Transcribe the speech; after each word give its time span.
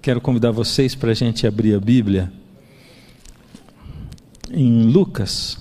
quero 0.00 0.20
convidar 0.20 0.50
vocês 0.50 0.94
para 0.94 1.10
a 1.10 1.14
gente 1.14 1.46
abrir 1.46 1.74
a 1.74 1.80
Bíblia 1.80 2.32
em 4.50 4.84
Lucas, 4.84 5.58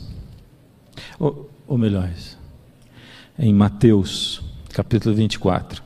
ou, 1.19 1.49
ou 1.67 1.77
melhor, 1.77 2.09
em 3.37 3.53
Mateus, 3.53 4.41
capítulo 4.69 5.13
24. 5.13 5.83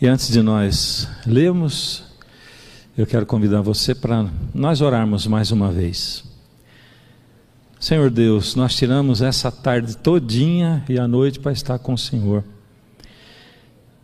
E 0.00 0.06
antes 0.06 0.30
de 0.30 0.40
nós 0.40 1.08
lermos, 1.26 2.04
eu 2.96 3.04
quero 3.04 3.26
convidar 3.26 3.62
você 3.62 3.96
para 3.96 4.30
nós 4.54 4.80
orarmos 4.80 5.26
mais 5.26 5.50
uma 5.50 5.72
vez. 5.72 6.27
Senhor 7.80 8.10
Deus, 8.10 8.56
nós 8.56 8.74
tiramos 8.74 9.22
essa 9.22 9.52
tarde 9.52 9.96
todinha 9.96 10.84
e 10.88 10.98
a 10.98 11.06
noite 11.06 11.38
para 11.38 11.52
estar 11.52 11.78
com 11.78 11.94
o 11.94 11.98
Senhor. 11.98 12.42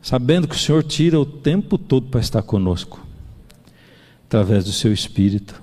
Sabendo 0.01 0.47
que 0.47 0.55
o 0.55 0.59
Senhor 0.59 0.85
tira 0.85 1.19
o 1.19 1.27
tempo 1.27 1.77
todo 1.77 2.07
para 2.07 2.21
estar 2.21 2.43
conosco, 2.43 3.05
através 4.27 4.65
do 4.65 4.71
seu 4.71 4.93
Espírito. 4.93 5.61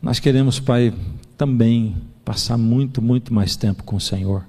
Nós 0.00 0.18
queremos, 0.18 0.58
Pai, 0.58 0.92
também 1.36 1.94
passar 2.24 2.58
muito, 2.58 3.00
muito 3.00 3.32
mais 3.32 3.54
tempo 3.54 3.84
com 3.84 3.94
o 3.94 4.00
Senhor. 4.00 4.44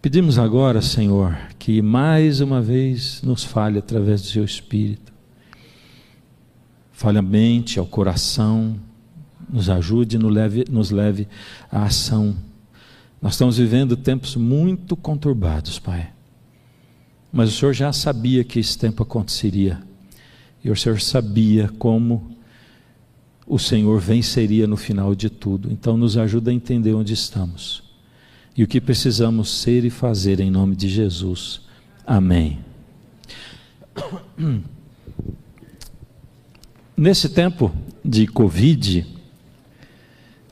Pedimos 0.00 0.38
agora, 0.38 0.80
Senhor, 0.80 1.36
que 1.58 1.82
mais 1.82 2.40
uma 2.40 2.62
vez 2.62 3.20
nos 3.22 3.44
fale 3.44 3.78
através 3.78 4.22
do 4.22 4.28
seu 4.28 4.44
Espírito. 4.44 5.12
Fale 6.92 7.18
a 7.18 7.22
mente, 7.22 7.78
ao 7.78 7.86
coração, 7.86 8.80
nos 9.52 9.68
ajude 9.68 10.16
nos 10.16 10.32
leve, 10.32 10.64
nos 10.70 10.90
leve 10.90 11.28
à 11.70 11.84
ação. 11.84 12.34
Nós 13.20 13.34
estamos 13.34 13.58
vivendo 13.58 13.96
tempos 13.96 14.34
muito 14.34 14.96
conturbados, 14.96 15.78
Pai. 15.78 16.10
Mas 17.32 17.50
o 17.50 17.52
Senhor 17.52 17.72
já 17.72 17.92
sabia 17.92 18.42
que 18.42 18.58
esse 18.58 18.76
tempo 18.76 19.02
aconteceria. 19.02 19.80
E 20.64 20.70
o 20.70 20.76
Senhor 20.76 21.00
sabia 21.00 21.68
como 21.78 22.36
o 23.46 23.58
Senhor 23.58 24.00
venceria 24.00 24.66
no 24.66 24.76
final 24.76 25.14
de 25.14 25.28
tudo. 25.28 25.70
Então, 25.70 25.96
nos 25.96 26.16
ajuda 26.16 26.50
a 26.50 26.54
entender 26.54 26.94
onde 26.94 27.12
estamos 27.12 27.82
e 28.56 28.62
o 28.62 28.68
que 28.68 28.80
precisamos 28.80 29.50
ser 29.50 29.84
e 29.84 29.90
fazer 29.90 30.40
em 30.40 30.50
nome 30.50 30.76
de 30.76 30.88
Jesus. 30.88 31.62
Amém. 32.06 32.58
Nesse 36.96 37.28
tempo 37.28 37.72
de 38.04 38.26
Covid, 38.26 39.06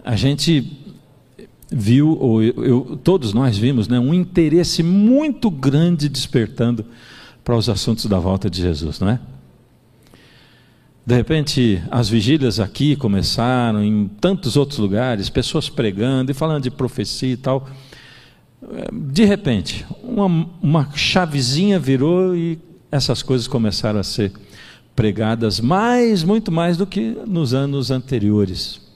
a 0.05 0.17
gente 0.17 0.79
viu, 1.71 2.19
ou 2.19 2.43
eu, 2.43 2.65
eu, 2.65 3.01
todos 3.03 3.33
nós 3.33 3.57
vimos, 3.57 3.87
né, 3.89 3.99
um 3.99 4.13
interesse 4.13 4.83
muito 4.83 5.51
grande 5.51 6.09
despertando 6.09 6.85
para 7.45 7.57
os 7.57 7.69
assuntos 7.69 8.07
da 8.07 8.19
volta 8.19 8.51
de 8.51 8.61
Jesus, 8.61 8.99
não 9.01 9.11
é? 9.11 9.21
De 11.07 11.15
repente, 11.15 11.83
as 11.91 12.09
vigílias 12.09 12.61
aqui 12.61 12.95
começaram, 12.95 13.83
em 13.83 14.09
tantos 14.21 14.57
outros 14.57 14.79
lugares, 14.79 15.31
pessoas 15.31 15.69
pregando 15.69 16.31
e 16.31 16.35
falando 16.35 16.65
de 16.65 16.71
profecia 16.71 17.33
e 17.33 17.37
tal. 17.37 17.69
De 18.93 19.25
repente, 19.25 19.87
uma, 20.03 20.47
uma 20.63 20.89
chavezinha 20.95 21.79
virou 21.79 22.37
e 22.37 22.59
essas 22.93 23.23
coisas 23.23 23.49
começaram 23.49 23.99
a 23.99 24.05
ser 24.05 24.33
pregadas 24.95 25.59
mais, 25.59 26.23
muito 26.23 26.53
mais 26.53 26.77
do 26.77 26.87
que 26.87 27.17
nos 27.27 27.55
anos 27.55 27.91
anteriores. 27.91 28.90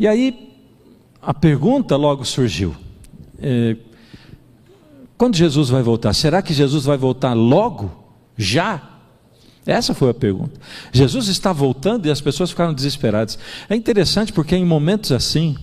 E 0.00 0.08
aí 0.08 0.56
a 1.20 1.34
pergunta 1.34 1.94
logo 1.94 2.24
surgiu: 2.24 2.74
é, 3.38 3.76
quando 5.18 5.36
Jesus 5.36 5.68
vai 5.68 5.82
voltar? 5.82 6.14
Será 6.14 6.40
que 6.40 6.54
Jesus 6.54 6.86
vai 6.86 6.96
voltar 6.96 7.34
logo? 7.34 7.92
Já? 8.34 8.98
Essa 9.66 9.92
foi 9.92 10.08
a 10.08 10.14
pergunta. 10.14 10.58
Jesus 10.90 11.28
está 11.28 11.52
voltando 11.52 12.06
e 12.06 12.10
as 12.10 12.22
pessoas 12.22 12.48
ficaram 12.48 12.72
desesperadas. 12.72 13.38
É 13.68 13.76
interessante 13.76 14.32
porque 14.32 14.56
em 14.56 14.64
momentos 14.64 15.12
assim 15.12 15.54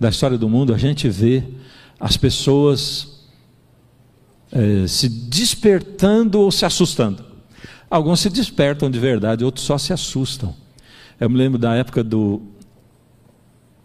da 0.00 0.08
história 0.08 0.38
do 0.38 0.48
mundo 0.48 0.72
a 0.72 0.78
gente 0.78 1.06
vê 1.10 1.44
as 2.00 2.16
pessoas 2.16 3.26
é, 4.50 4.86
se 4.86 5.10
despertando 5.10 6.40
ou 6.40 6.50
se 6.50 6.64
assustando. 6.64 7.22
Alguns 7.90 8.20
se 8.20 8.30
despertam 8.30 8.90
de 8.90 8.98
verdade, 8.98 9.44
outros 9.44 9.66
só 9.66 9.76
se 9.76 9.92
assustam. 9.92 10.56
Eu 11.20 11.28
me 11.28 11.36
lembro 11.36 11.58
da 11.58 11.74
época 11.74 12.02
do 12.02 12.53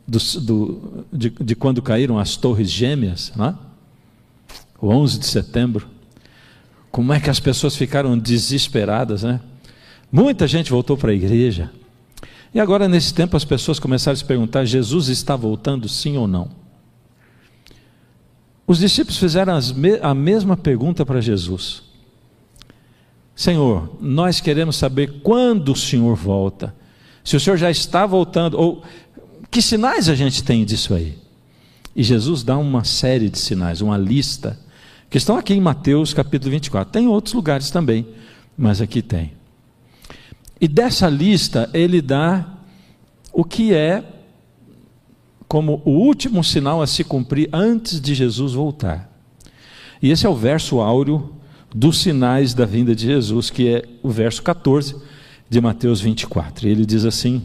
do, 0.09 0.41
do, 0.41 1.05
de, 1.13 1.29
de, 1.29 1.55
quando 1.55 1.81
caíram 1.81 2.17
as 2.17 2.35
torres 2.35 2.69
gêmeas, 2.69 3.31
né? 3.35 3.55
o 4.81 4.87
11 4.87 5.19
de 5.19 5.25
setembro, 5.27 5.87
como 6.91 7.13
é 7.13 7.19
que 7.19 7.29
as 7.29 7.39
pessoas 7.39 7.75
ficaram 7.75 8.17
desesperadas, 8.17 9.23
né? 9.23 9.39
Muita 10.11 10.47
gente 10.47 10.71
voltou 10.71 10.97
para 10.97 11.11
a 11.11 11.13
igreja. 11.13 11.71
E 12.51 12.59
agora, 12.59 12.87
nesse 12.87 13.13
tempo, 13.13 13.37
as 13.37 13.45
pessoas 13.45 13.79
começaram 13.79 14.13
a 14.13 14.17
se 14.17 14.25
perguntar: 14.25 14.65
Jesus 14.65 15.07
está 15.07 15.35
voltando, 15.35 15.87
sim 15.87 16.17
ou 16.17 16.27
não? 16.27 16.49
Os 18.65 18.79
discípulos 18.79 19.19
fizeram 19.19 19.59
a 20.01 20.15
mesma 20.15 20.57
pergunta 20.57 21.05
para 21.05 21.21
Jesus: 21.21 21.83
Senhor, 23.35 23.97
nós 24.01 24.41
queremos 24.41 24.75
saber 24.77 25.21
quando 25.21 25.73
o 25.73 25.75
Senhor 25.75 26.15
volta. 26.15 26.73
Se 27.23 27.35
o 27.35 27.39
Senhor 27.39 27.57
já 27.57 27.69
está 27.69 28.07
voltando, 28.07 28.57
ou 28.57 28.81
que 29.51 29.61
sinais 29.61 30.09
a 30.09 30.15
gente 30.15 30.43
tem 30.43 30.63
disso 30.63 30.93
aí? 30.93 31.17
E 31.95 32.03
Jesus 32.03 32.43
dá 32.43 32.57
uma 32.57 32.83
série 32.83 33.29
de 33.29 33.39
sinais, 33.39 33.81
uma 33.81 33.97
lista, 33.97 34.59
que 35.09 35.17
estão 35.17 35.37
aqui 35.37 35.53
em 35.53 35.61
Mateus 35.61 36.13
capítulo 36.13 36.51
24. 36.51 36.91
Tem 36.91 37.07
outros 37.07 37.33
lugares 37.33 37.71
também, 37.71 38.07
mas 38.57 38.79
aqui 38.79 39.01
tem. 39.01 39.33
E 40.61 40.67
dessa 40.67 41.09
lista 41.09 41.69
ele 41.73 42.01
dá 42.01 42.45
o 43.33 43.43
que 43.43 43.73
é 43.73 44.03
como 45.47 45.81
o 45.83 45.91
último 45.91 46.43
sinal 46.43 46.81
a 46.81 46.87
se 46.87 47.03
cumprir 47.03 47.49
antes 47.51 47.99
de 47.99 48.13
Jesus 48.13 48.53
voltar. 48.53 49.09
E 50.01 50.11
esse 50.11 50.25
é 50.25 50.29
o 50.29 50.35
verso 50.35 50.79
áureo 50.79 51.33
dos 51.73 52.01
sinais 52.01 52.53
da 52.53 52.65
vinda 52.65 52.95
de 52.95 53.05
Jesus, 53.07 53.49
que 53.49 53.67
é 53.67 53.83
o 54.03 54.09
verso 54.09 54.43
14 54.43 54.95
de 55.49 55.59
Mateus 55.59 55.99
24. 56.01 56.67
Ele 56.67 56.85
diz 56.85 57.03
assim: 57.03 57.41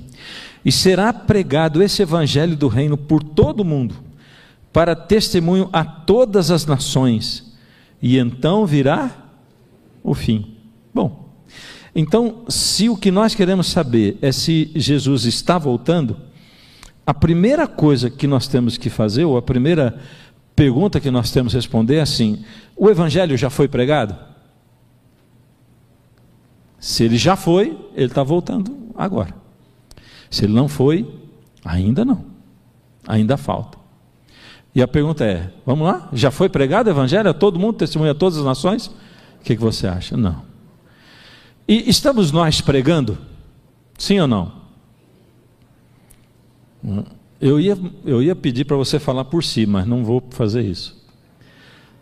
e 0.64 0.72
será 0.72 1.12
pregado 1.12 1.82
esse 1.82 2.02
evangelho 2.02 2.56
do 2.56 2.68
reino 2.68 2.96
por 2.96 3.22
todo 3.22 3.60
o 3.60 3.64
mundo, 3.64 3.94
para 4.72 4.96
testemunho 4.96 5.68
a 5.72 5.84
todas 5.84 6.50
as 6.50 6.66
nações, 6.66 7.54
e 8.00 8.18
então 8.18 8.66
virá 8.66 9.10
o 10.02 10.14
fim. 10.14 10.56
Bom, 10.92 11.28
então, 11.94 12.44
se 12.48 12.88
o 12.88 12.96
que 12.96 13.10
nós 13.10 13.34
queremos 13.34 13.68
saber 13.68 14.18
é 14.20 14.32
se 14.32 14.70
Jesus 14.74 15.24
está 15.24 15.58
voltando, 15.58 16.16
a 17.06 17.12
primeira 17.12 17.68
coisa 17.68 18.10
que 18.10 18.26
nós 18.26 18.48
temos 18.48 18.76
que 18.76 18.90
fazer, 18.90 19.24
ou 19.24 19.36
a 19.36 19.42
primeira 19.42 20.00
pergunta 20.56 21.00
que 21.00 21.10
nós 21.10 21.30
temos 21.30 21.52
que 21.52 21.58
responder 21.58 21.96
é 21.96 22.00
assim: 22.00 22.42
o 22.76 22.90
evangelho 22.90 23.36
já 23.36 23.50
foi 23.50 23.68
pregado? 23.68 24.16
Se 26.78 27.04
ele 27.04 27.16
já 27.16 27.36
foi, 27.36 27.78
ele 27.94 28.06
está 28.06 28.22
voltando 28.22 28.76
agora. 28.94 29.43
Se 30.34 30.46
ele 30.46 30.52
não 30.52 30.66
foi, 30.66 31.08
ainda 31.64 32.04
não. 32.04 32.24
Ainda 33.06 33.36
falta. 33.36 33.78
E 34.74 34.82
a 34.82 34.88
pergunta 34.88 35.24
é: 35.24 35.52
vamos 35.64 35.86
lá? 35.86 36.08
Já 36.12 36.32
foi 36.32 36.48
pregado 36.48 36.88
o 36.88 36.92
evangelho 36.92 37.30
a 37.30 37.32
todo 37.32 37.56
mundo, 37.56 37.76
testemunha 37.76 38.10
a 38.10 38.14
todas 38.16 38.36
as 38.36 38.44
nações? 38.44 38.88
O 38.88 39.44
que, 39.44 39.54
que 39.54 39.62
você 39.62 39.86
acha? 39.86 40.16
Não. 40.16 40.42
E 41.68 41.88
estamos 41.88 42.32
nós 42.32 42.60
pregando? 42.60 43.16
Sim 43.96 44.18
ou 44.18 44.26
não? 44.26 44.52
Eu 47.40 47.60
ia, 47.60 47.78
eu 48.04 48.20
ia 48.20 48.34
pedir 48.34 48.64
para 48.64 48.76
você 48.76 48.98
falar 48.98 49.26
por 49.26 49.44
si, 49.44 49.66
mas 49.66 49.86
não 49.86 50.04
vou 50.04 50.20
fazer 50.30 50.62
isso. 50.62 51.00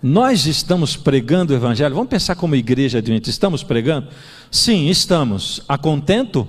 Nós 0.02 0.46
estamos 0.46 0.96
pregando 0.96 1.52
o 1.52 1.56
Evangelho, 1.56 1.94
vamos 1.94 2.08
pensar 2.08 2.35
como 2.35 2.56
igreja 2.56 2.99
adventista, 2.99 3.31
estamos 3.31 3.62
pregando? 3.62 4.08
Sim, 4.50 4.88
estamos. 4.88 5.61
A 5.69 5.76
contento? 5.76 6.49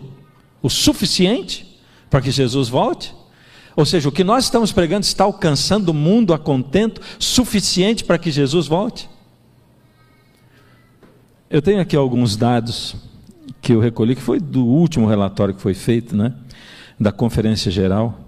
O 0.61 0.69
suficiente? 0.69 1.72
Para 2.13 2.21
que 2.21 2.29
Jesus 2.29 2.69
volte? 2.69 3.11
Ou 3.75 3.87
seja, 3.87 4.07
o 4.07 4.11
que 4.11 4.23
nós 4.23 4.43
estamos 4.43 4.71
pregando 4.71 5.03
está 5.03 5.23
alcançando 5.23 5.89
o 5.89 5.95
mundo 5.95 6.31
a 6.31 6.37
contento 6.37 7.01
suficiente 7.17 8.03
para 8.03 8.19
que 8.19 8.29
Jesus 8.29 8.67
volte? 8.67 9.09
Eu 11.49 11.59
tenho 11.59 11.81
aqui 11.81 11.95
alguns 11.95 12.37
dados 12.37 12.95
que 13.59 13.73
eu 13.73 13.79
recolhi, 13.79 14.15
que 14.15 14.21
foi 14.21 14.39
do 14.39 14.63
último 14.63 15.07
relatório 15.07 15.55
que 15.55 15.61
foi 15.61 15.73
feito, 15.73 16.15
né? 16.15 16.35
Da 16.99 17.11
Conferência 17.11 17.71
Geral. 17.71 18.19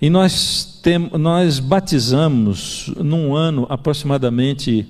E 0.00 0.08
nós, 0.08 0.78
tem, 0.80 1.10
nós 1.18 1.58
batizamos 1.58 2.92
num 2.98 3.34
ano 3.34 3.66
aproximadamente 3.68 4.86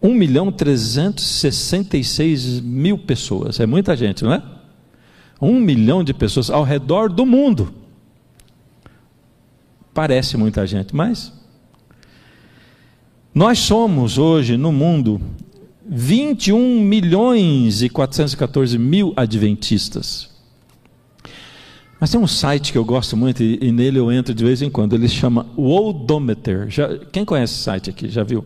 1 0.00 0.14
milhão 0.14 0.50
366 0.50 2.60
mil 2.60 2.96
pessoas. 2.96 3.60
É 3.60 3.66
muita 3.66 3.94
gente, 3.94 4.24
não 4.24 4.32
é? 4.32 4.42
Um 5.44 5.60
milhão 5.60 6.02
de 6.02 6.14
pessoas 6.14 6.50
ao 6.50 6.62
redor 6.62 7.08
do 7.08 7.26
mundo. 7.26 7.72
Parece 9.92 10.36
muita 10.36 10.66
gente, 10.66 10.94
mas. 10.94 11.32
Nós 13.34 13.58
somos 13.58 14.16
hoje 14.16 14.56
no 14.56 14.72
mundo 14.72 15.20
21 15.86 16.80
milhões 16.80 17.82
e 17.82 17.88
414 17.88 18.78
mil 18.78 19.12
adventistas. 19.16 20.30
Mas 22.00 22.10
tem 22.10 22.20
um 22.20 22.26
site 22.26 22.72
que 22.72 22.78
eu 22.78 22.84
gosto 22.84 23.16
muito 23.16 23.42
e, 23.42 23.70
nele 23.70 23.98
eu 23.98 24.10
entro 24.10 24.34
de 24.34 24.44
vez 24.44 24.62
em 24.62 24.70
quando. 24.70 24.94
Ele 24.94 25.08
chama 25.08 25.46
Worldometer. 25.56 26.70
Já, 26.70 26.98
quem 27.12 27.24
conhece 27.24 27.54
esse 27.54 27.62
site 27.62 27.90
aqui? 27.90 28.08
Já 28.08 28.22
viu? 28.22 28.44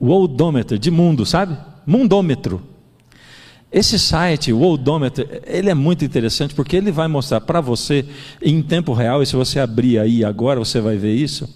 Worldometer, 0.00 0.78
de 0.78 0.90
mundo, 0.90 1.24
sabe? 1.24 1.56
Mundômetro. 1.86 2.62
Esse 3.76 3.98
site, 3.98 4.54
o 4.54 4.60
Worldometer, 4.60 5.42
ele 5.46 5.68
é 5.68 5.74
muito 5.74 6.02
interessante 6.02 6.54
porque 6.54 6.74
ele 6.74 6.90
vai 6.90 7.06
mostrar 7.08 7.42
para 7.42 7.60
você 7.60 8.06
em 8.40 8.62
tempo 8.62 8.94
real, 8.94 9.22
e 9.22 9.26
se 9.26 9.36
você 9.36 9.60
abrir 9.60 9.98
aí 9.98 10.24
agora, 10.24 10.58
você 10.58 10.80
vai 10.80 10.96
ver 10.96 11.14
isso. 11.14 11.46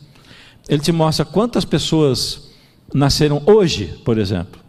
Ele 0.68 0.82
te 0.82 0.92
mostra 0.92 1.24
quantas 1.24 1.64
pessoas 1.64 2.50
nasceram 2.92 3.42
hoje, 3.46 3.98
por 4.04 4.18
exemplo. 4.18 4.60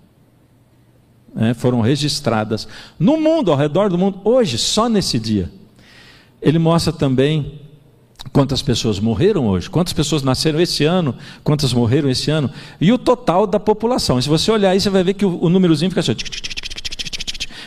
É, 1.36 1.54
foram 1.54 1.82
registradas 1.82 2.70
no 2.98 3.18
mundo, 3.18 3.52
ao 3.52 3.58
redor 3.58 3.90
do 3.90 3.98
mundo, 3.98 4.22
hoje, 4.24 4.58
só 4.58 4.88
nesse 4.88 5.20
dia. 5.20 5.52
Ele 6.42 6.58
mostra 6.58 6.94
também 6.94 7.60
quantas 8.32 8.62
pessoas 8.62 8.98
morreram 8.98 9.48
hoje, 9.48 9.70
quantas 9.70 9.92
pessoas 9.92 10.24
nasceram 10.24 10.62
esse 10.62 10.86
ano, 10.86 11.14
quantas 11.44 11.74
morreram 11.74 12.10
esse 12.10 12.32
ano, 12.32 12.50
e 12.80 12.94
o 12.94 12.98
total 12.98 13.46
da 13.46 13.60
população. 13.60 14.18
E 14.18 14.24
se 14.24 14.30
você 14.30 14.50
olhar 14.50 14.70
aí, 14.70 14.80
você 14.80 14.90
vai 14.90 15.04
ver 15.04 15.16
que 15.16 15.26
o, 15.26 15.38
o 15.44 15.50
númerozinho 15.50 15.92
fica 15.92 16.00
assim, 16.00 16.16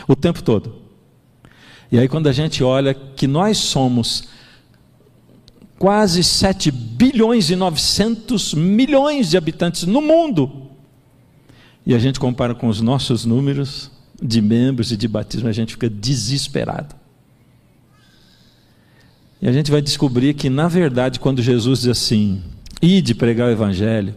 o 0.07 0.15
tempo 0.15 0.41
todo. 0.43 0.75
E 1.91 1.99
aí, 1.99 2.07
quando 2.07 2.27
a 2.27 2.31
gente 2.31 2.63
olha 2.63 2.93
que 2.93 3.27
nós 3.27 3.57
somos 3.57 4.27
quase 5.77 6.23
7 6.23 6.71
bilhões 6.71 7.49
e 7.49 7.55
900 7.55 8.53
milhões 8.53 9.29
de 9.29 9.37
habitantes 9.37 9.83
no 9.83 10.01
mundo, 10.01 10.69
e 11.85 11.93
a 11.93 11.99
gente 11.99 12.19
compara 12.19 12.55
com 12.55 12.67
os 12.67 12.81
nossos 12.81 13.25
números 13.25 13.91
de 14.21 14.41
membros 14.41 14.91
e 14.91 14.97
de 14.97 15.07
batismo, 15.07 15.47
a 15.47 15.51
gente 15.51 15.73
fica 15.73 15.89
desesperado. 15.89 16.95
E 19.41 19.47
a 19.47 19.51
gente 19.51 19.69
vai 19.69 19.81
descobrir 19.81 20.33
que, 20.33 20.49
na 20.49 20.67
verdade, 20.67 21.19
quando 21.19 21.41
Jesus 21.41 21.81
diz 21.81 21.89
assim, 21.89 22.41
ide 22.81 23.13
pregar 23.13 23.47
o 23.47 23.51
Evangelho, 23.51 24.15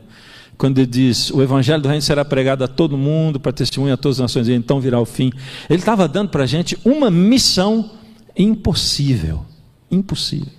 quando 0.58 0.78
ele 0.78 0.88
diz, 0.88 1.30
o 1.30 1.40
Evangelho 1.40 1.80
do 1.80 1.88
Reino 1.88 2.02
será 2.02 2.24
pregado 2.24 2.64
a 2.64 2.68
todo 2.68 2.98
mundo, 2.98 3.38
para 3.38 3.52
testemunhar 3.52 3.94
a 3.94 3.96
todas 3.96 4.18
as 4.18 4.22
nações, 4.22 4.48
e 4.48 4.52
então 4.52 4.80
virá 4.80 5.00
o 5.00 5.04
fim, 5.04 5.32
ele 5.70 5.78
estava 5.78 6.08
dando 6.08 6.30
para 6.30 6.42
a 6.42 6.46
gente 6.46 6.76
uma 6.84 7.10
missão 7.10 7.92
impossível. 8.36 9.44
Impossível. 9.88 10.52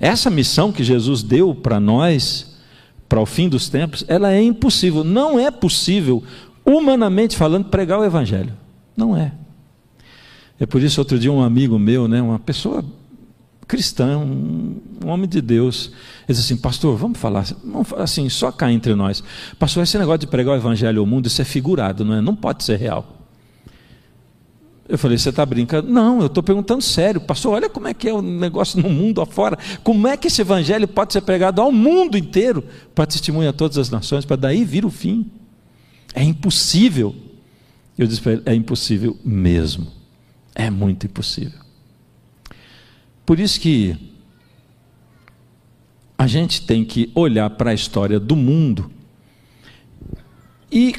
Essa 0.00 0.28
missão 0.28 0.72
que 0.72 0.82
Jesus 0.82 1.22
deu 1.22 1.54
para 1.54 1.78
nós, 1.78 2.56
para 3.08 3.20
o 3.20 3.24
fim 3.24 3.48
dos 3.48 3.68
tempos, 3.68 4.04
ela 4.08 4.32
é 4.32 4.42
impossível. 4.42 5.04
Não 5.04 5.38
é 5.38 5.50
possível, 5.50 6.22
humanamente 6.64 7.36
falando, 7.36 7.66
pregar 7.66 8.00
o 8.00 8.04
Evangelho. 8.04 8.52
Não 8.96 9.16
é. 9.16 9.32
É 10.58 10.66
por 10.66 10.82
isso, 10.82 11.00
outro 11.00 11.18
dia, 11.18 11.30
um 11.30 11.42
amigo 11.42 11.78
meu, 11.78 12.08
né, 12.08 12.20
uma 12.20 12.38
pessoa 12.38 12.84
cristã, 13.66 14.18
um, 14.18 14.80
homem 15.04 15.28
de 15.28 15.40
Deus, 15.40 15.90
ele 16.28 16.36
disse 16.36 16.52
assim: 16.52 16.56
Pastor, 16.60 16.96
vamos 16.96 17.18
falar, 17.18 17.44
vamos 17.64 17.88
falar 17.88 18.04
assim, 18.04 18.28
só 18.28 18.52
cá 18.52 18.70
entre 18.70 18.94
nós. 18.94 19.22
Pastor, 19.58 19.82
esse 19.82 19.98
negócio 19.98 20.20
de 20.20 20.26
pregar 20.26 20.54
o 20.54 20.56
Evangelho 20.56 21.00
ao 21.00 21.06
mundo, 21.06 21.26
isso 21.26 21.42
é 21.42 21.44
figurado, 21.44 22.04
não 22.04 22.14
é? 22.14 22.20
Não 22.20 22.34
pode 22.34 22.64
ser 22.64 22.78
real. 22.78 23.16
Eu 24.88 24.96
falei, 24.96 25.18
você 25.18 25.30
está 25.30 25.44
brincando? 25.44 25.90
Não, 25.90 26.20
eu 26.20 26.26
estou 26.26 26.42
perguntando 26.42 26.80
sério. 26.80 27.20
Pastor, 27.20 27.54
olha 27.54 27.68
como 27.68 27.88
é 27.88 27.94
que 27.94 28.08
é 28.08 28.12
o 28.12 28.22
negócio 28.22 28.80
no 28.80 28.88
mundo 28.88 29.20
afora. 29.20 29.58
Como 29.82 30.06
é 30.06 30.16
que 30.16 30.28
esse 30.28 30.40
evangelho 30.40 30.86
pode 30.86 31.12
ser 31.12 31.22
pregado 31.22 31.60
ao 31.60 31.72
mundo 31.72 32.16
inteiro 32.16 32.62
para 32.94 33.04
testemunhar 33.04 33.50
a 33.50 33.52
todas 33.52 33.78
as 33.78 33.90
nações, 33.90 34.24
para 34.24 34.36
daí 34.36 34.64
vir 34.64 34.84
o 34.84 34.90
fim? 34.90 35.28
É 36.14 36.22
impossível. 36.22 37.16
Eu 37.98 38.06
disse 38.06 38.20
para 38.20 38.32
ele, 38.34 38.42
é 38.46 38.54
impossível 38.54 39.16
mesmo. 39.24 39.88
É 40.54 40.70
muito 40.70 41.04
impossível. 41.04 41.65
Por 43.26 43.40
isso 43.40 43.60
que 43.60 43.96
a 46.16 46.28
gente 46.28 46.62
tem 46.62 46.84
que 46.84 47.10
olhar 47.14 47.50
para 47.50 47.72
a 47.72 47.74
história 47.74 48.20
do 48.20 48.36
mundo 48.36 48.90
e 50.70 50.94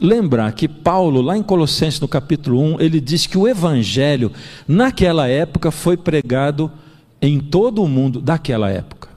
lembrar 0.00 0.52
que 0.52 0.66
Paulo, 0.66 1.20
lá 1.20 1.36
em 1.36 1.42
Colossenses, 1.42 2.00
no 2.00 2.08
capítulo 2.08 2.60
1, 2.60 2.80
ele 2.80 3.00
diz 3.00 3.26
que 3.26 3.36
o 3.36 3.46
evangelho, 3.46 4.32
naquela 4.66 5.28
época, 5.28 5.70
foi 5.70 5.96
pregado 5.96 6.72
em 7.20 7.38
todo 7.38 7.82
o 7.82 7.88
mundo 7.88 8.20
daquela 8.20 8.70
época. 8.70 9.08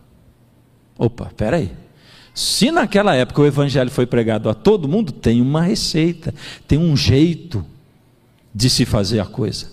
Opa, 0.97 1.31
peraí. 1.35 1.71
Se 2.33 2.71
naquela 2.71 3.15
época 3.15 3.41
o 3.41 3.45
evangelho 3.45 3.91
foi 3.91 4.05
pregado 4.05 4.49
a 4.49 4.53
todo 4.53 4.87
mundo, 4.87 5.11
tem 5.11 5.41
uma 5.41 5.61
receita, 5.61 6.33
tem 6.67 6.77
um 6.77 6.95
jeito 6.95 7.65
de 8.53 8.69
se 8.69 8.85
fazer 8.85 9.19
a 9.19 9.25
coisa. 9.25 9.67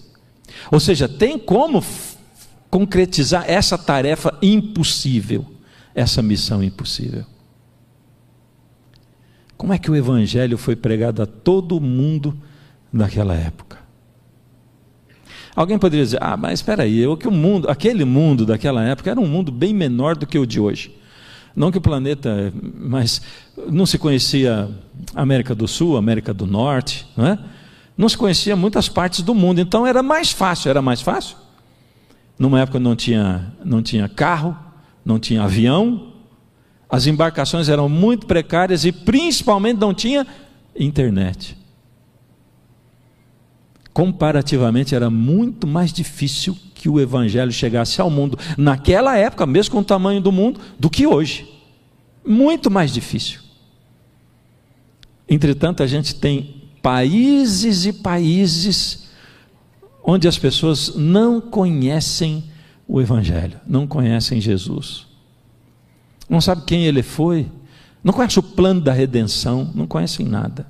Ou 0.70 0.80
seja, 0.80 1.08
tem 1.08 1.38
como 1.38 1.82
concretizar 2.70 3.44
essa 3.48 3.78
tarefa 3.78 4.36
impossível, 4.42 5.46
essa 5.94 6.22
missão 6.22 6.62
impossível. 6.62 7.24
Como 9.56 9.72
é 9.72 9.78
que 9.78 9.90
o 9.90 9.96
evangelho 9.96 10.56
foi 10.56 10.76
pregado 10.76 11.22
a 11.22 11.26
todo 11.26 11.80
mundo 11.80 12.36
naquela 12.92 13.34
época? 13.34 13.78
Alguém 15.56 15.78
poderia 15.78 16.04
dizer: 16.04 16.18
"Ah, 16.22 16.36
mas 16.36 16.60
espera 16.60 16.84
aí, 16.84 16.98
eu 16.98 17.16
que 17.16 17.26
o 17.26 17.32
mundo, 17.32 17.68
aquele 17.68 18.04
mundo 18.04 18.46
daquela 18.46 18.84
época 18.84 19.10
era 19.10 19.20
um 19.20 19.26
mundo 19.26 19.50
bem 19.50 19.74
menor 19.74 20.16
do 20.16 20.26
que 20.26 20.38
o 20.38 20.46
de 20.46 20.60
hoje". 20.60 20.94
Não 21.56 21.72
que 21.72 21.78
o 21.78 21.80
planeta, 21.80 22.52
mas 22.78 23.20
não 23.68 23.84
se 23.84 23.98
conhecia 23.98 24.70
América 25.12 25.56
do 25.56 25.66
Sul, 25.66 25.96
América 25.96 26.32
do 26.32 26.46
Norte, 26.46 27.04
não 27.16 27.26
é? 27.26 27.38
Não 27.96 28.08
se 28.08 28.16
conhecia 28.16 28.54
muitas 28.54 28.88
partes 28.88 29.22
do 29.22 29.34
mundo, 29.34 29.60
então 29.60 29.84
era 29.84 30.00
mais 30.00 30.30
fácil, 30.30 30.70
era 30.70 30.80
mais 30.80 31.00
fácil. 31.00 31.36
Numa 32.38 32.60
época 32.60 32.78
não 32.78 32.94
tinha, 32.94 33.52
não 33.64 33.82
tinha 33.82 34.08
carro, 34.08 34.56
não 35.04 35.18
tinha 35.18 35.42
avião, 35.42 36.12
as 36.88 37.06
embarcações 37.06 37.68
eram 37.68 37.88
muito 37.88 38.26
precárias 38.26 38.84
e 38.84 38.92
principalmente 38.92 39.78
não 39.78 39.92
tinha 39.92 40.26
internet. 40.78 41.56
Comparativamente 43.92 44.94
era 44.94 45.10
muito 45.10 45.66
mais 45.66 45.92
difícil 45.92 46.56
que 46.74 46.88
o 46.88 47.00
evangelho 47.00 47.50
chegasse 47.50 48.00
ao 48.00 48.08
mundo 48.08 48.38
naquela 48.56 49.16
época, 49.16 49.44
mesmo 49.44 49.72
com 49.72 49.80
o 49.80 49.84
tamanho 49.84 50.20
do 50.20 50.30
mundo, 50.30 50.60
do 50.78 50.88
que 50.88 51.06
hoje. 51.06 51.52
Muito 52.24 52.70
mais 52.70 52.92
difícil. 52.92 53.40
Entretanto, 55.28 55.82
a 55.82 55.86
gente 55.86 56.14
tem 56.14 56.62
países 56.80 57.84
e 57.84 57.92
países 57.92 59.07
onde 60.08 60.26
as 60.26 60.38
pessoas 60.38 60.96
não 60.96 61.40
conhecem 61.40 62.44
o 62.86 63.00
evangelho, 63.00 63.60
não 63.66 63.86
conhecem 63.86 64.40
Jesus 64.40 65.08
não 66.28 66.40
sabe 66.40 66.62
quem 66.66 66.84
ele 66.84 67.02
foi, 67.02 67.46
não 68.04 68.12
conhece 68.12 68.38
o 68.38 68.42
plano 68.42 68.80
da 68.80 68.92
redenção, 68.92 69.70
não 69.74 69.86
conhecem 69.86 70.26
nada, 70.26 70.66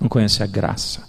não 0.00 0.08
conhece 0.08 0.42
a 0.42 0.46
graça, 0.46 1.08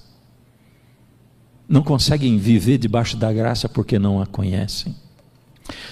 não 1.67 1.81
conseguem 1.81 2.37
viver 2.37 2.77
debaixo 2.77 3.15
da 3.15 3.31
graça 3.31 3.69
porque 3.69 3.97
não 3.97 4.21
a 4.21 4.25
conhecem. 4.25 4.95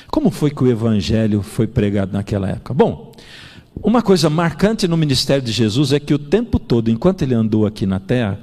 Como 0.08 0.30
foi 0.30 0.52
que 0.52 0.64
o 0.64 0.68
evangelho 0.68 1.42
foi 1.42 1.66
pregado 1.66 2.12
naquela 2.12 2.50
época? 2.50 2.74
Bom, 2.74 3.14
uma 3.82 4.02
coisa 4.02 4.30
marcante 4.30 4.88
no 4.88 4.98
ministério 4.98 5.42
de 5.42 5.54
Jesus 5.54 5.94
é 5.94 6.00
que 6.00 6.14
o 6.14 6.20
tempo 6.20 6.60
todo, 6.60 6.92
enquanto 6.92 7.22
ele 7.22 7.34
andou 7.34 7.66
aqui 7.66 7.86
na 7.86 8.00
terra, 8.00 8.40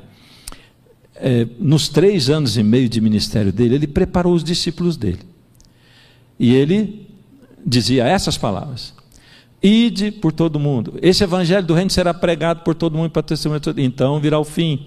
é, 1.20 1.46
nos 1.58 1.88
três 1.88 2.28
anos 2.28 2.56
e 2.56 2.62
meio 2.62 2.88
de 2.88 3.00
ministério 3.00 3.52
dele, 3.52 3.76
ele 3.76 3.86
preparou 3.86 4.34
os 4.34 4.44
discípulos 4.44 4.96
dele. 4.96 5.20
E 6.38 6.54
ele 6.54 7.08
dizia 7.64 8.04
essas 8.04 8.36
palavras: 8.36 8.94
Ide 9.62 10.10
por 10.10 10.32
todo 10.32 10.60
mundo. 10.60 10.98
Esse 11.02 11.24
evangelho 11.24 11.66
do 11.66 11.74
reino 11.74 11.90
será 11.90 12.12
pregado 12.12 12.60
por 12.62 12.74
todo 12.74 12.96
mundo 12.96 13.10
para 13.10 13.22
testemunho. 13.22 13.60
Então 13.78 14.20
virá 14.20 14.38
o 14.38 14.44
fim. 14.44 14.86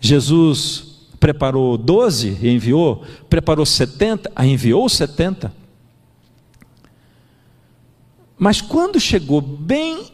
Jesus 0.00 1.06
preparou 1.18 1.76
12 1.76 2.38
e 2.40 2.48
enviou, 2.48 3.04
preparou 3.28 3.66
70, 3.66 4.30
enviou 4.44 4.88
70. 4.88 5.52
Mas 8.38 8.60
quando 8.60 9.00
chegou 9.00 9.40
bem 9.40 10.06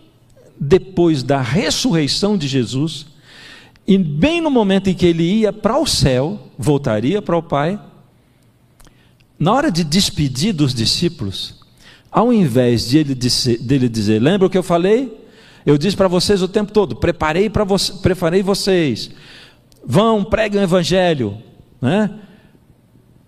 depois 0.58 1.22
da 1.22 1.42
ressurreição 1.42 2.38
de 2.38 2.48
Jesus, 2.48 3.06
e 3.86 3.98
bem 3.98 4.40
no 4.40 4.50
momento 4.50 4.88
em 4.88 4.94
que 4.94 5.06
ele 5.06 5.22
ia 5.22 5.52
para 5.52 5.78
o 5.78 5.86
céu, 5.86 6.50
voltaria 6.58 7.20
para 7.20 7.36
o 7.36 7.42
Pai, 7.42 7.78
na 9.38 9.52
hora 9.52 9.70
de 9.70 9.84
despedir 9.84 10.54
dos 10.54 10.74
discípulos, 10.74 11.60
ao 12.10 12.32
invés 12.32 12.88
de 12.88 12.98
ele 12.98 13.14
dizer, 13.14 13.58
dele 13.58 13.88
dizer, 13.88 14.22
lembra 14.22 14.46
o 14.46 14.50
que 14.50 14.56
eu 14.56 14.62
falei? 14.62 15.22
Eu 15.66 15.76
disse 15.76 15.96
para 15.96 16.08
vocês 16.08 16.40
o 16.40 16.48
tempo 16.48 16.72
todo, 16.72 16.96
preparei 16.96 17.50
para 17.50 17.64
você, 17.64 17.92
preparei 17.94 18.42
vocês. 18.42 19.10
Vão, 19.84 20.24
preguem 20.24 20.60
o 20.60 20.64
evangelho, 20.64 21.38
né? 21.80 22.10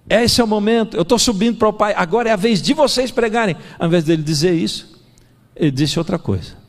Esse 0.08 0.40
é 0.40 0.44
o 0.44 0.46
momento, 0.46 0.96
eu 0.96 1.02
estou 1.02 1.18
subindo 1.18 1.58
para 1.58 1.68
o 1.68 1.72
Pai, 1.72 1.92
agora 1.96 2.28
é 2.30 2.32
a 2.32 2.36
vez 2.36 2.62
de 2.62 2.72
vocês 2.72 3.10
pregarem. 3.10 3.56
Ao 3.78 3.88
invés 3.88 4.04
dele 4.04 4.22
dizer 4.22 4.54
isso, 4.54 4.96
ele 5.54 5.72
disse 5.72 5.98
outra 5.98 6.18
coisa. 6.18 6.65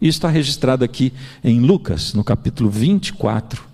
Isso 0.00 0.18
está 0.18 0.28
registrado 0.28 0.84
aqui 0.84 1.12
em 1.42 1.60
Lucas, 1.60 2.14
no 2.14 2.22
capítulo 2.22 2.70
24. 2.70 3.64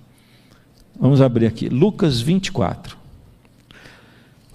Vamos 0.98 1.20
abrir 1.20 1.46
aqui, 1.46 1.68
Lucas 1.68 2.20
24. 2.20 2.96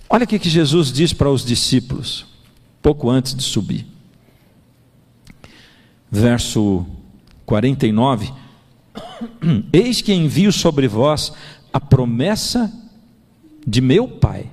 Olha 0.10 0.24
o 0.24 0.28
que 0.28 0.50
Jesus 0.50 0.92
diz 0.92 1.14
para 1.14 1.30
os 1.30 1.46
discípulos, 1.46 2.26
pouco 2.82 3.10
antes 3.10 3.36
de 3.36 3.44
subir. 3.44 3.86
Verso 6.10 6.88
49: 7.46 8.34
Eis 9.72 10.02
que 10.02 10.12
envio 10.12 10.52
sobre 10.52 10.88
vós 10.88 11.32
a 11.72 11.80
promessa 11.80 12.74
de 13.68 13.80
meu 13.80 14.08
Pai. 14.08 14.50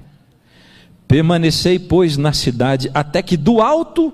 Permanecei, 1.09 1.79
pois, 1.79 2.19
na 2.19 2.35
cidade, 2.35 2.91
até 2.93 3.23
que 3.23 3.37
do 3.39 3.63
alto 3.63 4.13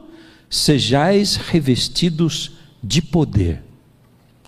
sejais 0.48 1.34
revestidos 1.34 2.52
de 2.82 3.00
poder. 3.00 3.62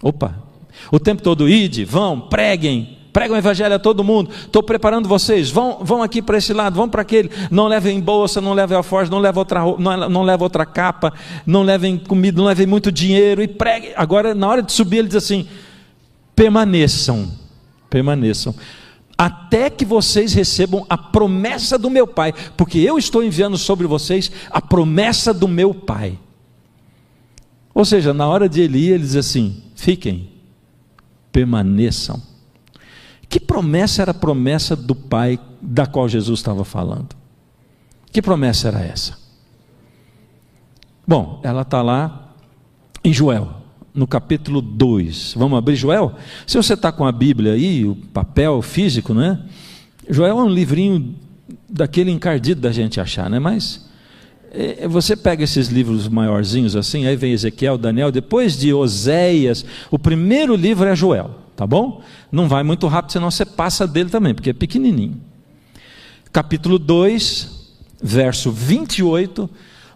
Opa, 0.03 0.43
o 0.91 0.99
tempo 0.99 1.23
todo, 1.23 1.49
ide, 1.49 1.85
vão, 1.85 2.21
preguem, 2.21 2.99
pregam 3.13 3.37
o 3.37 3.39
evangelho 3.39 3.75
a 3.75 3.79
todo 3.79 4.05
mundo. 4.05 4.31
Estou 4.31 4.63
preparando 4.63 5.09
vocês, 5.09 5.51
vão, 5.51 5.79
vão 5.83 6.03
aqui 6.03 6.21
para 6.21 6.37
esse 6.37 6.53
lado, 6.53 6.77
vão 6.77 6.89
para 6.89 7.03
aquele. 7.03 7.31
Não 7.51 7.69
levem 7.69 8.01
bolsa, 8.01 8.41
não 8.41 8.53
levem 8.53 8.77
alforje, 8.77 9.11
não 9.11 9.19
levem 9.21 9.39
outra 9.39 9.61
não, 9.61 10.09
não 10.09 10.23
levem 10.23 10.43
outra 10.43 10.67
capa, 10.67 11.13
não 11.47 11.63
levem 11.63 11.97
comida, 11.97 12.39
não 12.39 12.47
levem 12.47 12.67
muito 12.67 12.91
dinheiro 12.91 13.43
e 13.43 13.49
preguem. 13.49 13.93
Agora, 13.97 14.35
na 14.35 14.49
hora 14.49 14.63
de 14.63 14.73
subir, 14.73 14.99
ele 14.99 15.09
diz 15.09 15.17
assim: 15.17 15.47
permaneçam, 16.35 17.31
permaneçam 17.89 18.55
até 19.17 19.71
que 19.71 19.85
vocês 19.85 20.33
recebam 20.33 20.85
a 20.89 20.99
promessa 20.99 21.79
do 21.79 21.89
meu 21.89 22.07
Pai, 22.07 22.35
porque 22.57 22.79
eu 22.79 22.99
estou 22.99 23.23
enviando 23.23 23.57
sobre 23.57 23.87
vocês 23.87 24.31
a 24.51 24.61
promessa 24.61 25.33
do 25.33 25.47
meu 25.47 25.73
Pai. 25.73 26.19
Ou 27.75 27.85
seja, 27.85 28.15
na 28.15 28.27
hora 28.29 28.49
de 28.49 28.61
Eli, 28.61 28.91
ele 28.91 29.03
diz 29.03 29.17
assim: 29.17 29.63
fiquem, 29.75 30.31
permaneçam. 31.33 32.23
Que 33.29 33.41
promessa 33.41 34.03
era 34.03 34.13
a 34.13 34.15
promessa 34.15 34.77
do 34.77 34.95
Pai 34.95 35.41
da 35.61 35.87
qual 35.87 36.09
Jesus 36.09 36.39
estava 36.39 36.65
falando? 36.65 37.17
Que 38.13 38.23
promessa 38.23 38.69
era 38.69 38.81
essa? 38.81 39.19
Bom, 41.07 41.41
ela 41.43 41.63
está 41.63 41.83
lá 41.83 42.33
em 43.03 43.13
Joel 43.13 43.65
no 43.93 44.07
capítulo 44.07 44.63
2. 44.63 45.35
Vamos 45.37 45.59
abrir 45.59 45.77
Joel? 45.77 46.15
Se 46.47 46.57
você 46.57 46.75
está 46.75 46.93
com 46.93 47.05
a 47.05 47.13
Bíblia 47.13 47.53
aí, 47.53 47.85
o 47.85 47.95
papel 47.95 48.63
físico, 48.63 49.13
né? 49.13 49.41
Joel 50.09 50.39
é 50.39 50.43
um 50.43 50.49
livrinho 50.49 51.15
daquele 51.69 52.11
encardido 52.11 52.61
da 52.61 52.73
gente 52.73 53.01
achar, 53.01 53.29
né? 53.29 53.39
Mas 53.39 53.89
você 54.89 55.17
pega 55.17 55.45
esses 55.45 55.69
livros 55.69 56.09
maiorzinhos 56.09 56.77
assim, 56.77 57.07
aí 57.07 57.17
vem 57.17 57.33
Ezequiel, 57.33 57.77
Daniel, 57.77 58.13
depois 58.13 58.57
de 58.57 58.73
Oséias, 58.73 59.65
o 59.91 59.99
primeiro 59.99 60.55
livro 60.55 60.89
é 60.89 60.95
Joel, 60.95 61.31
tá 61.57 61.67
bom? 61.67 62.03
Não 62.31 62.49
vai 62.49 62.63
muito 62.63 62.87
rápido, 62.87 63.13
senão 63.13 63.31
você 63.31 63.45
passa 63.45 63.87
dele 63.87 64.11
também, 64.11 64.35
porque 64.35 64.51
é 64.51 64.55
pequenininho. 64.55 65.21
Capítulo 66.33 66.79
2, 66.79 67.73
verso 68.03 68.51
28, 68.51 69.49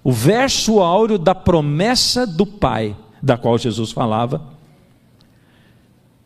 o 0.03 0.13
verso 0.13 0.81
áureo 0.81 1.19
da 1.19 1.35
promessa 1.35 2.27
do 2.27 2.47
Pai 2.47 2.97
da 3.23 3.37
qual 3.37 3.59
Jesus 3.59 3.91
falava. 3.91 4.58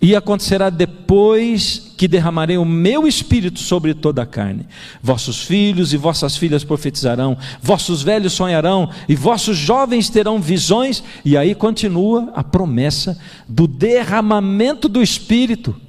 E 0.05 0.17
acontecerá 0.17 0.69
depois 0.69 1.93
que 1.97 2.09
derramarei 2.09 2.59
o 2.59 2.65
meu 2.65 3.07
espírito 3.07 3.61
sobre 3.61 3.95
toda 3.95 4.23
a 4.23 4.27
carne. 4.27 4.67
Vossos 5.01 5.41
filhos 5.41 5.93
e 5.93 5.97
vossas 5.97 6.37
filhas 6.37 6.65
profetizarão, 6.65 7.39
vossos 7.63 8.03
velhos 8.03 8.33
sonharão, 8.33 8.91
e 9.09 9.15
vossos 9.15 9.57
jovens 9.57 10.11
terão 10.11 10.41
visões. 10.41 11.05
E 11.25 11.37
aí 11.37 11.55
continua 11.55 12.33
a 12.35 12.43
promessa 12.43 13.17
do 13.49 13.69
derramamento 13.69 14.89
do 14.89 15.01
espírito. 15.01 15.81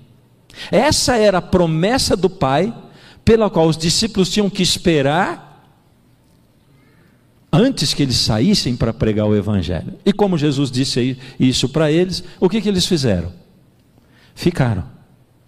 Essa 0.72 1.18
era 1.18 1.40
a 1.40 1.42
promessa 1.42 2.16
do 2.16 2.30
Pai, 2.30 2.72
pela 3.26 3.50
qual 3.50 3.68
os 3.68 3.78
discípulos 3.78 4.30
tinham 4.30 4.48
que 4.48 4.62
esperar 4.62 5.52
antes 7.52 7.96
que 7.96 8.04
eles 8.04 8.18
saíssem 8.18 8.76
para 8.76 8.94
pregar 8.94 9.26
o 9.26 9.36
Evangelho. 9.36 9.96
E 10.06 10.14
como 10.14 10.38
Jesus 10.38 10.70
disse 10.70 11.18
isso 11.40 11.68
para 11.68 11.92
eles, 11.92 12.24
o 12.40 12.48
que, 12.48 12.62
que 12.62 12.70
eles 12.70 12.86
fizeram? 12.86 13.43
Ficaram 14.36 14.86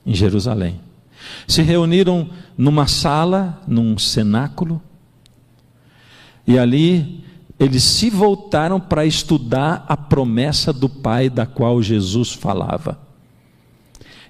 em 0.05 0.13
Jerusalém. 0.13 0.79
Se 1.47 1.61
reuniram 1.61 2.29
numa 2.57 2.87
sala, 2.87 3.61
num 3.67 3.97
cenáculo, 3.97 4.81
e 6.45 6.59
ali 6.59 7.23
eles 7.59 7.83
se 7.83 8.09
voltaram 8.09 8.79
para 8.79 9.05
estudar 9.05 9.85
a 9.87 9.95
promessa 9.95 10.71
do 10.71 10.87
Pai 10.87 11.29
da 11.29 11.45
qual 11.45 11.81
Jesus 11.81 12.33
falava. 12.33 12.99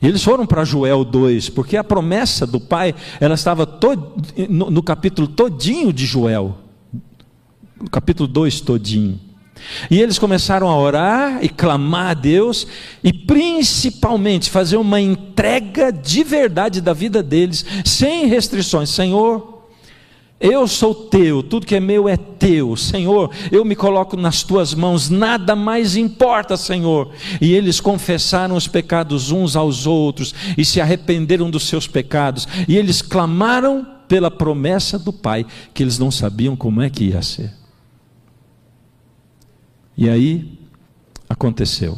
E 0.02 0.08
eles 0.08 0.24
foram 0.24 0.46
para 0.46 0.64
Joel 0.64 1.04
2, 1.04 1.50
porque 1.50 1.76
a 1.76 1.84
promessa 1.84 2.46
do 2.46 2.60
Pai, 2.60 2.94
ela 3.20 3.34
estava 3.34 3.68
no, 4.50 4.70
no 4.70 4.84
capítulo 4.84 5.28
todinho 5.28 5.92
de 5.92 6.06
Joel 6.06 6.66
o 7.80 7.90
capítulo 7.90 8.28
2 8.28 8.62
todinho. 8.62 9.20
E 9.90 10.02
eles 10.02 10.20
começaram 10.20 10.70
a 10.70 10.78
orar 10.78 11.44
e 11.44 11.50
clamar 11.50 12.12
a 12.12 12.14
Deus 12.14 12.68
e 13.04 13.12
principalmente 13.12 14.50
fazer 14.50 14.78
uma 14.78 15.00
entrega 15.00 15.92
de 15.92 16.24
verdade 16.24 16.82
da 16.82 16.94
vida 16.94 17.24
deles, 17.24 17.66
sem 17.84 18.28
restrições. 18.28 18.90
Senhor, 18.90 19.56
eu 20.40 20.68
sou 20.68 20.94
teu, 20.94 21.42
tudo 21.42 21.66
que 21.66 21.76
é 21.76 21.80
meu 21.80 22.10
é 22.10 22.18
teu, 22.18 22.76
Senhor. 22.76 23.32
Eu 23.52 23.64
me 23.64 23.76
coloco 23.76 24.18
nas 24.18 24.44
tuas 24.44 24.74
mãos, 24.74 25.10
nada 25.10 25.56
mais 25.56 25.96
importa, 25.96 26.58
Senhor. 26.58 27.12
E 27.40 27.54
eles 27.54 27.80
confessaram 27.80 28.56
os 28.56 28.68
pecados 28.68 29.32
uns 29.32 29.56
aos 29.56 29.88
outros 29.88 30.36
e 30.58 30.66
se 30.66 30.82
arrependeram 30.82 31.50
dos 31.50 31.68
seus 31.68 31.88
pecados. 31.88 32.48
E 32.68 32.78
eles 32.78 33.02
clamaram 33.02 33.88
pela 34.08 34.30
promessa 34.30 35.00
do 35.00 35.14
Pai, 35.14 35.46
que 35.74 35.82
eles 35.82 35.98
não 35.98 36.12
sabiam 36.12 36.56
como 36.56 36.82
é 36.82 36.90
que 36.90 37.06
ia 37.06 37.22
ser. 37.22 37.64
E 39.98 40.10
aí 40.10 40.60
aconteceu. 41.30 41.98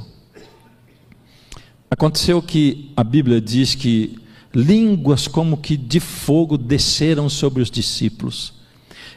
Aconteceu 1.89 2.41
que 2.41 2.91
a 2.95 3.03
Bíblia 3.03 3.39
diz 3.41 3.73
que 3.73 4.19
línguas 4.53 5.27
como 5.27 5.57
que 5.57 5.77
de 5.77 5.99
fogo 5.99 6.57
desceram 6.57 7.29
sobre 7.29 7.61
os 7.61 7.71
discípulos. 7.71 8.53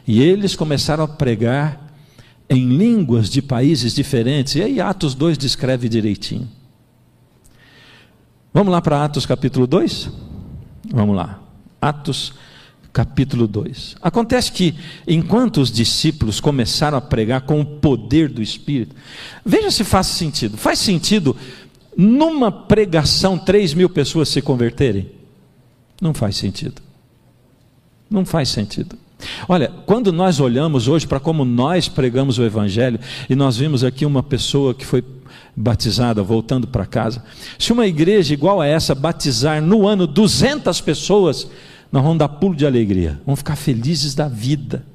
E 0.07 0.21
eles 0.21 0.55
começaram 0.55 1.03
a 1.03 1.07
pregar 1.07 1.93
em 2.49 2.67
línguas 2.67 3.29
de 3.29 3.41
países 3.41 3.93
diferentes. 3.93 4.55
E 4.55 4.61
aí 4.61 4.81
Atos 4.81 5.15
2 5.15 5.37
descreve 5.37 5.87
direitinho. 5.87 6.49
Vamos 8.53 8.71
lá 8.71 8.81
para 8.81 9.03
Atos 9.03 9.25
capítulo 9.25 9.65
2? 9.65 10.09
Vamos 10.91 11.15
lá. 11.15 11.39
Atos 11.81 12.33
capítulo 12.93 13.47
2. 13.47 13.95
Acontece 14.01 14.51
que, 14.51 14.75
enquanto 15.07 15.61
os 15.61 15.71
discípulos 15.71 16.39
começaram 16.39 16.97
a 16.97 17.01
pregar 17.01 17.41
com 17.41 17.61
o 17.61 17.65
poder 17.65 18.29
do 18.29 18.41
Espírito, 18.41 18.95
veja 19.45 19.71
se 19.71 19.83
faz 19.83 20.07
sentido. 20.07 20.57
Faz 20.57 20.79
sentido 20.79 21.35
numa 21.95 22.51
pregação 22.51 23.37
3 23.37 23.73
mil 23.73 23.89
pessoas 23.89 24.29
se 24.29 24.41
converterem? 24.41 25.09
Não 26.01 26.13
faz 26.13 26.35
sentido. 26.35 26.81
Não 28.09 28.25
faz 28.25 28.49
sentido. 28.49 28.97
Olha, 29.47 29.71
quando 29.85 30.11
nós 30.11 30.39
olhamos 30.39 30.87
hoje 30.87 31.07
para 31.07 31.19
como 31.19 31.45
nós 31.45 31.87
pregamos 31.87 32.39
o 32.39 32.43
Evangelho, 32.43 32.99
e 33.29 33.35
nós 33.35 33.55
vimos 33.55 33.83
aqui 33.83 34.05
uma 34.05 34.23
pessoa 34.23 34.73
que 34.73 34.85
foi 34.85 35.03
batizada 35.55 36.23
voltando 36.23 36.67
para 36.67 36.85
casa, 36.85 37.23
se 37.59 37.71
uma 37.71 37.85
igreja 37.85 38.33
igual 38.33 38.59
a 38.59 38.65
essa 38.65 38.95
batizar 38.95 39.61
no 39.61 39.87
ano 39.87 40.07
200 40.07 40.81
pessoas, 40.81 41.47
nós 41.91 42.03
vamos 42.03 42.17
dar 42.17 42.29
pulo 42.29 42.55
de 42.55 42.65
alegria, 42.65 43.19
vamos 43.25 43.39
ficar 43.39 43.55
felizes 43.55 44.15
da 44.15 44.27
vida. 44.27 44.85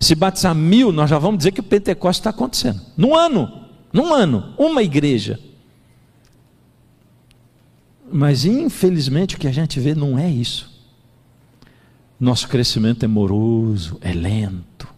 Se 0.00 0.14
batizar 0.14 0.54
mil, 0.54 0.92
nós 0.92 1.08
já 1.08 1.18
vamos 1.18 1.38
dizer 1.38 1.52
que 1.52 1.60
o 1.60 1.64
Pentecostes 1.64 2.20
está 2.20 2.30
acontecendo. 2.30 2.80
Num 2.96 3.14
ano, 3.14 3.66
num 3.92 4.12
ano, 4.12 4.52
uma 4.58 4.82
igreja. 4.82 5.38
Mas 8.10 8.44
infelizmente 8.44 9.36
o 9.36 9.38
que 9.38 9.48
a 9.48 9.52
gente 9.52 9.80
vê 9.80 9.94
não 9.94 10.18
é 10.18 10.28
isso. 10.28 10.74
Nosso 12.18 12.48
crescimento 12.48 13.04
é 13.04 13.08
moroso, 13.08 13.98
é 14.00 14.12
lento. 14.12 14.88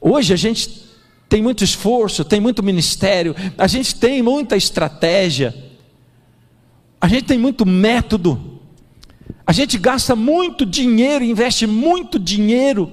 Hoje 0.00 0.32
a 0.32 0.36
gente 0.36 0.86
tem 1.28 1.42
muito 1.42 1.64
esforço, 1.64 2.24
tem 2.24 2.40
muito 2.40 2.62
ministério, 2.62 3.34
a 3.58 3.66
gente 3.66 3.94
tem 3.94 4.22
muita 4.22 4.56
estratégia, 4.56 5.54
a 7.00 7.08
gente 7.08 7.24
tem 7.24 7.38
muito 7.38 7.66
método, 7.66 8.55
a 9.46 9.52
gente 9.52 9.78
gasta 9.78 10.16
muito 10.16 10.66
dinheiro, 10.66 11.24
investe 11.24 11.66
muito 11.66 12.18
dinheiro. 12.18 12.90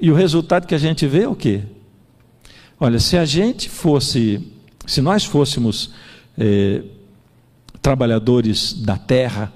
E 0.00 0.10
o 0.10 0.14
resultado 0.14 0.66
que 0.66 0.74
a 0.74 0.78
gente 0.78 1.06
vê 1.08 1.24
é 1.24 1.28
o 1.28 1.34
quê? 1.34 1.62
Olha, 2.78 3.00
se 3.00 3.16
a 3.16 3.24
gente 3.24 3.68
fosse, 3.68 4.40
se 4.86 5.00
nós 5.02 5.24
fôssemos 5.24 5.90
é, 6.38 6.82
trabalhadores 7.82 8.72
da 8.72 8.96
terra, 8.96 9.52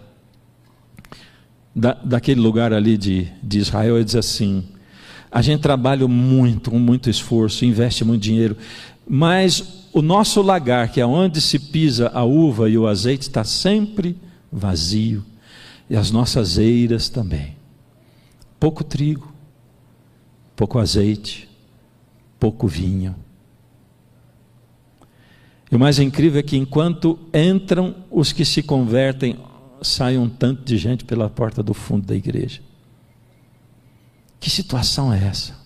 da, 1.74 1.94
daquele 1.94 2.40
lugar 2.40 2.72
ali 2.72 2.98
de, 2.98 3.28
de 3.42 3.58
Israel, 3.60 3.96
ele 3.96 4.04
diz 4.04 4.16
assim: 4.16 4.64
A 5.30 5.40
gente 5.40 5.60
trabalha 5.60 6.08
muito, 6.08 6.72
com 6.72 6.78
muito 6.78 7.08
esforço, 7.08 7.64
investe 7.64 8.04
muito 8.04 8.20
dinheiro, 8.20 8.56
mas 9.08 9.86
o 9.92 10.02
nosso 10.02 10.42
lagar, 10.42 10.88
que 10.88 11.00
é 11.00 11.06
onde 11.06 11.40
se 11.40 11.58
pisa 11.58 12.10
a 12.12 12.24
uva 12.24 12.68
e 12.68 12.76
o 12.76 12.86
azeite, 12.86 13.22
está 13.22 13.44
sempre 13.44 14.16
vazio, 14.54 15.24
e 15.90 15.96
as 15.96 16.10
nossas 16.10 16.56
eiras 16.56 17.08
também. 17.08 17.56
Pouco 18.58 18.84
trigo, 18.84 19.32
pouco 20.54 20.78
azeite, 20.78 21.48
pouco 22.38 22.66
vinho. 22.68 23.14
E 25.70 25.76
o 25.76 25.78
mais 25.78 25.98
incrível 25.98 26.38
é 26.38 26.42
que 26.42 26.56
enquanto 26.56 27.18
entram 27.34 27.96
os 28.10 28.32
que 28.32 28.44
se 28.44 28.62
convertem, 28.62 29.36
sai 29.82 30.16
um 30.16 30.28
tanto 30.28 30.62
de 30.62 30.78
gente 30.78 31.04
pela 31.04 31.28
porta 31.28 31.62
do 31.62 31.74
fundo 31.74 32.06
da 32.06 32.14
igreja. 32.14 32.60
Que 34.38 34.48
situação 34.48 35.12
é 35.12 35.24
essa? 35.24 35.64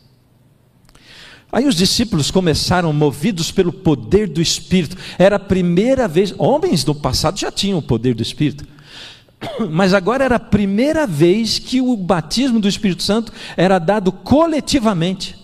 Aí 1.51 1.67
os 1.67 1.75
discípulos 1.75 2.31
começaram, 2.31 2.93
movidos 2.93 3.51
pelo 3.51 3.73
poder 3.73 4.29
do 4.29 4.41
Espírito. 4.41 4.97
Era 5.19 5.37
a 5.37 5.41
primeira 5.41 6.07
vez, 6.07 6.35
homens 6.37 6.85
no 6.85 6.95
passado 6.95 7.39
já 7.39 7.51
tinham 7.51 7.79
o 7.79 7.83
poder 7.83 8.15
do 8.15 8.23
Espírito, 8.23 8.67
mas 9.71 9.95
agora 9.95 10.25
era 10.25 10.37
a 10.37 10.41
primeira 10.41 11.07
vez 11.07 11.59
que 11.59 11.81
o 11.81 11.97
batismo 11.97 12.61
do 12.61 12.69
Espírito 12.69 13.03
Santo 13.03 13.33
era 13.57 13.79
dado 13.79 14.11
coletivamente. 14.11 15.37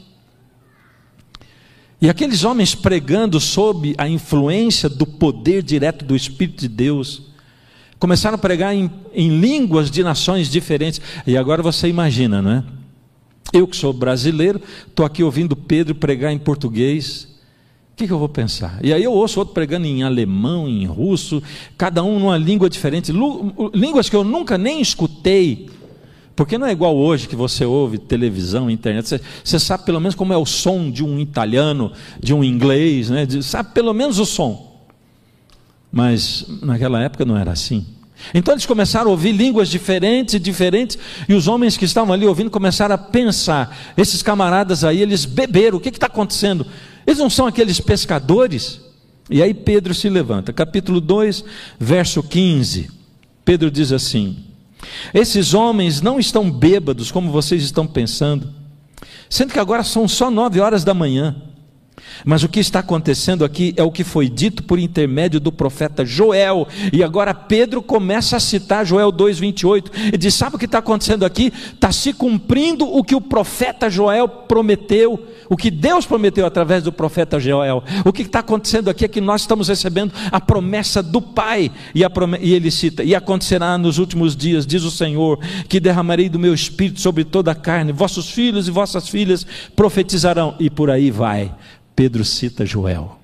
E 2.01 2.09
aqueles 2.09 2.45
homens 2.45 2.75
pregando 2.75 3.41
sob 3.41 3.95
a 3.97 4.09
influência 4.09 4.89
do 4.89 5.07
poder 5.07 5.63
direto 5.63 6.05
do 6.05 6.15
Espírito 6.15 6.61
de 6.61 6.69
Deus, 6.69 7.23
começaram 7.99 8.35
a 8.35 8.39
pregar 8.39 8.75
em, 8.75 8.91
em 9.15 9.41
línguas 9.41 9.91
de 9.91 10.03
nações 10.03 10.51
diferentes. 10.51 11.01
E 11.27 11.37
agora 11.37 11.63
você 11.63 11.89
imagina, 11.89 12.43
não 12.43 12.51
é? 12.51 12.65
Eu 13.53 13.67
que 13.67 13.77
sou 13.77 13.93
brasileiro, 13.93 14.61
estou 14.87 15.07
aqui 15.07 15.23
ouvindo 15.23 15.55
Pedro 15.57 15.95
pregar 15.95 16.33
em 16.33 16.39
português. 16.39 17.34
O 17.95 17.97
que, 17.97 18.09
que, 18.09 18.13
eu 18.13 18.19
vou 18.19 18.29
pensar? 18.29 18.81
E 18.83 18.93
aí 18.93 19.05
eu 19.05 19.13
ouço 19.13 19.39
outro 19.39 19.55
pregando 19.55 19.87
em 19.87 20.03
alemão, 20.03 20.69
em 20.69 20.85
russo, 20.85 21.41
cada 21.79 22.03
um 22.03 22.19
numa 22.19 22.37
língua 22.37 22.69
diferente, 22.69 23.13
línguas 23.73 24.09
que 24.09 24.17
eu 24.17 24.25
nunca 24.25 24.59
nem 24.59 24.81
escutei. 24.81 25.71
Porque 26.35 26.59
não 26.59 26.67
é 26.67 26.73
igual 26.73 26.97
hoje 26.97 27.29
que 27.29 27.37
você 27.37 27.65
ouve 27.65 27.99
televisão, 27.99 28.69
internet, 28.69 29.07
você, 29.07 29.21
você 29.45 29.61
sabe 29.61 29.85
pelo 29.85 30.01
menos 30.01 30.17
como 30.17 30.33
é 30.33 30.37
o 30.37 30.45
som 30.45 30.91
de 30.91 31.05
um 31.05 31.21
italiano, 31.21 31.93
de 32.21 32.35
um 32.35 32.43
inglês, 32.43 33.11
né? 33.11 33.29
sabe 33.41 33.73
pelo 33.73 33.95
menos 33.95 34.19
o 34.19 34.27
som. 34.27 34.77
Mas 35.93 36.45
naquela 36.63 37.01
época 37.01 37.25
não 37.25 37.37
era 37.37 37.53
assim. 37.53 37.87
Então 38.35 38.55
eles 38.55 38.67
começaram 38.67 39.07
a 39.07 39.11
ouvir 39.13 39.31
línguas 39.31 39.69
diferentes 39.69 40.41
diferentes, 40.41 40.99
e 41.29 41.35
os 41.35 41.47
homens 41.47 41.77
que 41.77 41.85
estavam 41.85 42.13
ali 42.13 42.27
ouvindo 42.27 42.51
começaram 42.51 42.97
a 42.97 42.99
pensar: 42.99 43.95
esses 43.97 44.21
camaradas 44.21 44.83
aí, 44.83 45.01
eles 45.01 45.25
beberam, 45.25 45.79
o 45.79 45.81
que 45.81 45.91
está 45.91 46.07
acontecendo? 46.07 46.67
Eles 47.07 47.19
não 47.19 47.31
são 47.31 47.47
aqueles 47.47 47.81
pescadores? 47.81 48.81
E 49.31 49.43
aí 49.43 49.55
Pedro 49.55 49.95
se 49.95 50.09
levanta, 50.09 50.53
capítulo 50.53 51.01
2, 51.01 51.45
verso 51.79 52.23
15. 52.23 52.91
Pedro 53.45 53.71
diz 53.71 53.93
assim: 53.93 54.45
esses 55.13 55.55
homens 55.55 56.01
não 56.01 56.19
estão 56.19 56.51
bêbados 56.51 57.11
como 57.11 57.31
vocês 57.31 57.63
estão 57.63 57.87
pensando, 57.87 58.53
sendo 59.29 59.53
que 59.53 59.59
agora 59.59 59.83
são 59.83 60.07
só 60.07 60.31
nove 60.31 60.61
horas 60.61 60.85
da 60.85 60.95
manhã. 60.95 61.37
Mas 62.25 62.43
o 62.43 62.49
que 62.49 62.61
está 62.61 62.81
acontecendo 62.81 63.45
aqui 63.45 63.75
é 63.77 63.83
o 63.83 63.91
que 63.91 64.05
foi 64.05 64.29
dito 64.29 64.63
por 64.63 64.79
intermédio 64.79 65.41
do 65.41 65.51
profeta 65.51 66.05
Joel. 66.05 66.67
E 66.93 67.03
agora 67.03 67.35
Pedro 67.35 67.83
começa 67.83 68.37
a 68.37 68.41
citar 68.41 68.85
Joel 68.85 69.13
2,28. 69.13 70.13
E 70.13 70.17
diz: 70.17 70.35
Sabe 70.35 70.57
o 70.57 70.59
que 70.59 70.67
está 70.67 70.79
acontecendo 70.79 71.25
aqui? 71.25 71.53
Está 71.73 71.91
se 71.93 72.13
cumprindo 72.13 72.87
o 72.87 73.03
que 73.03 73.15
o 73.15 73.21
profeta 73.21 73.89
Joel 73.89 74.29
prometeu, 74.29 75.27
o 75.49 75.57
que 75.57 75.71
Deus 75.71 76.07
prometeu 76.07 76.47
através 76.47 76.83
do 76.83 76.93
profeta 76.93 77.39
Joel. 77.41 77.83
O 78.05 78.13
que 78.13 78.23
está 78.23 78.41
acontecendo 78.41 78.89
aqui 78.91 79.05
é 79.05 79.09
que 79.09 79.21
nós 79.21 79.43
estamos 79.43 79.69
recebendo 79.69 80.13
a 80.31 80.41
promessa 80.41 81.03
do 81.03 81.21
Pai. 81.21 81.71
E, 81.95 82.09
promessa, 82.09 82.43
e 82.45 82.53
ele 82.55 82.71
cita: 82.71 83.03
E 83.03 83.15
acontecerá 83.15 83.77
nos 83.79 83.99
últimos 83.99 84.37
dias, 84.37 84.67
diz 84.67 84.83
o 84.85 84.91
Senhor, 84.91 85.39
que 85.69 85.81
derramarei 85.81 86.29
do 86.29 86.39
meu 86.39 86.55
espírito 86.55 87.01
sobre 87.01 87.25
toda 87.25 87.51
a 87.51 87.55
carne, 87.55 87.93
vossos 87.93 88.31
filhos 88.31 88.69
e 88.69 88.71
vossas 88.71 89.09
filhas 89.09 89.47
profetizarão. 89.75 90.55
E 90.59 90.71
por 90.71 90.91
aí 90.91 91.11
vai 91.11 91.53
Pedro 91.95 92.25
cita 92.25 92.67
Joel. 92.67 93.19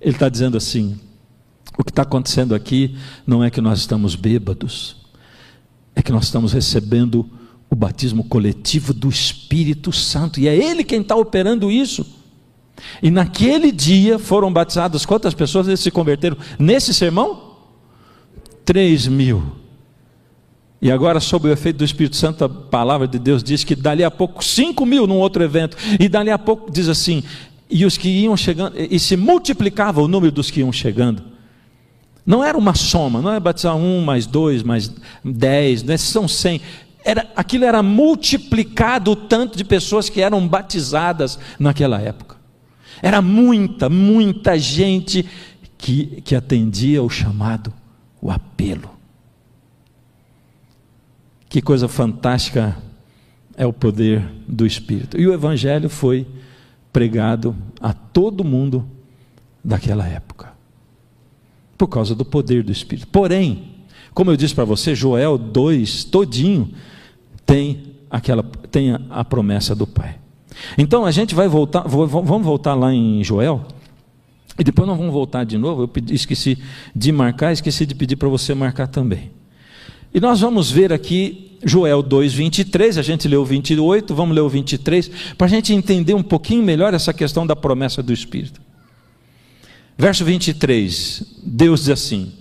Ele 0.00 0.14
está 0.14 0.28
dizendo 0.28 0.56
assim: 0.56 0.98
o 1.78 1.84
que 1.84 1.90
está 1.90 2.02
acontecendo 2.02 2.54
aqui 2.54 2.96
não 3.26 3.42
é 3.42 3.50
que 3.50 3.60
nós 3.60 3.78
estamos 3.78 4.14
bêbados, 4.14 4.96
é 5.94 6.02
que 6.02 6.12
nós 6.12 6.24
estamos 6.24 6.52
recebendo 6.52 7.28
o 7.68 7.76
batismo 7.76 8.24
coletivo 8.24 8.92
do 8.92 9.08
Espírito 9.08 9.92
Santo, 9.92 10.40
e 10.40 10.48
é 10.48 10.56
Ele 10.56 10.82
quem 10.82 11.00
está 11.00 11.14
operando 11.14 11.70
isso. 11.70 12.18
E 13.02 13.10
naquele 13.10 13.70
dia 13.70 14.18
foram 14.18 14.52
batizadas 14.52 15.04
quantas 15.04 15.34
pessoas 15.34 15.78
se 15.78 15.90
converteram 15.90 16.36
nesse 16.58 16.94
sermão? 16.94 17.56
Três 18.64 19.06
mil. 19.06 19.59
E 20.82 20.90
agora, 20.90 21.20
sob 21.20 21.48
o 21.48 21.52
efeito 21.52 21.78
do 21.78 21.84
Espírito 21.84 22.16
Santo, 22.16 22.44
a 22.44 22.48
palavra 22.48 23.06
de 23.06 23.18
Deus 23.18 23.42
diz 23.42 23.62
que 23.62 23.74
dali 23.74 24.02
a 24.02 24.10
pouco, 24.10 24.42
cinco 24.42 24.86
mil 24.86 25.06
num 25.06 25.18
outro 25.18 25.42
evento, 25.42 25.76
e 25.98 26.08
dali 26.08 26.30
a 26.30 26.38
pouco 26.38 26.70
diz 26.70 26.88
assim, 26.88 27.22
e 27.68 27.84
os 27.84 27.98
que 27.98 28.08
iam 28.08 28.36
chegando, 28.36 28.74
e 28.78 28.98
se 28.98 29.16
multiplicava 29.16 30.00
o 30.00 30.08
número 30.08 30.32
dos 30.32 30.50
que 30.50 30.60
iam 30.60 30.72
chegando. 30.72 31.22
Não 32.24 32.42
era 32.42 32.56
uma 32.56 32.74
soma, 32.74 33.20
não 33.20 33.32
é 33.32 33.38
batizar 33.38 33.76
um, 33.76 34.02
mais 34.02 34.26
dois, 34.26 34.62
mais 34.62 34.90
dez, 35.24 35.82
né? 35.82 35.96
são 35.96 36.26
cem. 36.26 36.60
Era, 37.04 37.30
aquilo 37.36 37.64
era 37.64 37.82
multiplicado 37.82 39.10
o 39.10 39.16
tanto 39.16 39.58
de 39.58 39.64
pessoas 39.64 40.08
que 40.08 40.20
eram 40.20 40.46
batizadas 40.46 41.38
naquela 41.58 42.00
época. 42.00 42.36
Era 43.02 43.20
muita, 43.22 43.88
muita 43.88 44.58
gente 44.58 45.26
que, 45.76 46.22
que 46.22 46.34
atendia 46.34 47.02
o 47.02 47.08
chamado, 47.08 47.72
o 48.20 48.30
apelo. 48.30 48.99
Que 51.50 51.60
coisa 51.60 51.88
fantástica 51.88 52.78
é 53.56 53.66
o 53.66 53.72
poder 53.72 54.24
do 54.46 54.64
Espírito. 54.64 55.20
E 55.20 55.26
o 55.26 55.32
Evangelho 55.32 55.90
foi 55.90 56.24
pregado 56.92 57.56
a 57.80 57.92
todo 57.92 58.44
mundo 58.44 58.86
daquela 59.62 60.06
época, 60.06 60.52
por 61.76 61.88
causa 61.88 62.14
do 62.14 62.24
poder 62.24 62.62
do 62.62 62.70
Espírito. 62.70 63.08
Porém, 63.08 63.64
como 64.14 64.30
eu 64.30 64.36
disse 64.36 64.54
para 64.54 64.64
você, 64.64 64.94
Joel 64.94 65.36
2, 65.36 66.04
todinho, 66.04 66.72
tem, 67.44 67.94
aquela, 68.08 68.44
tem 68.70 68.96
a, 69.10 69.24
promessa 69.24 69.74
do 69.74 69.88
Pai. 69.88 70.20
Então 70.78 71.04
a 71.04 71.10
gente 71.10 71.34
vai 71.34 71.48
voltar, 71.48 71.80
vamos 71.80 72.46
voltar 72.46 72.76
lá 72.76 72.94
em 72.94 73.24
Joel, 73.24 73.66
e 74.56 74.62
depois 74.62 74.86
nós 74.86 74.96
vamos 74.96 75.12
voltar 75.12 75.42
de 75.42 75.58
novo. 75.58 75.82
Eu 75.82 76.14
esqueci 76.14 76.62
de 76.94 77.10
marcar, 77.10 77.52
esqueci 77.52 77.84
de 77.84 77.94
pedir 77.96 78.14
para 78.14 78.28
você 78.28 78.54
marcar 78.54 78.86
também. 78.86 79.39
E 80.12 80.20
nós 80.20 80.40
vamos 80.40 80.70
ver 80.70 80.92
aqui 80.92 81.56
Joel 81.64 82.02
2, 82.02 82.32
23, 82.32 82.98
a 82.98 83.02
gente 83.02 83.28
leu 83.28 83.42
o 83.42 83.44
28, 83.44 84.14
vamos 84.14 84.34
ler 84.34 84.40
o 84.40 84.48
23, 84.48 85.10
para 85.36 85.46
a 85.46 85.50
gente 85.50 85.72
entender 85.72 86.14
um 86.14 86.22
pouquinho 86.22 86.62
melhor 86.62 86.94
essa 86.94 87.12
questão 87.12 87.46
da 87.46 87.54
promessa 87.54 88.02
do 88.02 88.12
Espírito. 88.12 88.60
Verso 89.96 90.24
23, 90.24 91.22
Deus 91.44 91.80
diz 91.80 91.90
assim: 91.90 92.32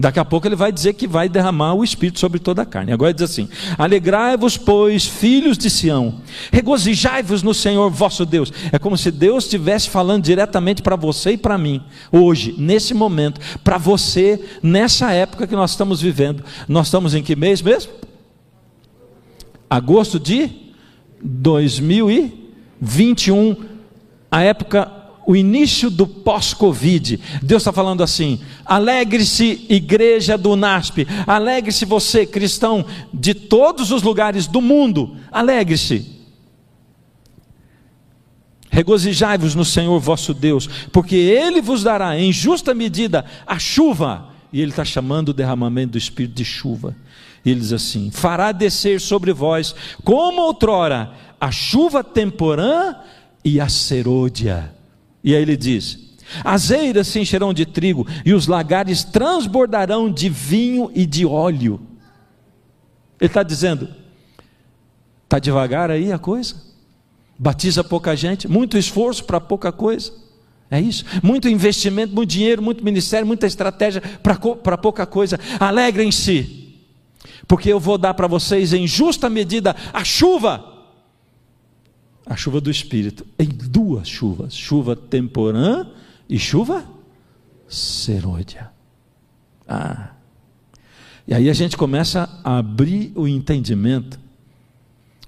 Daqui 0.00 0.20
a 0.20 0.24
pouco 0.24 0.46
ele 0.46 0.54
vai 0.54 0.70
dizer 0.70 0.92
que 0.92 1.08
vai 1.08 1.28
derramar 1.28 1.74
o 1.74 1.82
Espírito 1.82 2.20
sobre 2.20 2.38
toda 2.38 2.62
a 2.62 2.64
carne. 2.64 2.92
Agora 2.92 3.12
diz 3.12 3.24
assim: 3.24 3.48
Alegrai-vos, 3.76 4.56
pois, 4.56 5.04
filhos 5.04 5.58
de 5.58 5.68
Sião, 5.68 6.20
regozijai-vos 6.52 7.42
no 7.42 7.52
Senhor 7.52 7.90
vosso 7.90 8.24
Deus. 8.24 8.52
É 8.70 8.78
como 8.78 8.96
se 8.96 9.10
Deus 9.10 9.42
estivesse 9.42 9.90
falando 9.90 10.22
diretamente 10.22 10.82
para 10.82 10.94
você 10.94 11.32
e 11.32 11.36
para 11.36 11.58
mim, 11.58 11.82
hoje, 12.12 12.54
nesse 12.56 12.94
momento, 12.94 13.40
para 13.64 13.76
você, 13.76 14.40
nessa 14.62 15.10
época 15.10 15.48
que 15.48 15.56
nós 15.56 15.72
estamos 15.72 16.00
vivendo. 16.00 16.44
Nós 16.68 16.86
estamos 16.86 17.12
em 17.12 17.22
que 17.22 17.34
mês 17.34 17.60
mesmo? 17.60 17.90
Agosto 19.68 20.20
de 20.20 20.48
2021, 21.20 23.56
a 24.30 24.42
época 24.42 24.97
o 25.28 25.36
início 25.36 25.90
do 25.90 26.06
pós-Covid. 26.06 27.20
Deus 27.42 27.60
está 27.60 27.70
falando 27.70 28.02
assim: 28.02 28.40
alegre-se, 28.64 29.66
igreja 29.68 30.38
do 30.38 30.56
NASP, 30.56 31.06
alegre-se 31.26 31.84
você, 31.84 32.24
cristão 32.24 32.82
de 33.12 33.34
todos 33.34 33.92
os 33.92 34.02
lugares 34.02 34.46
do 34.46 34.62
mundo, 34.62 35.18
alegre-se. 35.30 36.16
Regozijai-vos 38.70 39.54
no 39.54 39.66
Senhor 39.66 40.00
vosso 40.00 40.32
Deus, 40.32 40.66
porque 40.90 41.16
Ele 41.16 41.60
vos 41.60 41.82
dará 41.82 42.18
em 42.18 42.32
justa 42.32 42.72
medida 42.72 43.26
a 43.46 43.58
chuva, 43.58 44.30
e 44.50 44.62
Ele 44.62 44.70
está 44.70 44.84
chamando 44.84 45.28
o 45.28 45.34
derramamento 45.34 45.92
do 45.92 45.98
Espírito 45.98 46.36
de 46.36 46.44
chuva. 46.44 46.96
E 47.44 47.50
ele 47.50 47.60
diz 47.60 47.74
assim: 47.74 48.10
fará 48.10 48.50
descer 48.50 48.98
sobre 48.98 49.30
vós, 49.34 49.74
como 50.02 50.40
outrora, 50.40 51.12
a 51.38 51.50
chuva 51.50 52.02
temporã 52.02 52.94
e 53.44 53.60
a 53.60 53.68
serôdia 53.68 54.77
e 55.22 55.34
aí 55.34 55.42
ele 55.42 55.56
diz: 55.56 55.98
As 56.44 56.70
eiras 56.70 57.08
se 57.08 57.20
encherão 57.20 57.52
de 57.52 57.66
trigo, 57.66 58.06
e 58.24 58.32
os 58.32 58.46
lagares 58.46 59.04
transbordarão 59.04 60.10
de 60.10 60.28
vinho 60.28 60.90
e 60.94 61.06
de 61.06 61.24
óleo. 61.26 61.80
Ele 63.20 63.28
está 63.28 63.42
dizendo: 63.42 63.88
Está 65.24 65.38
devagar 65.38 65.90
aí 65.90 66.12
a 66.12 66.18
coisa? 66.18 66.54
Batiza 67.38 67.84
pouca 67.84 68.16
gente, 68.16 68.48
muito 68.48 68.76
esforço 68.76 69.24
para 69.24 69.40
pouca 69.40 69.70
coisa. 69.70 70.12
É 70.70 70.80
isso? 70.80 71.04
Muito 71.22 71.48
investimento, 71.48 72.14
muito 72.14 72.28
dinheiro, 72.28 72.60
muito 72.60 72.84
ministério, 72.84 73.26
muita 73.26 73.46
estratégia 73.46 74.02
para 74.62 74.76
pouca 74.76 75.06
coisa. 75.06 75.40
Alegrem-se, 75.58 76.74
porque 77.46 77.72
eu 77.72 77.80
vou 77.80 77.96
dar 77.96 78.12
para 78.12 78.26
vocês 78.26 78.74
em 78.74 78.86
justa 78.86 79.30
medida 79.30 79.74
a 79.92 80.04
chuva 80.04 80.77
a 82.28 82.36
chuva 82.36 82.60
do 82.60 82.70
Espírito 82.70 83.26
em 83.38 83.48
duas 83.48 84.06
chuvas: 84.06 84.54
chuva 84.54 84.94
temporã 84.94 85.86
e 86.28 86.38
chuva 86.38 86.84
serôdia. 87.66 88.70
Ah. 89.66 90.10
E 91.26 91.34
aí 91.34 91.48
a 91.48 91.52
gente 91.52 91.76
começa 91.76 92.28
a 92.44 92.58
abrir 92.58 93.12
o 93.14 93.26
entendimento 93.26 94.20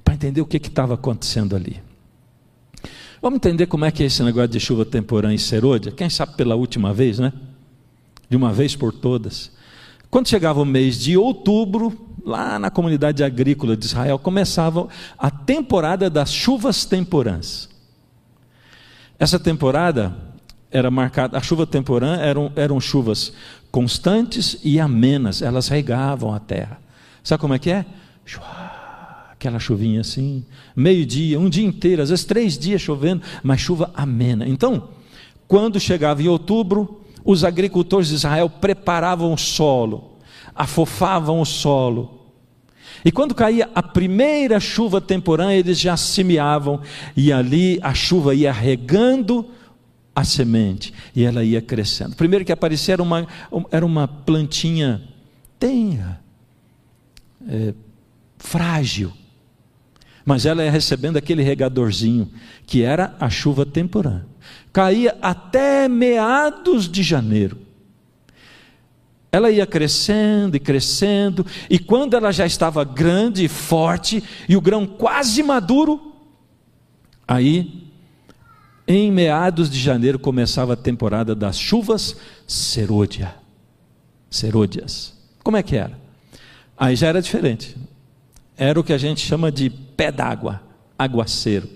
para 0.04 0.14
entender 0.14 0.40
o 0.40 0.46
que 0.46 0.58
estava 0.58 0.94
acontecendo 0.94 1.56
ali. 1.56 1.80
Vamos 3.20 3.36
entender 3.36 3.66
como 3.66 3.84
é 3.84 3.90
que 3.90 4.02
é 4.02 4.06
esse 4.06 4.22
negócio 4.22 4.48
de 4.48 4.60
chuva 4.60 4.84
temporã 4.84 5.32
e 5.32 5.38
serôdia? 5.38 5.92
Quem 5.92 6.08
sabe 6.08 6.36
pela 6.36 6.54
última 6.54 6.92
vez, 6.92 7.18
né? 7.18 7.32
De 8.28 8.36
uma 8.36 8.52
vez 8.52 8.74
por 8.74 8.92
todas. 8.92 9.52
Quando 10.10 10.28
chegava 10.28 10.60
o 10.60 10.64
mês 10.64 10.98
de 10.98 11.16
outubro, 11.16 12.09
lá 12.24 12.58
na 12.58 12.70
comunidade 12.70 13.22
agrícola 13.22 13.76
de 13.76 13.86
Israel, 13.86 14.18
começava 14.18 14.88
a 15.18 15.30
temporada 15.30 16.08
das 16.10 16.32
chuvas 16.32 16.84
temporãs. 16.84 17.68
Essa 19.18 19.38
temporada 19.38 20.16
era 20.70 20.90
marcada, 20.90 21.36
a 21.36 21.42
chuva 21.42 21.66
temporã 21.66 22.16
eram, 22.16 22.52
eram 22.54 22.80
chuvas 22.80 23.32
constantes 23.70 24.58
e 24.64 24.78
amenas, 24.78 25.42
elas 25.42 25.68
regavam 25.68 26.32
a 26.32 26.38
terra. 26.38 26.80
Sabe 27.22 27.40
como 27.40 27.54
é 27.54 27.58
que 27.58 27.70
é? 27.70 27.84
Aquela 29.30 29.58
chuvinha 29.58 30.00
assim, 30.00 30.44
meio-dia, 30.76 31.38
um 31.40 31.48
dia 31.48 31.66
inteiro, 31.66 32.02
às 32.02 32.10
vezes 32.10 32.24
três 32.24 32.56
dias 32.56 32.80
chovendo, 32.80 33.22
mas 33.42 33.60
chuva 33.60 33.90
amena. 33.94 34.46
Então, 34.48 34.88
quando 35.48 35.80
chegava 35.80 36.22
em 36.22 36.28
outubro, 36.28 37.00
os 37.24 37.44
agricultores 37.44 38.08
de 38.08 38.14
Israel 38.14 38.48
preparavam 38.48 39.32
o 39.32 39.38
solo, 39.38 40.09
afofavam 40.60 41.40
o 41.40 41.44
solo, 41.46 42.20
e 43.02 43.10
quando 43.10 43.34
caía 43.34 43.70
a 43.74 43.82
primeira 43.82 44.60
chuva 44.60 45.00
temporã, 45.00 45.52
eles 45.52 45.80
já 45.80 45.96
semeavam, 45.96 46.82
e 47.16 47.32
ali 47.32 47.78
a 47.82 47.94
chuva 47.94 48.34
ia 48.34 48.52
regando 48.52 49.48
a 50.14 50.22
semente, 50.22 50.92
e 51.16 51.24
ela 51.24 51.42
ia 51.42 51.62
crescendo. 51.62 52.14
Primeiro 52.14 52.44
que 52.44 52.52
aparecia 52.52 52.94
era 52.94 53.02
uma, 53.02 53.26
era 53.70 53.86
uma 53.86 54.06
plantinha 54.06 55.02
tenra, 55.58 56.20
é, 57.48 57.72
frágil, 58.36 59.12
mas 60.24 60.44
ela 60.44 60.62
ia 60.62 60.70
recebendo 60.70 61.16
aquele 61.16 61.42
regadorzinho, 61.42 62.30
que 62.66 62.82
era 62.82 63.16
a 63.18 63.30
chuva 63.30 63.64
temporã. 63.64 64.22
Caía 64.72 65.16
até 65.22 65.88
meados 65.88 66.86
de 66.86 67.02
janeiro. 67.02 67.69
Ela 69.32 69.50
ia 69.50 69.66
crescendo 69.66 70.56
e 70.56 70.60
crescendo, 70.60 71.46
e 71.68 71.78
quando 71.78 72.16
ela 72.16 72.32
já 72.32 72.44
estava 72.44 72.82
grande 72.82 73.44
e 73.44 73.48
forte, 73.48 74.22
e 74.48 74.56
o 74.56 74.60
grão 74.60 74.86
quase 74.86 75.42
maduro, 75.42 76.14
aí, 77.28 77.88
em 78.88 79.10
meados 79.12 79.70
de 79.70 79.78
janeiro, 79.78 80.18
começava 80.18 80.72
a 80.72 80.76
temporada 80.76 81.34
das 81.34 81.56
chuvas 81.56 82.16
serôdia. 82.44 83.34
Serôdias. 84.28 85.16
Como 85.44 85.56
é 85.56 85.62
que 85.62 85.76
era? 85.76 85.96
Aí 86.76 86.96
já 86.96 87.08
era 87.08 87.22
diferente. 87.22 87.76
Era 88.56 88.80
o 88.80 88.84
que 88.84 88.92
a 88.92 88.98
gente 88.98 89.20
chama 89.20 89.50
de 89.52 89.70
pé 89.70 90.10
d'água, 90.10 90.60
aguaceiro. 90.98 91.68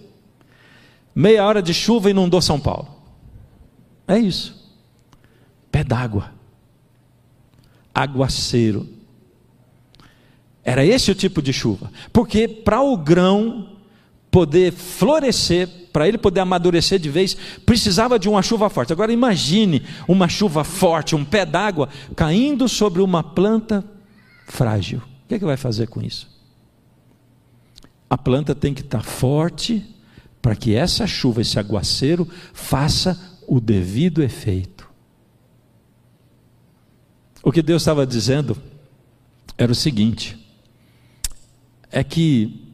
Meia 1.15 1.47
hora 1.47 1.63
de 1.63 1.73
chuva 1.73 2.11
inundou 2.11 2.43
São 2.43 2.59
Paulo. 2.59 2.89
É 4.09 4.19
isso. 4.19 4.73
Pé 5.71 5.85
d'água 5.85 6.35
aguaceiro. 7.95 8.89
Era 10.65 10.85
esse 10.85 11.11
o 11.11 11.15
tipo 11.15 11.41
de 11.41 11.53
chuva. 11.53 11.93
Porque 12.13 12.49
para 12.49 12.81
o 12.81 12.97
grão 12.97 13.69
poder 14.31 14.73
florescer, 14.73 15.69
para 15.93 16.09
ele 16.09 16.19
poder 16.19 16.41
amadurecer 16.41 16.99
de 16.99 17.09
vez, 17.09 17.37
precisava 17.65 18.19
de 18.19 18.29
uma 18.29 18.43
chuva 18.43 18.69
forte. 18.69 18.93
Agora 18.93 19.13
imagine 19.13 19.85
uma 20.09 20.29
chuva 20.29 20.65
forte, 20.65 21.15
um 21.15 21.25
pé 21.25 21.47
d'água 21.47 21.89
caindo 22.17 22.69
sobre 22.69 23.01
uma 23.01 23.23
planta 23.23 23.85
frágil. 24.49 24.99
O 24.99 25.29
que, 25.29 25.37
é 25.37 25.39
que 25.39 25.45
vai 25.45 25.57
fazer 25.57 25.87
com 25.87 26.03
isso? 26.03 26.29
A 28.11 28.19
planta 28.19 28.57
tem 28.57 28.75
que 28.75 28.81
estar 28.81 29.05
forte 29.05 29.87
para 30.43 30.57
que 30.57 30.75
essa 30.75 31.07
chuva, 31.07 31.41
esse 31.41 31.59
aguaceiro, 31.59 32.29
faça 32.53 33.39
o 33.47 33.61
devido 33.61 34.21
efeito. 34.21 34.74
O 37.45 37.53
que 37.53 37.61
Deus 37.61 37.83
estava 37.83 38.07
dizendo 38.07 38.57
era 39.59 39.71
o 39.71 39.75
seguinte: 39.75 40.35
é 41.93 42.03
que 42.03 42.73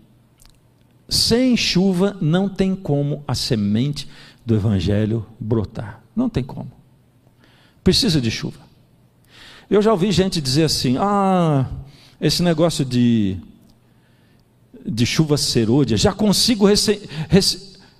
sem 1.08 1.56
chuva 1.56 2.16
não 2.20 2.48
tem 2.48 2.76
como 2.76 3.24
a 3.26 3.34
semente 3.34 4.08
do 4.46 4.54
Evangelho 4.54 5.26
brotar. 5.40 6.00
Não 6.14 6.28
tem 6.28 6.44
como. 6.44 6.70
Precisa 7.82 8.20
de 8.20 8.30
chuva. 8.30 8.60
Eu 9.68 9.82
já 9.82 9.90
ouvi 9.90 10.12
gente 10.12 10.40
dizer 10.40 10.62
assim: 10.62 10.96
ah, 10.98 11.66
esse 12.20 12.40
negócio 12.40 12.84
de, 12.84 13.38
de 14.86 15.04
chuva 15.04 15.36
serôdia, 15.36 15.96
já 15.96 16.12
consigo 16.12 16.66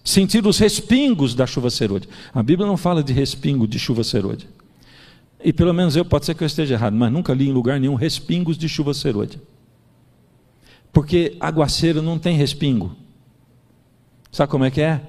sentir 0.05 0.47
os 0.47 0.59
respingos 0.59 1.35
da 1.35 1.49
chuva 1.49 1.69
serôdia. 1.69 2.09
A 2.33 2.45
Bíblia 2.45 2.69
não 2.69 2.77
fala 2.77 3.03
de 3.03 3.13
respingo 3.13 3.67
de 3.67 3.79
chuva 3.79 4.05
serôdia. 4.05 4.60
E 5.43 5.53
pelo 5.53 5.73
menos 5.73 5.97
eu, 5.97 6.05
pode 6.05 6.27
ser 6.27 6.35
que 6.35 6.43
eu 6.43 6.47
esteja 6.47 6.75
errado, 6.75 6.95
mas 6.95 7.11
nunca 7.11 7.33
li 7.33 7.49
em 7.49 7.53
lugar 7.53 7.81
nenhum 7.81 7.95
respingos 7.95 8.59
de 8.59 8.69
chuva 8.69 8.93
serôdia. 8.93 9.41
Porque 10.93 11.37
aguaceiro 11.41 12.03
não 12.03 12.19
tem 12.19 12.37
respingo. 12.37 12.95
Sabe 14.31 14.51
como 14.51 14.65
é 14.65 14.71
que 14.71 14.81
é? 14.81 15.01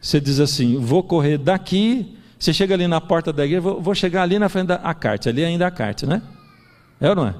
Você 0.00 0.20
diz 0.20 0.40
assim: 0.40 0.76
vou 0.76 1.02
correr 1.02 1.38
daqui. 1.38 2.16
Você 2.38 2.54
chega 2.54 2.74
ali 2.74 2.88
na 2.88 3.00
porta 3.00 3.32
da 3.32 3.44
igreja, 3.44 3.60
vou, 3.60 3.80
vou 3.80 3.94
chegar 3.94 4.22
ali 4.22 4.38
na 4.38 4.48
frente 4.48 4.68
da 4.68 4.94
carte, 4.94 5.28
ali 5.28 5.44
ainda 5.44 5.66
a 5.66 5.70
carte, 5.70 6.06
né? 6.06 6.22
É 6.98 7.10
ou 7.10 7.14
não 7.14 7.26
é? 7.26 7.34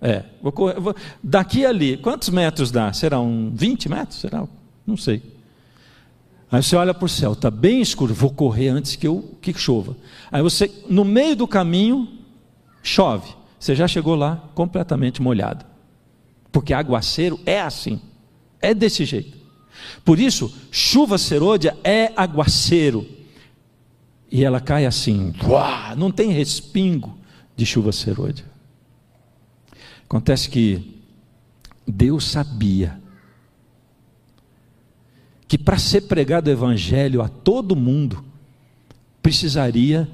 É. 0.00 0.24
Vou 0.42 0.50
correr, 0.50 0.80
vou, 0.80 0.94
daqui 1.22 1.64
ali, 1.64 1.96
quantos 1.96 2.28
metros 2.28 2.72
dá? 2.72 2.92
Será 2.92 3.20
um 3.20 3.52
20 3.54 3.88
metros? 3.88 4.20
Será? 4.20 4.46
Não 4.84 4.96
sei. 4.96 5.22
Aí 6.50 6.62
você 6.62 6.76
olha 6.76 6.94
para 6.94 7.04
o 7.04 7.08
céu, 7.08 7.32
está 7.32 7.50
bem 7.50 7.80
escuro, 7.80 8.14
vou 8.14 8.30
correr 8.30 8.68
antes 8.68 8.94
que, 8.94 9.06
eu, 9.06 9.36
que 9.40 9.52
chova. 9.52 9.96
Aí 10.30 10.42
você, 10.42 10.70
no 10.88 11.04
meio 11.04 11.34
do 11.34 11.48
caminho, 11.48 12.08
chove. 12.82 13.34
Você 13.58 13.74
já 13.74 13.88
chegou 13.88 14.14
lá 14.14 14.48
completamente 14.54 15.20
molhado. 15.20 15.64
Porque 16.52 16.72
aguaceiro 16.72 17.40
é 17.44 17.60
assim, 17.60 18.00
é 18.60 18.72
desse 18.72 19.04
jeito. 19.04 19.36
Por 20.04 20.20
isso, 20.20 20.54
chuva 20.70 21.18
serôdia 21.18 21.76
é 21.82 22.12
aguaceiro. 22.16 23.06
E 24.30 24.44
ela 24.44 24.60
cai 24.60 24.86
assim, 24.86 25.34
uá, 25.44 25.94
não 25.96 26.10
tem 26.10 26.30
respingo 26.30 27.18
de 27.56 27.66
chuva 27.66 27.92
serôdia. 27.92 28.44
Acontece 30.04 30.48
que 30.48 31.02
Deus 31.86 32.24
sabia 32.24 33.00
que 35.48 35.56
para 35.56 35.78
ser 35.78 36.02
pregado 36.02 36.48
o 36.48 36.52
evangelho 36.52 37.22
a 37.22 37.28
todo 37.28 37.76
mundo, 37.76 38.24
precisaria 39.22 40.08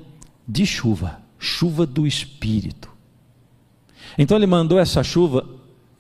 de 0.47 0.67
chuva, 0.67 1.21
chuva 1.39 1.87
do 1.87 2.07
Espírito. 2.07 2.91
Então 4.19 4.37
ele 4.37 4.47
mandou 4.47 4.79
essa 4.79 5.03
chuva 5.03 5.47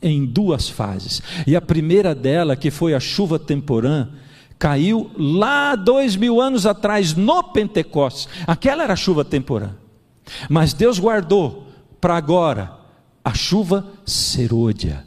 em 0.02 0.24
duas 0.26 0.68
fases. 0.68 1.22
E 1.46 1.54
a 1.56 1.60
primeira 1.60 2.14
dela, 2.14 2.56
que 2.56 2.70
foi 2.70 2.94
a 2.94 3.00
chuva 3.00 3.38
temporã, 3.38 4.08
caiu 4.58 5.10
lá 5.16 5.74
dois 5.74 6.16
mil 6.16 6.40
anos 6.40 6.66
atrás, 6.66 7.14
no 7.14 7.42
Pentecostes. 7.42 8.28
Aquela 8.46 8.84
era 8.84 8.92
a 8.92 8.96
chuva 8.96 9.24
temporã. 9.24 9.70
Mas 10.48 10.72
Deus 10.72 10.98
guardou 10.98 11.66
para 12.00 12.16
agora 12.16 12.78
a 13.24 13.34
chuva 13.34 13.86
serôdia. 14.04 15.04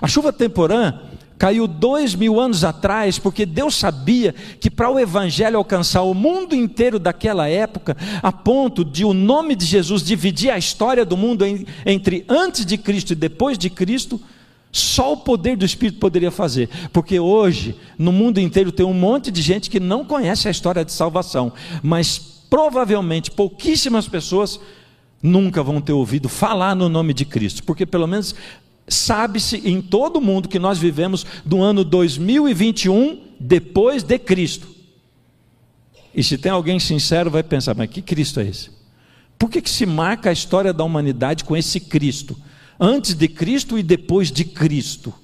A 0.00 0.06
chuva 0.08 0.32
temporã 0.32 1.00
caiu 1.40 1.66
dois 1.66 2.14
mil 2.14 2.38
anos 2.38 2.64
atrás, 2.64 3.18
porque 3.18 3.46
Deus 3.46 3.74
sabia 3.74 4.34
que 4.60 4.70
para 4.70 4.90
o 4.90 5.00
Evangelho 5.00 5.56
alcançar 5.56 6.02
o 6.02 6.12
mundo 6.12 6.54
inteiro 6.54 6.98
daquela 6.98 7.48
época, 7.48 7.96
a 8.22 8.30
ponto 8.30 8.84
de 8.84 9.06
o 9.06 9.14
nome 9.14 9.56
de 9.56 9.64
Jesus 9.64 10.02
dividir 10.02 10.50
a 10.50 10.58
história 10.58 11.02
do 11.02 11.16
mundo 11.16 11.42
entre 11.86 12.26
antes 12.28 12.66
de 12.66 12.76
Cristo 12.76 13.14
e 13.14 13.16
depois 13.16 13.56
de 13.56 13.70
Cristo, 13.70 14.20
só 14.70 15.14
o 15.14 15.16
poder 15.16 15.56
do 15.56 15.64
Espírito 15.64 15.98
poderia 15.98 16.30
fazer, 16.30 16.68
porque 16.92 17.18
hoje 17.18 17.74
no 17.98 18.12
mundo 18.12 18.38
inteiro 18.38 18.70
tem 18.70 18.84
um 18.84 18.92
monte 18.92 19.30
de 19.30 19.40
gente 19.40 19.70
que 19.70 19.80
não 19.80 20.04
conhece 20.04 20.46
a 20.46 20.50
história 20.50 20.84
de 20.84 20.92
salvação, 20.92 21.54
mas 21.82 22.18
provavelmente 22.50 23.30
pouquíssimas 23.30 24.06
pessoas 24.06 24.60
nunca 25.22 25.62
vão 25.62 25.80
ter 25.80 25.92
ouvido 25.94 26.28
falar 26.28 26.76
no 26.76 26.90
nome 26.90 27.14
de 27.14 27.24
Cristo, 27.24 27.64
porque 27.64 27.86
pelo 27.86 28.06
menos 28.06 28.34
sabe-se 28.90 29.56
em 29.68 29.80
todo 29.80 30.16
o 30.16 30.20
mundo 30.20 30.48
que 30.48 30.58
nós 30.58 30.78
vivemos 30.78 31.24
do 31.44 31.62
ano 31.62 31.84
2021 31.84 33.20
depois 33.38 34.02
de 34.02 34.18
Cristo. 34.18 34.68
E 36.14 36.22
se 36.22 36.36
tem 36.36 36.50
alguém 36.50 36.78
sincero, 36.78 37.30
vai 37.30 37.42
pensar, 37.42 37.74
mas 37.74 37.88
que 37.88 38.02
Cristo 38.02 38.40
é 38.40 38.48
esse? 38.48 38.70
Por 39.38 39.48
que, 39.48 39.62
que 39.62 39.70
se 39.70 39.86
marca 39.86 40.28
a 40.28 40.32
história 40.32 40.72
da 40.72 40.84
humanidade 40.84 41.44
com 41.44 41.56
esse 41.56 41.80
Cristo? 41.80 42.36
Antes 42.78 43.14
de 43.14 43.28
Cristo 43.28 43.78
e 43.78 43.82
depois 43.82 44.30
de 44.30 44.44
Cristo. 44.44 45.14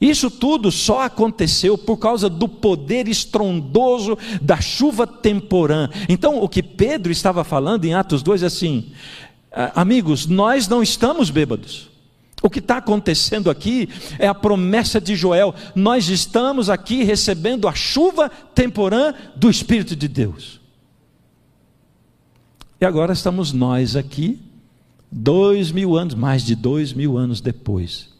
Isso 0.00 0.30
tudo 0.30 0.70
só 0.70 1.02
aconteceu 1.02 1.78
por 1.78 1.96
causa 1.96 2.28
do 2.28 2.48
poder 2.48 3.08
estrondoso 3.08 4.18
da 4.42 4.60
chuva 4.60 5.06
temporã. 5.06 5.88
Então, 6.08 6.42
o 6.42 6.48
que 6.48 6.62
Pedro 6.62 7.10
estava 7.10 7.44
falando 7.44 7.84
em 7.84 7.94
Atos 7.94 8.22
2 8.22 8.42
é 8.42 8.46
assim: 8.46 8.92
ah, 9.50 9.72
amigos, 9.80 10.26
nós 10.26 10.68
não 10.68 10.82
estamos 10.82 11.30
bêbados. 11.30 11.88
O 12.46 12.48
que 12.48 12.60
está 12.60 12.76
acontecendo 12.76 13.50
aqui 13.50 13.88
é 14.20 14.28
a 14.28 14.34
promessa 14.34 15.00
de 15.00 15.16
Joel. 15.16 15.52
Nós 15.74 16.08
estamos 16.08 16.70
aqui 16.70 17.02
recebendo 17.02 17.66
a 17.66 17.74
chuva 17.74 18.28
temporã 18.28 19.12
do 19.34 19.50
Espírito 19.50 19.96
de 19.96 20.06
Deus. 20.06 20.60
E 22.80 22.84
agora 22.86 23.12
estamos 23.12 23.52
nós 23.52 23.96
aqui, 23.96 24.40
dois 25.10 25.72
mil 25.72 25.96
anos, 25.96 26.14
mais 26.14 26.44
de 26.44 26.54
dois 26.54 26.92
mil 26.92 27.18
anos 27.18 27.40
depois, 27.40 28.10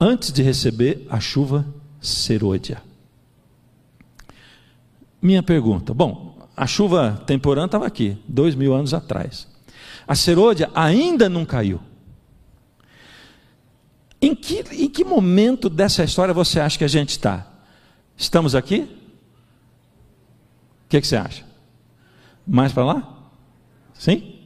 antes 0.00 0.32
de 0.32 0.42
receber 0.42 1.06
a 1.08 1.20
chuva 1.20 1.64
serôdia. 2.00 2.82
Minha 5.22 5.44
pergunta: 5.44 5.94
bom, 5.94 6.44
a 6.56 6.66
chuva 6.66 7.22
temporã 7.24 7.66
estava 7.66 7.86
aqui, 7.86 8.18
dois 8.26 8.56
mil 8.56 8.74
anos 8.74 8.92
atrás. 8.92 9.46
A 10.08 10.16
serôdia 10.16 10.68
ainda 10.74 11.28
não 11.28 11.44
caiu. 11.44 11.80
Em 14.20 14.34
que, 14.34 14.64
em 14.72 14.88
que 14.88 15.02
momento 15.02 15.70
dessa 15.70 16.04
história 16.04 16.34
você 16.34 16.60
acha 16.60 16.76
que 16.76 16.84
a 16.84 16.88
gente 16.88 17.10
está? 17.10 17.46
Estamos 18.16 18.54
aqui? 18.54 18.80
O 20.84 20.88
que, 20.90 21.00
que 21.00 21.06
você 21.06 21.16
acha? 21.16 21.44
Mais 22.46 22.72
para 22.72 22.84
lá? 22.84 23.30
Sim? 23.94 24.40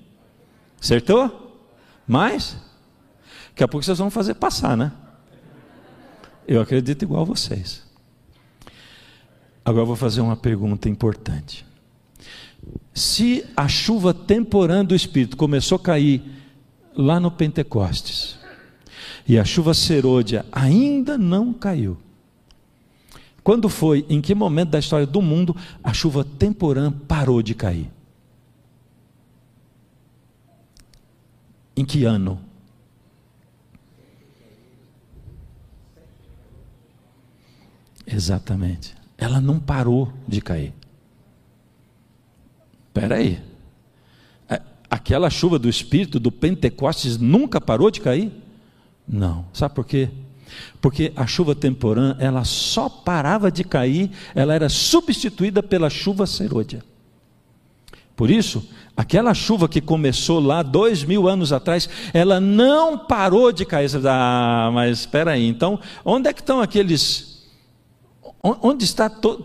Acertou? 0.80 1.60
Mais? 2.06 2.56
Daqui 3.48 3.64
a 3.64 3.68
pouco 3.68 3.84
vocês 3.84 3.98
vão 3.98 4.10
fazer 4.10 4.34
passar, 4.34 4.76
né? 4.76 4.92
Eu 6.46 6.60
acredito 6.60 7.02
igual 7.02 7.22
a 7.22 7.24
vocês. 7.24 7.82
Agora 9.64 9.82
eu 9.82 9.86
vou 9.86 9.96
fazer 9.96 10.20
uma 10.20 10.36
pergunta 10.36 10.88
importante. 10.88 11.64
Se 12.92 13.44
a 13.56 13.66
chuva 13.66 14.12
temporã 14.12 14.84
do 14.84 14.94
Espírito 14.94 15.36
começou 15.36 15.76
a 15.76 15.80
cair 15.80 16.22
lá 16.94 17.18
no 17.18 17.30
Pentecostes, 17.30 18.38
e 19.26 19.38
a 19.38 19.44
chuva 19.44 19.72
serôdia 19.74 20.44
ainda 20.52 21.16
não 21.16 21.52
caiu, 21.52 21.96
quando 23.44 23.68
foi, 23.68 24.06
em 24.08 24.22
que 24.22 24.34
momento 24.34 24.70
da 24.70 24.78
história 24.78 25.06
do 25.06 25.20
mundo, 25.20 25.54
a 25.82 25.92
chuva 25.92 26.24
temporã 26.24 26.90
parou 26.90 27.42
de 27.42 27.54
cair? 27.54 27.90
Em 31.76 31.84
que 31.84 32.04
ano? 32.04 32.40
Exatamente. 38.06 38.94
Ela 39.18 39.42
não 39.42 39.60
parou 39.60 40.10
de 40.26 40.40
cair. 40.40 40.72
Espera 42.88 43.16
aí. 43.16 43.42
É, 44.48 44.62
aquela 44.88 45.28
chuva 45.28 45.58
do 45.58 45.68
Espírito 45.68 46.18
do 46.18 46.32
Pentecostes 46.32 47.18
nunca 47.18 47.60
parou 47.60 47.90
de 47.90 48.00
cair? 48.00 48.32
Não. 49.06 49.44
Sabe 49.52 49.74
por 49.74 49.84
quê? 49.84 50.08
Porque 50.80 51.12
a 51.16 51.26
chuva 51.26 51.54
temporã, 51.54 52.16
ela 52.18 52.44
só 52.44 52.88
parava 52.88 53.50
de 53.50 53.64
cair, 53.64 54.10
ela 54.34 54.54
era 54.54 54.68
substituída 54.68 55.62
pela 55.62 55.90
chuva 55.90 56.26
serôdia. 56.26 56.84
Por 58.16 58.30
isso, 58.30 58.68
aquela 58.96 59.34
chuva 59.34 59.68
que 59.68 59.80
começou 59.80 60.38
lá 60.38 60.62
dois 60.62 61.02
mil 61.02 61.26
anos 61.26 61.52
atrás, 61.52 61.88
ela 62.12 62.38
não 62.38 62.96
parou 62.96 63.50
de 63.50 63.64
cair. 63.64 63.90
Ah, 64.06 64.70
mas 64.72 65.00
espera 65.00 65.32
aí, 65.32 65.48
então, 65.48 65.80
onde 66.04 66.28
é 66.28 66.32
que 66.32 66.40
estão 66.40 66.60
aqueles 66.60 67.34
Onde 68.46 68.84
está 68.84 69.08
to, 69.08 69.36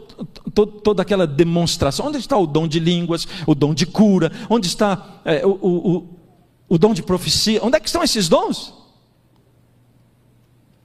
to, 0.53 0.67
toda 0.67 1.01
aquela 1.01 1.25
demonstração? 1.25 2.07
Onde 2.07 2.17
está 2.17 2.37
o 2.37 2.45
dom 2.45 2.67
de 2.67 2.81
línguas, 2.81 3.25
o 3.47 3.55
dom 3.55 3.73
de 3.73 3.85
cura? 3.85 4.29
Onde 4.49 4.67
está 4.67 5.21
é, 5.23 5.45
o, 5.45 5.51
o, 5.51 6.07
o 6.67 6.77
dom 6.77 6.93
de 6.93 7.01
profecia? 7.01 7.61
Onde 7.63 7.77
é 7.77 7.79
que 7.79 7.87
estão 7.87 8.03
esses 8.03 8.27
dons? 8.27 8.73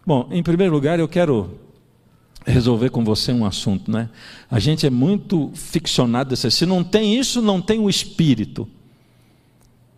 Bom, 0.07 0.29
em 0.31 0.43
primeiro 0.43 0.73
lugar, 0.73 0.99
eu 0.99 1.09
quero 1.09 1.59
resolver 2.47 2.91
com 2.91 3.03
você 3.03 3.33
um 3.33 3.47
assunto, 3.47 3.91
né? 3.91 4.11
A 4.51 4.59
gente 4.59 4.87
é 4.87 4.91
muito 4.91 5.51
ficcionado, 5.55 6.37
se 6.37 6.67
não 6.67 6.85
tem 6.85 7.19
isso, 7.19 7.41
não 7.41 7.61
tem 7.61 7.81
o 7.81 7.89
espírito. 7.89 8.69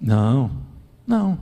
Não, 0.00 0.50
não. 1.06 1.38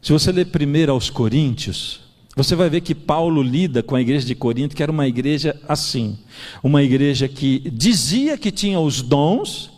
Se 0.00 0.12
você 0.12 0.30
ler 0.30 0.46
primeiro 0.46 0.92
aos 0.92 1.10
Coríntios, 1.10 2.00
você 2.36 2.54
vai 2.54 2.70
ver 2.70 2.82
que 2.82 2.94
Paulo 2.94 3.42
lida 3.42 3.82
com 3.82 3.96
a 3.96 4.00
igreja 4.00 4.24
de 4.24 4.34
Corinto, 4.34 4.76
que 4.76 4.82
era 4.82 4.92
uma 4.92 5.08
igreja 5.08 5.60
assim, 5.68 6.18
uma 6.62 6.82
igreja 6.82 7.26
que 7.26 7.58
dizia 7.70 8.38
que 8.38 8.52
tinha 8.52 8.78
os 8.78 9.02
dons, 9.02 9.71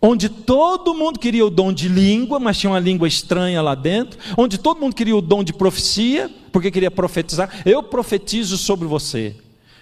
onde 0.00 0.28
todo 0.28 0.94
mundo 0.94 1.18
queria 1.18 1.44
o 1.44 1.50
dom 1.50 1.72
de 1.72 1.88
língua, 1.88 2.38
mas 2.38 2.58
tinha 2.58 2.70
uma 2.70 2.78
língua 2.78 3.08
estranha 3.08 3.60
lá 3.60 3.74
dentro, 3.74 4.18
onde 4.36 4.58
todo 4.58 4.80
mundo 4.80 4.94
queria 4.94 5.16
o 5.16 5.20
dom 5.20 5.42
de 5.42 5.52
profecia, 5.52 6.30
porque 6.52 6.70
queria 6.70 6.90
profetizar. 6.90 7.62
Eu 7.64 7.82
profetizo 7.82 8.56
sobre 8.56 8.86
você. 8.86 9.36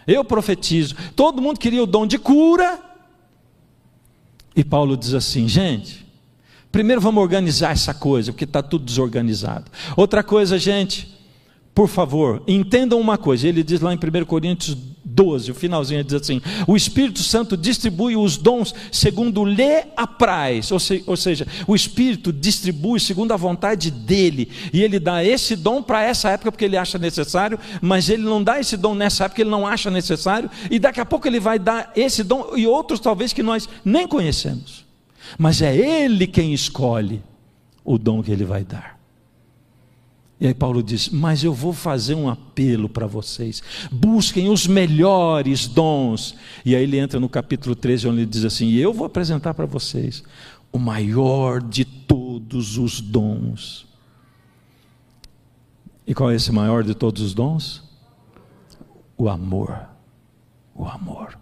Eu 0.07 0.25
profetizo. 0.25 0.95
Todo 1.15 1.43
mundo 1.43 1.59
queria 1.59 1.83
o 1.83 1.87
dom 1.87 2.07
de 2.07 2.19
cura. 2.19 2.81
E 4.55 4.65
Paulo 4.65 4.97
diz 4.97 5.13
assim, 5.13 5.47
gente, 5.47 6.07
primeiro 6.73 7.01
vamos 7.01 7.23
organizar 7.23 7.73
essa 7.73 7.93
coisa, 7.93 8.33
porque 8.33 8.45
está 8.45 8.63
tudo 8.63 8.85
desorganizado. 8.85 9.71
Outra 9.97 10.23
coisa, 10.23 10.59
gente, 10.59 11.16
por 11.77 11.89
favor, 11.89 12.43
entendam 12.49 12.99
uma 12.99 13.19
coisa. 13.19 13.47
Ele 13.47 13.63
diz 13.63 13.83
lá 13.83 13.93
em 13.93 13.99
1 13.99 14.25
Coríntios 14.25 14.75
12, 15.05 15.51
o 15.51 15.55
finalzinho, 15.55 16.03
diz 16.03 16.15
assim: 16.15 16.41
O 16.67 16.75
Espírito 16.75 17.23
Santo 17.23 17.55
distribui 17.55 18.17
os 18.17 18.39
dons 18.39 18.75
segundo 18.91 19.45
lhe 19.45 19.85
apraz. 19.95 20.73
Ou, 20.73 20.81
se, 20.81 21.05
ou 21.07 21.19
seja, 21.19 21.47
o 21.67 21.75
Espírito 21.75 22.33
distribui 22.33 22.99
segundo 22.99 23.33
a 23.33 23.37
vontade 23.37 23.91
dele. 23.91 24.49
E 24.73 24.83
ele 24.83 24.99
dá 24.99 25.23
esse 25.23 25.55
dom 25.55 25.83
para 25.83 26.03
essa 26.03 26.31
época 26.31 26.51
porque 26.51 26.65
ele 26.65 26.79
acha 26.79 26.97
necessário, 26.97 27.59
mas 27.83 28.09
ele 28.09 28.23
não 28.23 28.43
dá 28.43 28.59
esse 28.59 28.79
dom 28.79 28.95
nessa 28.95 29.25
época 29.25 29.35
porque 29.35 29.43
ele 29.43 29.51
não 29.51 29.67
acha 29.67 29.91
necessário. 29.91 30.49
E 30.71 30.79
daqui 30.79 30.99
a 30.99 31.05
pouco 31.05 31.29
ele 31.29 31.39
vai 31.39 31.59
dar 31.59 31.93
esse 31.95 32.25
dom 32.25 32.57
e 32.57 32.67
outros 32.67 33.01
talvez 33.01 33.35
que 33.35 33.43
nós 33.43 33.69
nem 33.85 34.09
conhecemos. 34.09 34.87
Mas 35.37 35.61
é 35.61 35.77
ele 35.77 36.27
quem 36.27 36.55
escolhe 36.55 37.23
o 37.85 37.99
dom 37.99 38.23
que 38.23 38.33
ele 38.33 38.47
vai 38.47 38.65
dar. 38.65 38.96
E 40.39 40.47
aí 40.47 40.55
Paulo 40.55 40.83
diz: 40.83 41.09
Mas 41.09 41.43
eu 41.43 41.53
vou 41.53 41.73
fazer 41.73 42.15
um 42.15 42.29
apelo 42.29 42.89
para 42.89 43.07
vocês. 43.07 43.63
Busquem 43.91 44.51
os 44.51 44.67
melhores 44.67 45.67
dons. 45.67 46.35
E 46.65 46.77
aí 46.77 46.83
ele 46.83 46.99
entra 46.99 47.19
no 47.19 47.29
capítulo 47.29 47.75
13, 47.75 48.09
onde 48.09 48.19
ele 48.21 48.27
diz 48.27 48.45
assim: 48.45 48.67
E 48.67 48.81
eu 48.81 48.93
vou 48.93 49.07
apresentar 49.07 49.55
para 49.55 49.67
vocês 49.67 50.23
o 50.71 50.79
maior 50.79 51.63
de 51.63 51.85
todos 51.85 52.77
os 52.77 53.01
dons. 53.01 53.87
E 56.07 56.15
qual 56.15 56.31
é 56.31 56.37
esse 56.37 56.53
maior 56.53 56.85
de 56.85 56.95
todos 56.95 57.23
os 57.23 57.35
dons? 57.35 57.83
O 59.17 59.29
amor. 59.29 59.89
O 60.75 60.85
amor. 60.85 61.39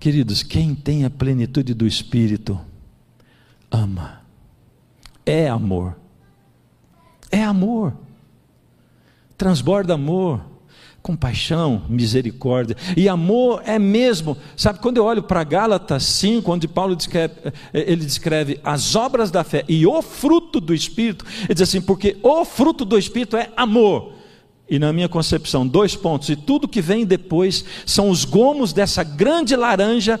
Queridos, 0.00 0.42
quem 0.42 0.74
tem 0.74 1.04
a 1.04 1.10
plenitude 1.10 1.72
do 1.74 1.86
Espírito, 1.86 2.60
ama 3.70 4.21
é 5.24 5.48
amor. 5.48 5.96
É 7.30 7.42
amor. 7.42 7.94
Transborda 9.36 9.94
amor, 9.94 10.40
compaixão, 11.02 11.82
misericórdia. 11.88 12.76
E 12.96 13.08
amor 13.08 13.62
é 13.64 13.78
mesmo. 13.78 14.36
Sabe, 14.56 14.78
quando 14.78 14.98
eu 14.98 15.04
olho 15.04 15.22
para 15.22 15.42
Gálatas 15.42 16.04
5, 16.04 16.52
onde 16.52 16.68
Paulo 16.68 16.94
descreve, 16.94 17.34
ele 17.72 18.04
descreve 18.04 18.60
as 18.62 18.94
obras 18.94 19.30
da 19.30 19.42
fé 19.42 19.64
e 19.68 19.86
o 19.86 20.00
fruto 20.00 20.60
do 20.60 20.72
Espírito, 20.72 21.24
ele 21.44 21.54
diz 21.54 21.62
assim: 21.62 21.80
porque 21.80 22.16
o 22.22 22.44
fruto 22.44 22.84
do 22.84 22.96
Espírito 22.96 23.36
é 23.36 23.50
amor. 23.56 24.12
E 24.70 24.78
na 24.78 24.92
minha 24.92 25.08
concepção, 25.08 25.66
dois 25.66 25.94
pontos, 25.96 26.28
e 26.28 26.36
tudo 26.36 26.68
que 26.68 26.80
vem 26.80 27.04
depois 27.04 27.64
são 27.84 28.08
os 28.08 28.24
gomos 28.24 28.72
dessa 28.72 29.02
grande 29.02 29.54
laranja 29.56 30.18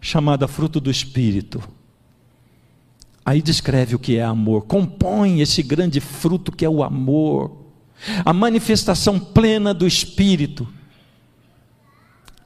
chamada 0.00 0.46
fruto 0.46 0.80
do 0.80 0.90
Espírito. 0.90 1.62
Aí 3.24 3.40
descreve 3.40 3.94
o 3.94 3.98
que 3.98 4.16
é 4.16 4.24
amor, 4.24 4.66
compõe 4.66 5.40
esse 5.40 5.62
grande 5.62 5.98
fruto 5.98 6.52
que 6.52 6.64
é 6.64 6.68
o 6.68 6.82
amor, 6.82 7.64
a 8.24 8.32
manifestação 8.32 9.18
plena 9.18 9.72
do 9.72 9.86
Espírito. 9.86 10.68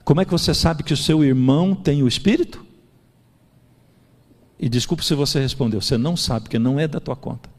Como 0.04 0.20
é 0.20 0.24
que 0.24 0.30
você 0.30 0.54
sabe 0.54 0.82
que 0.82 0.92
o 0.92 0.96
seu 0.96 1.24
irmão 1.24 1.74
tem 1.74 2.02
o 2.02 2.08
Espírito? 2.08 2.64
E 4.58 4.68
desculpe 4.68 5.04
se 5.04 5.14
você 5.14 5.40
respondeu, 5.40 5.80
você 5.80 5.98
não 5.98 6.16
sabe, 6.16 6.44
porque 6.44 6.58
não 6.58 6.78
é 6.78 6.86
da 6.86 7.00
tua 7.00 7.16
conta. 7.16 7.50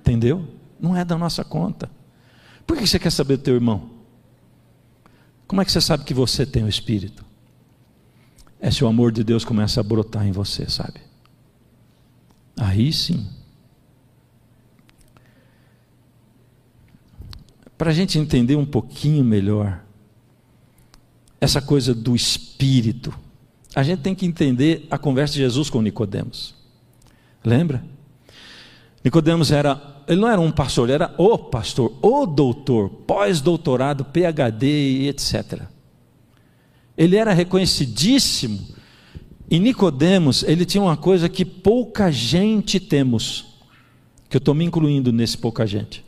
Entendeu? 0.00 0.46
Não 0.80 0.96
é 0.96 1.04
da 1.04 1.18
nossa 1.18 1.44
conta. 1.44 1.90
Por 2.66 2.76
que 2.76 2.86
você 2.86 2.98
quer 2.98 3.10
saber 3.10 3.36
do 3.36 3.42
teu 3.42 3.54
irmão? 3.54 3.90
Como 5.46 5.60
é 5.60 5.64
que 5.64 5.70
você 5.70 5.80
sabe 5.80 6.04
que 6.04 6.14
você 6.14 6.44
tem 6.44 6.64
o 6.64 6.68
Espírito? 6.68 7.24
É 8.60 8.70
se 8.70 8.84
o 8.84 8.88
amor 8.88 9.12
de 9.12 9.22
Deus 9.22 9.44
começa 9.44 9.80
a 9.80 9.82
brotar 9.84 10.26
em 10.26 10.32
você, 10.32 10.68
sabe? 10.68 11.05
Aí 12.56 12.92
sim. 12.92 13.26
Para 17.76 17.90
a 17.90 17.94
gente 17.94 18.18
entender 18.18 18.56
um 18.56 18.64
pouquinho 18.64 19.22
melhor 19.22 19.82
essa 21.40 21.60
coisa 21.60 21.94
do 21.94 22.16
Espírito, 22.16 23.12
a 23.74 23.82
gente 23.82 24.00
tem 24.00 24.14
que 24.14 24.24
entender 24.24 24.86
a 24.90 24.96
conversa 24.96 25.34
de 25.34 25.40
Jesus 25.40 25.68
com 25.68 25.82
Nicodemos. 25.82 26.54
Lembra? 27.44 27.84
Nicodemos 29.04 29.52
era, 29.52 30.02
ele 30.08 30.20
não 30.20 30.28
era 30.28 30.40
um 30.40 30.50
pastor, 30.50 30.88
ele 30.88 30.94
era 30.94 31.14
o 31.18 31.36
pastor, 31.38 31.92
o 32.02 32.24
doutor, 32.24 32.88
pós-doutorado, 32.88 34.04
PhD 34.06 34.66
e 34.66 35.08
etc. 35.08 35.62
Ele 36.96 37.16
era 37.16 37.34
reconhecidíssimo. 37.34 38.74
E 39.50 39.58
Nicodemos, 39.58 40.42
ele 40.42 40.64
tinha 40.64 40.82
uma 40.82 40.96
coisa 40.96 41.28
que 41.28 41.44
pouca 41.44 42.10
gente 42.10 42.80
temos, 42.80 43.46
que 44.28 44.36
eu 44.36 44.38
estou 44.38 44.54
me 44.54 44.64
incluindo 44.64 45.12
nesse 45.12 45.38
pouca 45.38 45.66
gente 45.66 46.06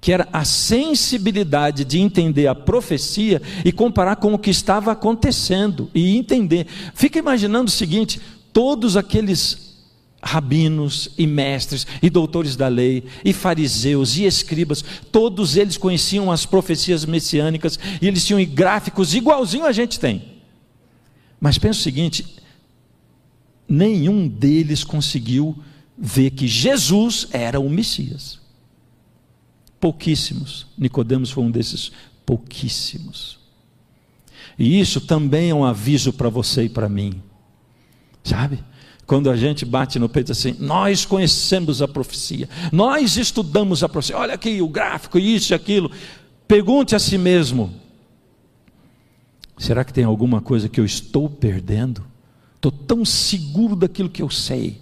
que 0.00 0.12
era 0.12 0.28
a 0.32 0.44
sensibilidade 0.44 1.84
de 1.84 1.98
entender 1.98 2.46
a 2.46 2.54
profecia 2.54 3.42
e 3.64 3.72
comparar 3.72 4.14
com 4.14 4.34
o 4.34 4.38
que 4.38 4.50
estava 4.50 4.92
acontecendo 4.92 5.90
e 5.92 6.16
entender. 6.16 6.66
Fica 6.94 7.18
imaginando 7.18 7.68
o 7.68 7.72
seguinte: 7.72 8.20
todos 8.52 8.96
aqueles 8.96 9.74
rabinos 10.22 11.10
e 11.18 11.26
mestres 11.26 11.86
e 12.02 12.08
doutores 12.08 12.54
da 12.54 12.68
lei 12.68 13.04
e 13.24 13.32
fariseus 13.32 14.16
e 14.16 14.24
escribas, 14.24 14.84
todos 15.10 15.56
eles 15.56 15.76
conheciam 15.76 16.30
as 16.30 16.46
profecias 16.46 17.04
messiânicas 17.04 17.78
e 18.00 18.06
eles 18.06 18.24
tinham 18.24 18.44
gráficos 18.44 19.12
igualzinho 19.12 19.64
a 19.64 19.72
gente 19.72 19.98
tem. 19.98 20.35
Mas 21.40 21.58
pensa 21.58 21.80
o 21.80 21.82
seguinte, 21.82 22.24
nenhum 23.68 24.26
deles 24.26 24.84
conseguiu 24.84 25.56
ver 25.96 26.30
que 26.30 26.46
Jesus 26.46 27.28
era 27.32 27.60
o 27.60 27.68
Messias. 27.68 28.40
Pouquíssimos. 29.80 30.66
Nicodemos 30.76 31.30
foi 31.30 31.44
um 31.44 31.50
desses 31.50 31.92
pouquíssimos. 32.24 33.38
E 34.58 34.80
isso 34.80 35.00
também 35.00 35.50
é 35.50 35.54
um 35.54 35.64
aviso 35.64 36.12
para 36.12 36.28
você 36.28 36.64
e 36.64 36.68
para 36.68 36.88
mim. 36.88 37.22
Sabe? 38.24 38.62
Quando 39.06 39.30
a 39.30 39.36
gente 39.36 39.64
bate 39.64 39.98
no 39.98 40.08
peito 40.08 40.32
assim, 40.32 40.56
nós 40.58 41.04
conhecemos 41.04 41.80
a 41.80 41.86
profecia, 41.86 42.48
nós 42.72 43.16
estudamos 43.16 43.84
a 43.84 43.88
profecia, 43.88 44.18
olha 44.18 44.34
aqui 44.34 44.60
o 44.60 44.68
gráfico, 44.68 45.18
isso 45.18 45.52
e 45.52 45.54
aquilo. 45.54 45.90
Pergunte 46.48 46.96
a 46.96 46.98
si 46.98 47.16
mesmo: 47.16 47.72
será 49.58 49.84
que 49.84 49.92
tem 49.92 50.04
alguma 50.04 50.40
coisa 50.40 50.68
que 50.68 50.80
eu 50.80 50.84
estou 50.84 51.28
perdendo? 51.28 52.04
Estou 52.56 52.72
tão 52.72 53.04
seguro 53.04 53.76
daquilo 53.76 54.08
que 54.08 54.22
eu 54.22 54.30
sei, 54.30 54.80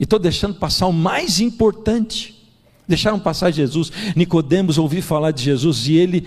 e 0.00 0.04
estou 0.04 0.18
deixando 0.18 0.54
passar 0.54 0.86
o 0.86 0.92
mais 0.92 1.40
importante. 1.40 2.42
Deixaram 2.88 3.20
passar 3.20 3.50
Jesus. 3.50 3.92
Nicodemos 4.16 4.78
ouvir 4.78 5.02
falar 5.02 5.30
de 5.30 5.44
Jesus 5.44 5.86
e 5.86 5.94
ele 5.94 6.26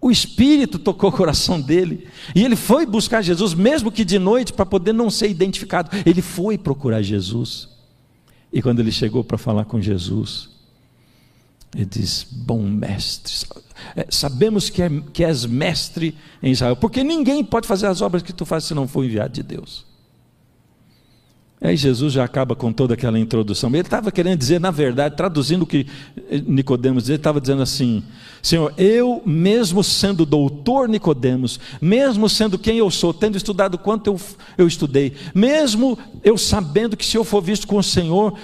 o 0.00 0.10
Espírito 0.10 0.78
tocou 0.78 1.10
o 1.10 1.12
coração 1.12 1.60
dele. 1.60 2.08
E 2.34 2.42
ele 2.42 2.56
foi 2.56 2.86
buscar 2.86 3.22
Jesus, 3.22 3.52
mesmo 3.52 3.92
que 3.92 4.04
de 4.04 4.18
noite, 4.18 4.52
para 4.52 4.64
poder 4.64 4.94
não 4.94 5.10
ser 5.10 5.28
identificado. 5.28 5.90
Ele 6.06 6.22
foi 6.22 6.56
procurar 6.56 7.02
Jesus. 7.02 7.68
E 8.52 8.62
quando 8.62 8.80
ele 8.80 8.90
chegou 8.90 9.22
para 9.22 9.36
falar 9.36 9.66
com 9.66 9.80
Jesus, 9.80 10.48
ele 11.74 11.86
diz: 11.86 12.26
Bom 12.30 12.62
mestre, 12.62 13.32
é, 13.96 14.06
sabemos 14.10 14.68
que, 14.68 14.82
é, 14.82 14.90
que 15.12 15.24
és 15.24 15.46
mestre 15.46 16.16
em 16.42 16.50
Israel, 16.50 16.76
porque 16.76 17.04
ninguém 17.04 17.44
pode 17.44 17.66
fazer 17.66 17.86
as 17.86 18.00
obras 18.00 18.22
que 18.22 18.32
tu 18.32 18.44
fazes 18.44 18.68
se 18.68 18.74
não 18.74 18.88
for 18.88 19.04
enviado 19.04 19.32
de 19.32 19.42
Deus. 19.42 19.88
Aí 21.62 21.76
Jesus 21.76 22.14
já 22.14 22.24
acaba 22.24 22.56
com 22.56 22.72
toda 22.72 22.94
aquela 22.94 23.18
introdução. 23.18 23.68
Ele 23.68 23.80
estava 23.80 24.10
querendo 24.10 24.38
dizer, 24.38 24.58
na 24.58 24.70
verdade, 24.70 25.14
traduzindo 25.14 25.62
o 25.62 25.66
que 25.66 25.86
Nicodemos 26.46 27.02
dizia, 27.02 27.14
ele 27.16 27.20
estava 27.20 27.38
dizendo 27.38 27.60
assim: 27.60 28.02
Senhor, 28.42 28.72
eu 28.78 29.22
mesmo 29.26 29.84
sendo 29.84 30.24
doutor 30.24 30.88
Nicodemos, 30.88 31.60
mesmo 31.78 32.30
sendo 32.30 32.58
quem 32.58 32.78
eu 32.78 32.90
sou, 32.90 33.12
tendo 33.12 33.36
estudado 33.36 33.76
quanto 33.76 34.06
eu, 34.06 34.20
eu 34.56 34.66
estudei, 34.66 35.12
mesmo 35.34 35.98
eu 36.24 36.38
sabendo 36.38 36.96
que 36.96 37.04
se 37.04 37.18
eu 37.18 37.24
for 37.24 37.42
visto 37.42 37.66
com 37.66 37.76
o 37.76 37.82
Senhor, 37.82 38.38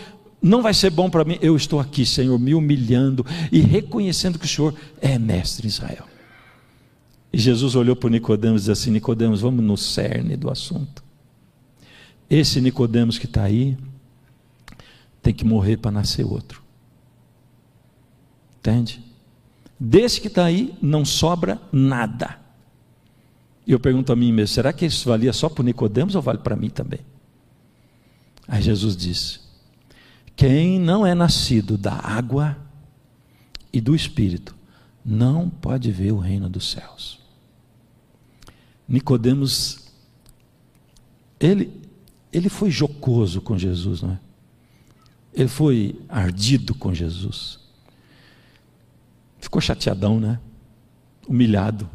não 0.46 0.62
vai 0.62 0.72
ser 0.72 0.90
bom 0.90 1.10
para 1.10 1.24
mim, 1.24 1.38
eu 1.42 1.56
estou 1.56 1.80
aqui, 1.80 2.06
Senhor, 2.06 2.38
me 2.38 2.54
humilhando 2.54 3.26
e 3.50 3.60
reconhecendo 3.60 4.38
que 4.38 4.44
o 4.44 4.48
Senhor 4.48 4.74
é 5.00 5.18
mestre 5.18 5.66
em 5.66 5.68
Israel. 5.68 6.06
E 7.32 7.38
Jesus 7.38 7.74
olhou 7.74 7.96
para 7.96 8.08
Nicodemos 8.08 8.62
e 8.62 8.64
disse 8.70 8.82
assim: 8.82 8.90
Nicodemos, 8.92 9.40
vamos 9.40 9.64
no 9.64 9.76
cerne 9.76 10.36
do 10.36 10.48
assunto. 10.48 11.04
Esse 12.30 12.60
Nicodemos 12.60 13.18
que 13.18 13.26
está 13.26 13.42
aí 13.42 13.76
tem 15.20 15.34
que 15.34 15.44
morrer 15.44 15.76
para 15.76 15.90
nascer 15.90 16.24
outro. 16.24 16.62
Entende? 18.58 19.04
Desse 19.78 20.20
que 20.20 20.28
está 20.28 20.44
aí 20.44 20.74
não 20.80 21.04
sobra 21.04 21.60
nada. 21.72 22.38
E 23.66 23.72
eu 23.72 23.80
pergunto 23.80 24.12
a 24.12 24.16
mim 24.16 24.32
mesmo: 24.32 24.54
será 24.54 24.72
que 24.72 24.86
isso 24.86 25.08
valia 25.08 25.32
só 25.32 25.48
para 25.48 25.64
Nicodemos 25.64 26.14
ou 26.14 26.22
vale 26.22 26.38
para 26.38 26.54
mim 26.54 26.70
também? 26.70 27.00
Aí 28.46 28.62
Jesus 28.62 28.96
disse: 28.96 29.45
quem 30.36 30.78
não 30.78 31.06
é 31.06 31.14
nascido 31.14 31.78
da 31.78 31.94
água 31.94 32.56
e 33.72 33.80
do 33.80 33.94
Espírito 33.96 34.54
não 35.04 35.48
pode 35.48 35.90
ver 35.90 36.12
o 36.12 36.18
reino 36.18 36.48
dos 36.48 36.70
céus. 36.70 37.18
Nicodemos, 38.86 39.88
ele 41.40 41.72
ele 42.32 42.50
foi 42.50 42.70
jocoso 42.70 43.40
com 43.40 43.56
Jesus, 43.56 44.02
não 44.02 44.10
é? 44.10 44.18
Ele 45.32 45.48
foi 45.48 45.98
ardido 46.06 46.74
com 46.74 46.92
Jesus. 46.92 47.58
Ficou 49.38 49.60
chateadão, 49.60 50.20
né? 50.20 50.38
Humilhado. 51.26 51.88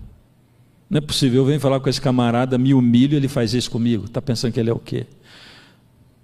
Não 0.90 0.98
é 0.98 1.02
possível, 1.02 1.42
eu 1.42 1.46
venho 1.46 1.60
falar 1.60 1.80
com 1.80 1.88
esse 1.88 2.02
camarada, 2.02 2.58
me 2.58 2.74
humilho, 2.74 3.16
ele 3.16 3.28
faz 3.28 3.54
isso 3.54 3.70
comigo. 3.70 4.06
Está 4.06 4.22
pensando 4.22 4.52
que 4.52 4.60
ele 4.60 4.72
é 4.72 4.74
o 4.74 4.80
quê? 4.80 5.06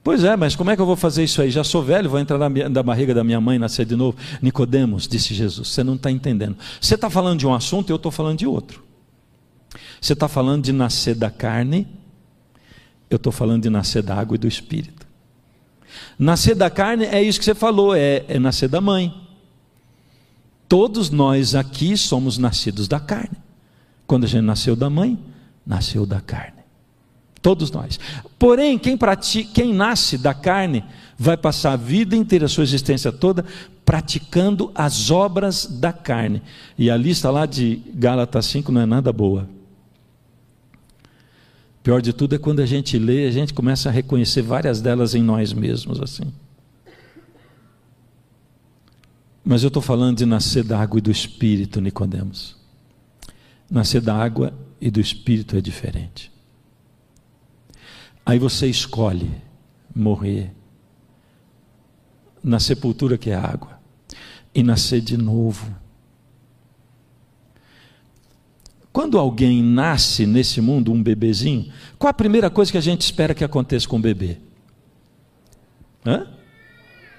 Pois 0.08 0.24
é, 0.24 0.38
mas 0.38 0.56
como 0.56 0.72
é 0.72 0.76
que 0.78 0.82
eu 0.82 0.86
vou 0.86 0.96
fazer 0.96 1.26
isso 1.26 1.42
aí? 1.42 1.52
Já 1.52 1.66
sou 1.66 1.84
velho, 1.84 2.10
vou 2.10 2.18
entrar 2.18 2.38
na, 2.38 2.48
minha, 2.48 2.70
na 2.70 2.82
barriga 2.82 3.14
da 3.14 3.26
minha 3.26 3.42
mãe, 3.42 3.60
nascer 3.60 3.86
de 3.86 3.94
novo. 3.94 4.18
Nicodemos, 4.42 5.06
disse 5.06 5.34
Jesus, 5.34 5.68
você 5.68 5.84
não 5.84 5.96
está 5.96 6.10
entendendo. 6.10 6.56
Você 6.80 6.96
está 6.96 7.10
falando 7.10 7.40
de 7.40 7.46
um 7.46 7.54
assunto, 7.54 7.90
eu 7.90 7.98
estou 7.98 8.10
falando 8.10 8.38
de 8.38 8.48
outro. 8.48 8.82
Você 10.00 10.14
está 10.14 10.30
falando 10.30 10.64
de 10.64 10.72
nascer 10.72 11.14
da 11.14 11.30
carne 11.30 11.86
eu 13.10 13.18
estou 13.18 13.34
falando 13.34 13.64
de 13.64 13.70
nascer 13.70 14.02
da 14.02 14.16
água 14.16 14.36
e 14.36 14.38
do 14.38 14.48
espírito. 14.48 15.06
Nascer 16.18 16.56
da 16.56 16.70
carne 16.70 17.04
é 17.04 17.22
isso 17.22 17.38
que 17.38 17.46
você 17.46 17.54
falou, 17.54 17.94
é, 17.94 18.24
é 18.30 18.40
nascer 18.40 18.70
da 18.70 18.80
mãe. 18.80 19.14
Todos 20.70 21.10
nós 21.10 21.54
aqui 21.54 21.98
somos 21.98 22.38
nascidos 22.38 22.88
da 22.88 23.00
carne. 23.00 23.38
Quando 24.06 24.24
a 24.24 24.28
gente 24.28 24.44
nasceu 24.44 24.74
da 24.74 24.90
mãe, 24.90 25.20
nasceu 25.66 26.06
da 26.06 26.22
carne. 26.22 26.57
Todos 27.42 27.72
nós. 27.72 28.00
Porém, 28.40 28.78
quem, 28.78 28.98
pratica, 28.98 29.52
quem 29.54 29.74
nasce 29.74 30.18
da 30.18 30.34
carne 30.34 30.84
vai 31.18 31.38
passar 31.38 31.74
a 31.74 31.78
vida 31.78 32.16
inteira, 32.16 32.46
a 32.46 32.50
sua 32.50 32.64
existência 32.64 33.12
toda, 33.12 33.46
praticando 33.86 34.72
as 34.76 35.10
obras 35.10 35.66
da 35.66 35.94
carne. 35.94 36.42
E 36.78 36.92
a 36.92 36.98
lista 36.98 37.30
lá 37.30 37.46
de 37.46 37.82
Gálatas 37.94 38.46
5 38.48 38.72
não 38.72 38.82
é 38.82 38.86
nada 38.86 39.12
boa. 39.12 39.48
Pior 41.82 42.02
de 42.02 42.12
tudo 42.12 42.36
é 42.36 42.38
quando 42.38 42.60
a 42.60 42.66
gente 42.66 43.00
lê, 43.00 43.28
a 43.28 43.32
gente 43.32 43.54
começa 43.54 43.88
a 43.88 43.92
reconhecer 43.92 44.42
várias 44.42 44.82
delas 44.82 45.16
em 45.16 45.24
nós 45.24 45.54
mesmos 45.54 46.02
assim. 46.02 46.34
Mas 49.42 49.64
eu 49.64 49.70
estou 49.70 49.82
falando 49.82 50.18
de 50.18 50.26
nascer 50.26 50.66
da 50.66 50.78
água 50.78 50.98
e 50.98 51.02
do 51.02 51.10
Espírito, 51.10 51.80
Nicodemos. 51.80 52.58
Nascer 53.72 54.02
da 54.02 54.14
água 54.14 54.54
e 54.82 54.92
do 54.92 55.00
Espírito 55.00 55.56
é 55.56 55.62
diferente. 55.62 56.30
Aí 58.28 58.38
você 58.38 58.68
escolhe 58.68 59.32
morrer 59.96 60.54
na 62.44 62.60
sepultura 62.60 63.18
que 63.18 63.32
é 63.32 63.36
água 63.36 63.80
e 64.54 64.62
nascer 64.62 65.02
de 65.02 65.18
novo 65.18 65.74
Quando 68.98 69.20
alguém 69.20 69.62
nasce 69.62 70.26
nesse 70.26 70.60
mundo, 70.60 70.92
um 70.92 71.04
bebezinho, 71.04 71.72
qual 72.00 72.10
a 72.10 72.14
primeira 72.16 72.50
coisa 72.50 72.72
que 72.72 72.80
a 72.80 72.82
gente 72.82 73.02
espera 73.02 73.36
que 73.36 73.44
aconteça 73.44 73.88
com 73.88 73.98
o 73.98 74.02
bebê? 74.02 74.38
Hã? 76.04 76.26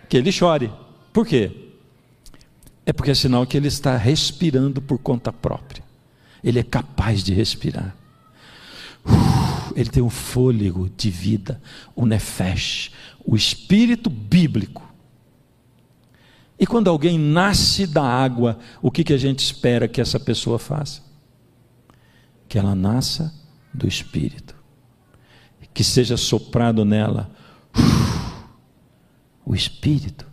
Que 0.09 0.17
ele 0.17 0.33
chore. 0.33 0.73
Por 1.13 1.25
quê? 1.25 1.53
É 2.85 2.93
porque 2.93 3.13
é 3.13 3.15
sinal 3.15 3.47
que 3.47 3.57
ele 3.57 3.69
está 3.69 3.97
respirando 3.97 4.83
por 4.83 4.99
conta 4.99 5.33
própria. 5.33 5.85
Ele 6.43 6.59
é 6.59 6.65
capaz 6.65 7.23
de 7.23 7.33
respirar. 7.33 7.95
Ele 9.79 9.91
tem 9.91 10.03
o 10.03 10.11
fôlego 10.11 10.91
de 10.97 11.09
vida, 11.09 11.63
o 11.95 12.05
nefesh, 12.05 12.91
o 13.25 13.37
espírito 13.37 14.11
bíblico. 14.11 14.83
E 16.59 16.67
quando 16.67 16.91
alguém 16.91 17.17
nasce 17.17 17.87
da 17.87 18.03
água, 18.03 18.59
o 18.83 18.91
que, 18.91 19.05
que 19.05 19.13
a 19.13 19.17
gente 19.17 19.39
espera 19.39 19.87
que 19.87 20.01
essa 20.01 20.19
pessoa 20.19 20.59
faça? 20.59 21.01
Que 22.49 22.59
ela 22.59 22.75
nasça 22.75 23.33
do 23.73 23.87
espírito, 23.87 24.57
que 25.73 25.85
seja 25.85 26.17
soprado 26.17 26.85
nela 26.85 27.31
o 29.47 29.55
espírito. 29.55 30.27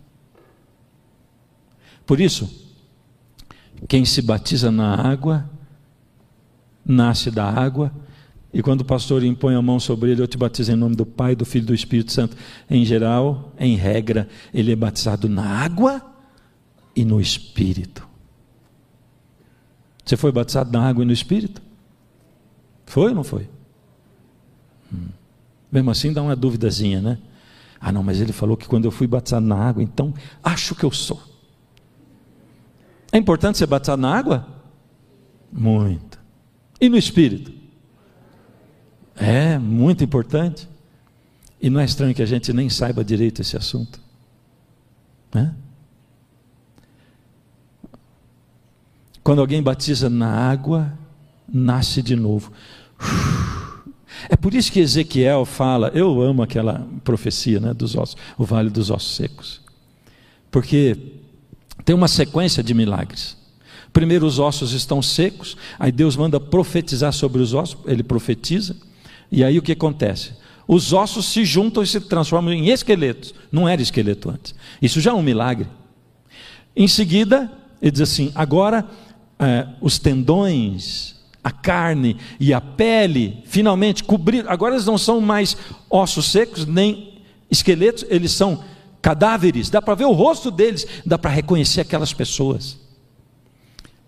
Por 2.04 2.20
isso, 2.20 2.50
quem 3.86 4.04
se 4.04 4.20
batiza 4.20 4.72
na 4.72 5.08
água, 5.08 5.48
nasce 6.84 7.30
da 7.30 7.48
água, 7.48 7.92
e 8.52 8.62
quando 8.62 8.80
o 8.82 8.84
pastor 8.84 9.22
impõe 9.22 9.54
a 9.54 9.62
mão 9.62 9.78
sobre 9.78 10.12
ele, 10.12 10.22
eu 10.22 10.26
te 10.26 10.38
batizo 10.38 10.72
em 10.72 10.76
nome 10.76 10.96
do 10.96 11.04
Pai, 11.04 11.34
do 11.34 11.44
Filho 11.44 11.64
e 11.64 11.66
do 11.66 11.74
Espírito 11.74 12.12
Santo. 12.12 12.36
Em 12.70 12.84
geral, 12.84 13.52
em 13.58 13.76
regra, 13.76 14.28
ele 14.52 14.72
é 14.72 14.76
batizado 14.76 15.28
na 15.28 15.44
água 15.44 16.02
e 16.94 17.04
no 17.04 17.20
Espírito. 17.20 18.06
Você 20.04 20.16
foi 20.16 20.30
batizado 20.30 20.72
na 20.72 20.88
água 20.88 21.02
e 21.02 21.06
no 21.06 21.12
Espírito? 21.12 21.60
Foi 22.86 23.08
ou 23.08 23.14
não 23.14 23.24
foi? 23.24 23.48
Hum. 24.94 25.08
Mesmo 25.70 25.90
assim 25.90 26.12
dá 26.12 26.22
uma 26.22 26.36
duvidazinha, 26.36 27.00
né? 27.00 27.18
Ah, 27.80 27.92
não, 27.92 28.02
mas 28.02 28.20
ele 28.20 28.32
falou 28.32 28.56
que 28.56 28.66
quando 28.66 28.84
eu 28.84 28.90
fui 28.90 29.06
batizado 29.06 29.44
na 29.44 29.56
água, 29.56 29.82
então 29.82 30.14
acho 30.42 30.74
que 30.74 30.84
eu 30.84 30.90
sou. 30.90 31.20
É 33.12 33.18
importante 33.18 33.58
ser 33.58 33.66
batizado 33.66 34.00
na 34.00 34.16
água? 34.16 34.46
Muito. 35.52 36.18
E 36.80 36.88
no 36.88 36.96
Espírito? 36.96 37.52
É, 39.16 39.58
muito 39.58 40.04
importante. 40.04 40.68
E 41.60 41.70
não 41.70 41.80
é 41.80 41.84
estranho 41.84 42.14
que 42.14 42.22
a 42.22 42.26
gente 42.26 42.52
nem 42.52 42.68
saiba 42.68 43.04
direito 43.04 43.40
esse 43.40 43.56
assunto. 43.56 43.98
Né? 45.34 45.54
Quando 49.24 49.40
alguém 49.40 49.62
batiza 49.62 50.08
na 50.08 50.28
água, 50.28 50.92
nasce 51.48 52.02
de 52.02 52.14
novo. 52.14 52.52
É 54.28 54.36
por 54.36 54.54
isso 54.54 54.72
que 54.72 54.80
Ezequiel 54.80 55.44
fala, 55.44 55.90
eu 55.94 56.20
amo 56.22 56.42
aquela 56.42 56.86
profecia 57.04 57.60
né, 57.60 57.74
dos 57.74 57.96
ossos, 57.96 58.16
o 58.38 58.44
vale 58.44 58.70
dos 58.70 58.90
ossos 58.90 59.16
secos. 59.16 59.60
Porque 60.50 60.96
tem 61.84 61.94
uma 61.94 62.08
sequência 62.08 62.62
de 62.62 62.72
milagres. 62.72 63.36
Primeiro 63.92 64.26
os 64.26 64.38
ossos 64.38 64.72
estão 64.72 65.02
secos, 65.02 65.56
aí 65.78 65.90
Deus 65.92 66.16
manda 66.16 66.38
profetizar 66.40 67.12
sobre 67.12 67.40
os 67.40 67.54
ossos, 67.54 67.78
ele 67.86 68.02
profetiza, 68.02 68.76
e 69.30 69.42
aí 69.44 69.58
o 69.58 69.62
que 69.62 69.72
acontece? 69.72 70.32
Os 70.68 70.92
ossos 70.92 71.26
se 71.26 71.44
juntam 71.44 71.82
e 71.82 71.86
se 71.86 72.00
transformam 72.00 72.52
em 72.52 72.68
esqueletos. 72.68 73.34
Não 73.52 73.68
era 73.68 73.80
esqueleto 73.80 74.30
antes. 74.30 74.54
Isso 74.82 75.00
já 75.00 75.12
é 75.12 75.14
um 75.14 75.22
milagre. 75.22 75.68
Em 76.74 76.88
seguida, 76.88 77.50
ele 77.80 77.92
diz 77.92 78.00
assim: 78.00 78.32
agora 78.34 78.84
é, 79.38 79.66
os 79.80 79.98
tendões, 79.98 81.14
a 81.42 81.50
carne 81.50 82.16
e 82.40 82.52
a 82.52 82.60
pele, 82.60 83.42
finalmente 83.44 84.02
cobriram. 84.02 84.50
Agora 84.50 84.74
eles 84.74 84.86
não 84.86 84.98
são 84.98 85.20
mais 85.20 85.56
ossos 85.88 86.26
secos, 86.32 86.66
nem 86.66 87.22
esqueletos, 87.50 88.04
eles 88.08 88.32
são 88.32 88.64
cadáveres. 89.00 89.70
Dá 89.70 89.80
para 89.80 89.94
ver 89.94 90.06
o 90.06 90.12
rosto 90.12 90.50
deles, 90.50 90.86
dá 91.06 91.16
para 91.16 91.30
reconhecer 91.30 91.80
aquelas 91.80 92.12
pessoas. 92.12 92.76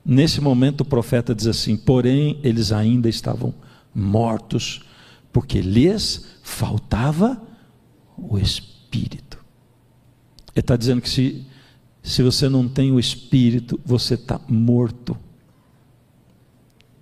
Nesse 0.04 0.40
momento 0.40 0.80
o 0.80 0.84
profeta 0.84 1.34
diz 1.34 1.46
assim: 1.46 1.76
porém 1.76 2.40
eles 2.42 2.72
ainda 2.72 3.08
estavam 3.08 3.54
mortos, 3.94 4.82
porque 5.38 5.60
lhes 5.60 6.26
faltava 6.42 7.40
o 8.16 8.36
Espírito. 8.36 9.38
Ele 10.52 10.58
está 10.58 10.74
dizendo 10.74 11.00
que 11.00 11.08
se 11.08 11.46
se 12.02 12.24
você 12.24 12.48
não 12.48 12.68
tem 12.68 12.90
o 12.90 12.98
Espírito, 12.98 13.80
você 13.86 14.14
está 14.14 14.40
morto. 14.48 15.16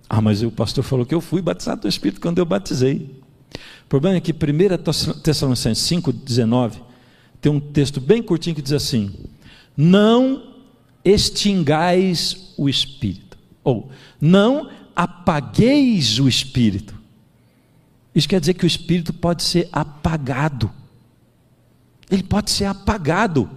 Ah, 0.07 0.21
mas 0.21 0.43
o 0.43 0.51
pastor 0.51 0.83
falou 0.83 1.03
que 1.03 1.15
eu 1.15 1.19
fui 1.19 1.41
batizado 1.41 1.81
do 1.81 1.87
Espírito 1.87 2.21
quando 2.21 2.37
eu 2.37 2.45
batizei. 2.45 3.19
O 3.85 3.87
problema 3.89 4.17
é 4.17 4.21
que 4.21 4.31
1 4.31 5.19
Tessalonicenses 5.23 5.83
5,19 5.89 6.73
tem 7.41 7.51
um 7.51 7.59
texto 7.59 7.99
bem 7.99 8.21
curtinho 8.21 8.55
que 8.55 8.61
diz 8.61 8.73
assim: 8.73 9.15
Não 9.75 10.53
extingais 11.03 12.53
o 12.55 12.69
Espírito, 12.69 13.35
ou 13.63 13.89
não 14.21 14.69
apagueis 14.95 16.19
o 16.19 16.27
Espírito. 16.27 16.96
Isso 18.17 18.27
quer 18.27 18.39
dizer 18.39 18.55
que 18.55 18.65
o 18.65 18.67
Espírito 18.67 19.13
pode 19.13 19.43
ser 19.43 19.69
apagado. 19.71 20.71
Ele 22.09 22.23
pode 22.23 22.49
ser 22.49 22.65
apagado. 22.65 23.47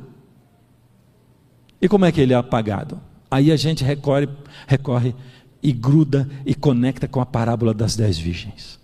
E 1.81 1.89
como 1.89 2.05
é 2.05 2.13
que 2.13 2.21
ele 2.21 2.35
é 2.35 2.37
apagado? 2.37 3.01
Aí 3.31 3.51
a 3.51 3.57
gente 3.57 3.83
recorre, 3.83 4.29
recorre 4.67 5.15
e 5.63 5.73
gruda 5.73 6.29
e 6.45 6.55
conecta 6.55 7.09
com 7.09 7.23
a 7.23 7.25
parábola 7.25 7.73
das 7.73 7.97
dez 7.97 8.19
virgens. 8.19 8.79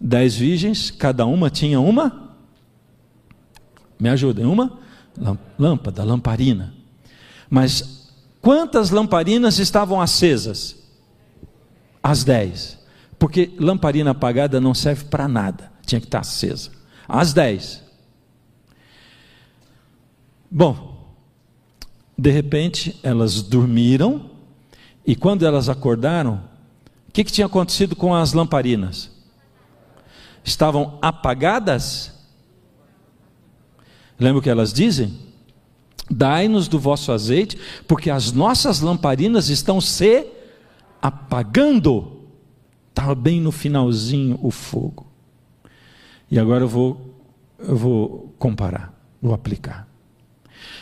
Dez 0.00 0.34
virgens, 0.34 0.90
cada 0.90 1.24
uma 1.24 1.48
tinha 1.48 1.78
uma. 1.78 2.34
Me 3.96 4.08
ajudem, 4.08 4.44
uma 4.44 4.76
lâmpada, 5.56 6.02
lamparina. 6.02 6.74
Mas 7.48 8.10
quantas 8.40 8.90
lamparinas 8.90 9.60
estavam 9.60 10.00
acesas? 10.00 10.74
As 12.02 12.24
dez. 12.24 12.79
Porque 13.20 13.52
lamparina 13.58 14.12
apagada 14.12 14.58
não 14.62 14.72
serve 14.72 15.04
para 15.04 15.28
nada, 15.28 15.70
tinha 15.84 16.00
que 16.00 16.06
estar 16.06 16.20
acesa. 16.20 16.70
As 17.06 17.34
dez. 17.34 17.84
Bom, 20.50 21.14
de 22.16 22.30
repente, 22.30 22.98
elas 23.02 23.42
dormiram, 23.42 24.30
e 25.06 25.14
quando 25.14 25.44
elas 25.44 25.68
acordaram, 25.68 26.42
o 27.08 27.12
que, 27.12 27.22
que 27.22 27.30
tinha 27.30 27.46
acontecido 27.46 27.94
com 27.94 28.14
as 28.14 28.32
lamparinas? 28.32 29.10
Estavam 30.42 30.98
apagadas? 31.02 32.14
Lembra 34.18 34.38
o 34.38 34.42
que 34.42 34.48
elas 34.48 34.72
dizem? 34.72 35.18
Dai-nos 36.10 36.68
do 36.68 36.78
vosso 36.78 37.12
azeite, 37.12 37.58
porque 37.86 38.08
as 38.08 38.32
nossas 38.32 38.80
lamparinas 38.80 39.50
estão 39.50 39.78
se 39.78 40.26
apagando. 41.02 42.19
Estava 43.00 43.14
bem 43.14 43.40
no 43.40 43.50
finalzinho 43.50 44.38
o 44.42 44.50
fogo. 44.50 45.06
E 46.30 46.38
agora 46.38 46.64
eu 46.64 46.68
vou, 46.68 47.18
eu 47.58 47.74
vou 47.74 48.34
comparar, 48.38 48.92
vou 49.22 49.32
aplicar. 49.32 49.88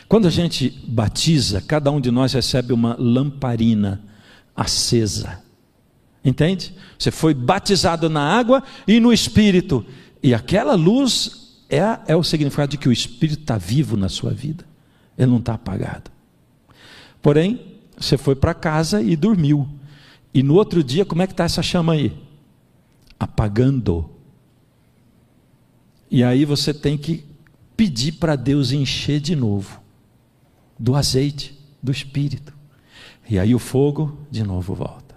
Quando 0.08 0.26
a 0.26 0.30
gente 0.30 0.68
batiza, 0.88 1.60
cada 1.60 1.92
um 1.92 2.00
de 2.00 2.10
nós 2.10 2.32
recebe 2.32 2.72
uma 2.72 2.96
lamparina 2.98 4.02
acesa. 4.56 5.40
Entende? 6.24 6.74
Você 6.98 7.12
foi 7.12 7.34
batizado 7.34 8.10
na 8.10 8.36
água 8.36 8.64
e 8.84 8.98
no 8.98 9.12
Espírito. 9.12 9.86
E 10.20 10.34
aquela 10.34 10.74
luz 10.74 11.62
é, 11.70 12.00
é 12.08 12.16
o 12.16 12.24
significado 12.24 12.72
de 12.72 12.78
que 12.78 12.88
o 12.88 12.92
Espírito 12.92 13.42
está 13.42 13.56
vivo 13.56 13.96
na 13.96 14.08
sua 14.08 14.32
vida. 14.32 14.64
Ele 15.16 15.30
não 15.30 15.38
está 15.38 15.54
apagado. 15.54 16.10
Porém, 17.22 17.78
você 17.96 18.18
foi 18.18 18.34
para 18.34 18.54
casa 18.54 19.00
e 19.00 19.14
dormiu. 19.14 19.68
E 20.38 20.42
no 20.44 20.54
outro 20.54 20.84
dia, 20.84 21.04
como 21.04 21.20
é 21.20 21.26
que 21.26 21.32
está 21.32 21.42
essa 21.42 21.64
chama 21.64 21.94
aí? 21.94 22.16
Apagando. 23.18 24.08
E 26.08 26.22
aí 26.22 26.44
você 26.44 26.72
tem 26.72 26.96
que 26.96 27.24
pedir 27.76 28.12
para 28.12 28.36
Deus 28.36 28.70
encher 28.70 29.18
de 29.18 29.34
novo 29.34 29.82
do 30.78 30.94
azeite, 30.94 31.58
do 31.82 31.90
Espírito. 31.90 32.54
E 33.28 33.36
aí 33.36 33.52
o 33.52 33.58
fogo 33.58 34.16
de 34.30 34.44
novo 34.44 34.76
volta. 34.76 35.07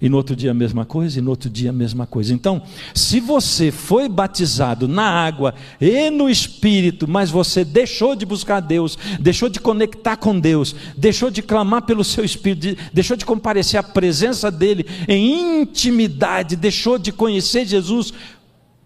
E 0.00 0.08
no 0.08 0.16
outro 0.16 0.34
dia 0.34 0.50
a 0.50 0.54
mesma 0.54 0.86
coisa, 0.86 1.18
e 1.18 1.22
no 1.22 1.30
outro 1.30 1.50
dia 1.50 1.68
a 1.70 1.72
mesma 1.72 2.06
coisa. 2.06 2.32
Então, 2.32 2.62
se 2.94 3.20
você 3.20 3.70
foi 3.70 4.08
batizado 4.08 4.88
na 4.88 5.02
água 5.02 5.54
e 5.78 6.08
no 6.08 6.30
Espírito, 6.30 7.06
mas 7.06 7.30
você 7.30 7.64
deixou 7.64 8.16
de 8.16 8.24
buscar 8.24 8.60
Deus, 8.60 8.96
deixou 9.20 9.48
de 9.48 9.60
conectar 9.60 10.16
com 10.16 10.40
Deus, 10.40 10.74
deixou 10.96 11.30
de 11.30 11.42
clamar 11.42 11.82
pelo 11.82 12.02
seu 12.02 12.24
Espírito, 12.24 12.80
deixou 12.92 13.16
de 13.16 13.26
comparecer 13.26 13.78
à 13.78 13.82
presença 13.82 14.50
dEle 14.50 14.86
em 15.06 15.60
intimidade, 15.60 16.56
deixou 16.56 16.98
de 16.98 17.12
conhecer 17.12 17.66
Jesus 17.66 18.14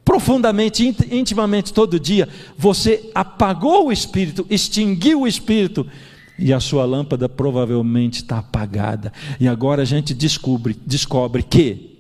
profundamente, 0.05 0.95
intimamente 1.11 1.73
todo 1.73 1.99
dia, 1.99 2.29
você 2.59 3.11
apagou 3.15 3.87
o 3.87 3.93
espírito, 3.93 4.47
extinguiu 4.51 5.23
o 5.23 5.27
espírito, 5.27 5.87
e 6.39 6.53
a 6.53 6.61
sua 6.61 6.85
lâmpada 6.85 7.29
provavelmente 7.29 8.17
está 8.17 8.39
apagada. 8.39 9.13
E 9.39 9.47
agora 9.47 9.83
a 9.83 9.85
gente 9.85 10.13
descobre, 10.13 10.77
descobre 10.85 11.43
que 11.43 11.95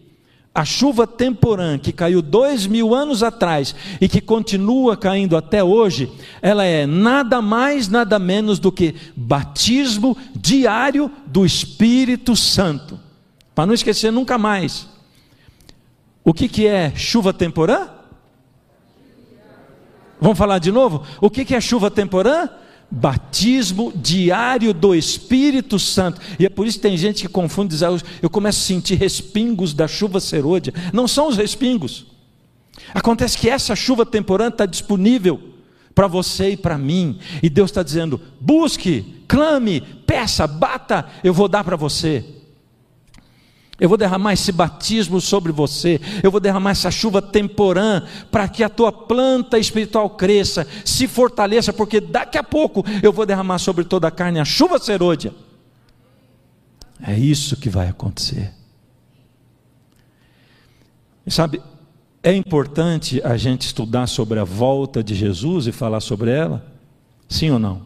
a 0.55 0.64
chuva 0.64 1.05
temporã 1.05 1.76
que 1.76 1.93
caiu 1.93 2.22
dois 2.22 2.64
mil 2.64 2.95
anos 2.95 3.24
atrás 3.24 3.74
e 4.01 4.09
que 4.09 4.20
continua 4.20 4.97
caindo 4.97 5.37
até 5.37 5.64
hoje, 5.64 6.11
ela 6.41 6.64
é 6.64 6.87
nada 6.87 7.43
mais, 7.43 7.89
nada 7.89 8.20
menos 8.20 8.61
do 8.61 8.70
que 8.70 8.95
batismo 9.16 10.16
diário 10.37 11.11
do 11.26 11.45
Espírito 11.45 12.37
Santo. 12.37 13.01
Para 13.53 13.66
não 13.66 13.74
esquecer 13.74 14.12
nunca 14.12 14.39
mais. 14.39 14.89
O 16.24 16.32
que, 16.32 16.49
que 16.49 16.66
é 16.66 16.93
chuva 16.95 17.32
temporã? 17.32 17.89
Vamos 20.20 20.39
falar 20.39 20.59
de 20.59 20.70
novo? 20.70 21.03
O 21.20 21.28
que, 21.28 21.45
que 21.45 21.55
é 21.55 21.61
chuva 21.61 21.91
temporã? 21.91 22.49
Batismo 22.95 23.92
diário 23.95 24.72
do 24.72 24.95
Espírito 24.95 25.78
Santo. 25.78 26.20
E 26.38 26.47
é 26.47 26.49
por 26.49 26.66
isso 26.66 26.78
que 26.78 26.82
tem 26.82 26.97
gente 26.97 27.22
que 27.22 27.28
confunde, 27.28 27.74
diz, 27.74 27.82
ah, 27.82 27.97
eu 28.22 28.30
começo 28.30 28.61
a 28.61 28.66
sentir 28.66 28.95
respingos 28.95 29.74
da 29.74 29.88
chuva 29.88 30.20
serôdia. 30.20 30.72
Não 30.92 31.09
são 31.09 31.28
os 31.28 31.36
respingos. 31.36 32.07
Acontece 32.95 33.36
que 33.36 33.49
essa 33.49 33.74
chuva 33.74 34.07
temporã 34.07 34.49
está 34.49 34.66
disponível 34.66 35.40
para 35.95 36.07
você 36.07 36.51
e 36.51 36.57
para 36.57 36.76
mim. 36.76 37.18
E 37.42 37.49
Deus 37.49 37.70
está 37.70 37.82
dizendo: 37.82 38.20
busque, 38.40 39.22
clame, 39.26 39.80
peça, 40.07 40.47
bata, 40.47 41.07
eu 41.22 41.32
vou 41.32 41.49
dar 41.49 41.64
para 41.64 41.76
você. 41.76 42.24
Eu 43.78 43.88
vou 43.88 43.98
derramar 43.98 44.32
esse 44.32 44.52
batismo 44.52 45.20
sobre 45.20 45.50
você, 45.50 46.00
eu 46.22 46.30
vou 46.30 46.40
derramar 46.40 46.70
essa 46.70 46.90
chuva 46.90 47.20
temporã 47.20 48.02
para 48.30 48.46
que 48.48 48.62
a 48.62 48.68
tua 48.68 48.92
planta 48.92 49.58
espiritual 49.58 50.10
cresça, 50.10 50.66
se 50.84 51.08
fortaleça, 51.08 51.72
porque 51.72 52.00
daqui 52.00 52.38
a 52.38 52.42
pouco 52.42 52.84
eu 53.02 53.12
vou 53.12 53.26
derramar 53.26 53.58
sobre 53.58 53.84
toda 53.84 54.06
a 54.06 54.12
carne 54.12 54.38
a 54.38 54.44
chuva 54.44 54.78
serôdia. 54.78 55.34
É 57.02 57.18
isso 57.18 57.56
que 57.56 57.68
vai 57.68 57.88
acontecer. 57.88 58.52
E 61.26 61.30
sabe, 61.30 61.60
é 62.22 62.32
importante 62.32 63.20
a 63.24 63.36
gente 63.36 63.62
estudar 63.62 64.06
sobre 64.06 64.38
a 64.38 64.44
volta 64.44 65.02
de 65.02 65.14
Jesus 65.14 65.66
e 65.66 65.72
falar 65.72 66.00
sobre 66.00 66.30
ela? 66.30 66.64
Sim 67.28 67.50
ou 67.50 67.58
não? 67.58 67.82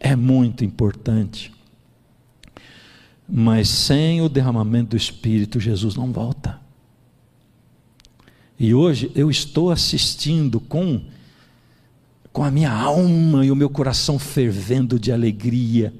É 0.00 0.16
muito 0.16 0.64
importante. 0.64 1.55
Mas 3.28 3.68
sem 3.68 4.20
o 4.20 4.28
derramamento 4.28 4.90
do 4.90 4.96
Espírito, 4.96 5.58
Jesus 5.58 5.96
não 5.96 6.12
volta. 6.12 6.60
E 8.58 8.72
hoje 8.72 9.10
eu 9.14 9.30
estou 9.30 9.70
assistindo 9.70 10.60
com, 10.60 11.02
com 12.32 12.42
a 12.42 12.50
minha 12.50 12.72
alma 12.72 13.44
e 13.44 13.50
o 13.50 13.56
meu 13.56 13.68
coração 13.68 14.18
fervendo 14.18 14.98
de 14.98 15.12
alegria 15.12 15.92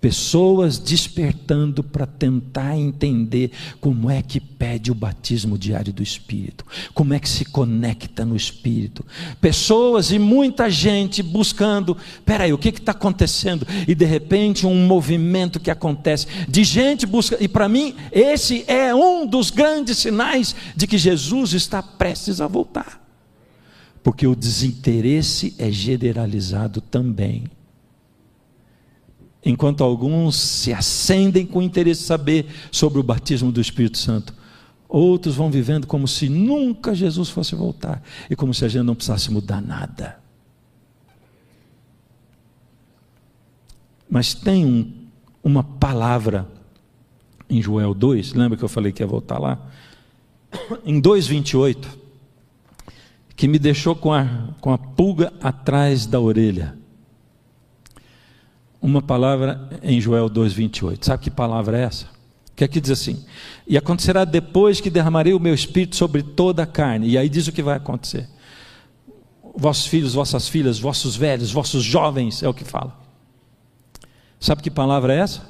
Pessoas 0.00 0.78
despertando 0.78 1.82
para 1.82 2.06
tentar 2.06 2.76
entender 2.76 3.50
como 3.80 4.08
é 4.08 4.22
que 4.22 4.38
pede 4.38 4.92
o 4.92 4.94
batismo 4.94 5.58
diário 5.58 5.92
do 5.92 6.04
Espírito, 6.04 6.64
como 6.94 7.14
é 7.14 7.18
que 7.18 7.28
se 7.28 7.44
conecta 7.44 8.24
no 8.24 8.36
Espírito. 8.36 9.04
Pessoas 9.40 10.12
e 10.12 10.18
muita 10.18 10.70
gente 10.70 11.20
buscando, 11.20 11.96
peraí, 12.24 12.52
o 12.52 12.58
que 12.58 12.68
está 12.68 12.92
acontecendo? 12.92 13.66
E 13.88 13.94
de 13.94 14.04
repente 14.04 14.68
um 14.68 14.86
movimento 14.86 15.58
que 15.58 15.70
acontece, 15.70 16.28
de 16.48 16.62
gente 16.62 17.04
buscando, 17.04 17.42
e 17.42 17.48
para 17.48 17.68
mim 17.68 17.96
esse 18.12 18.64
é 18.68 18.94
um 18.94 19.26
dos 19.26 19.50
grandes 19.50 19.98
sinais 19.98 20.54
de 20.76 20.86
que 20.86 20.96
Jesus 20.96 21.54
está 21.54 21.82
prestes 21.82 22.40
a 22.40 22.46
voltar, 22.46 23.04
porque 24.00 24.28
o 24.28 24.36
desinteresse 24.36 25.56
é 25.58 25.72
generalizado 25.72 26.80
também 26.80 27.50
enquanto 29.44 29.84
alguns 29.84 30.36
se 30.36 30.72
acendem 30.72 31.46
com 31.46 31.62
interesse 31.62 32.02
de 32.02 32.06
saber 32.06 32.46
sobre 32.70 32.98
o 32.98 33.02
batismo 33.02 33.52
do 33.52 33.60
Espírito 33.60 33.98
Santo, 33.98 34.34
outros 34.88 35.36
vão 35.36 35.50
vivendo 35.50 35.86
como 35.86 36.08
se 36.08 36.28
nunca 36.28 36.94
Jesus 36.94 37.28
fosse 37.28 37.54
voltar 37.54 38.02
e 38.28 38.36
como 38.36 38.52
se 38.52 38.64
a 38.64 38.68
gente 38.68 38.84
não 38.84 38.94
precisasse 38.94 39.30
mudar 39.30 39.60
nada. 39.60 40.18
Mas 44.10 44.32
tem 44.34 44.64
um, 44.64 44.92
uma 45.42 45.62
palavra 45.62 46.48
em 47.48 47.62
Joel 47.62 47.94
2, 47.94 48.32
lembra 48.32 48.56
que 48.56 48.64
eu 48.64 48.68
falei 48.68 48.92
que 48.92 49.02
ia 49.02 49.06
voltar 49.06 49.38
lá? 49.38 49.58
Em 50.84 51.00
2,28, 51.00 51.86
que 53.36 53.46
me 53.46 53.58
deixou 53.58 53.94
com 53.94 54.12
a, 54.12 54.26
com 54.60 54.72
a 54.72 54.78
pulga 54.78 55.32
atrás 55.40 56.06
da 56.06 56.18
orelha 56.18 56.76
uma 58.80 59.02
palavra 59.02 59.68
em 59.82 60.00
Joel 60.00 60.30
2,28. 60.30 61.04
Sabe 61.04 61.24
que 61.24 61.30
palavra 61.30 61.78
é 61.78 61.82
essa? 61.82 62.06
Que 62.54 62.64
aqui 62.64 62.80
diz 62.80 62.90
assim: 62.90 63.24
E 63.66 63.76
acontecerá 63.76 64.24
depois 64.24 64.80
que 64.80 64.90
derramarei 64.90 65.32
o 65.32 65.40
meu 65.40 65.54
espírito 65.54 65.96
sobre 65.96 66.22
toda 66.22 66.62
a 66.62 66.66
carne. 66.66 67.08
E 67.08 67.18
aí 67.18 67.28
diz 67.28 67.46
o 67.46 67.52
que 67.52 67.62
vai 67.62 67.76
acontecer: 67.76 68.28
Vossos 69.56 69.86
filhos, 69.86 70.14
vossas 70.14 70.48
filhas, 70.48 70.78
vossos 70.78 71.16
velhos, 71.16 71.50
vossos 71.50 71.84
jovens, 71.84 72.42
é 72.42 72.48
o 72.48 72.54
que 72.54 72.64
fala. 72.64 72.96
Sabe 74.40 74.62
que 74.62 74.70
palavra 74.70 75.14
é 75.14 75.18
essa? 75.18 75.42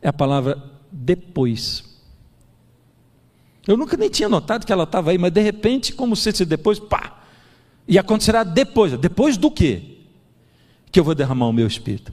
É 0.00 0.08
a 0.08 0.12
palavra 0.12 0.62
depois. 0.90 1.84
Eu 3.66 3.76
nunca 3.76 3.96
nem 3.96 4.08
tinha 4.08 4.28
notado 4.28 4.64
que 4.64 4.72
ela 4.72 4.84
estava 4.84 5.10
aí, 5.10 5.18
mas 5.18 5.32
de 5.32 5.40
repente, 5.40 5.92
como 5.92 6.14
se 6.14 6.30
esse 6.30 6.44
depois, 6.44 6.78
pá! 6.78 7.20
E 7.88 7.98
acontecerá 7.98 8.44
depois. 8.44 8.96
Depois 8.98 9.36
do 9.36 9.50
quê? 9.50 9.95
Que 10.96 11.00
eu 11.00 11.04
vou 11.04 11.14
derramar 11.14 11.46
o 11.46 11.52
meu 11.52 11.66
espírito. 11.66 12.10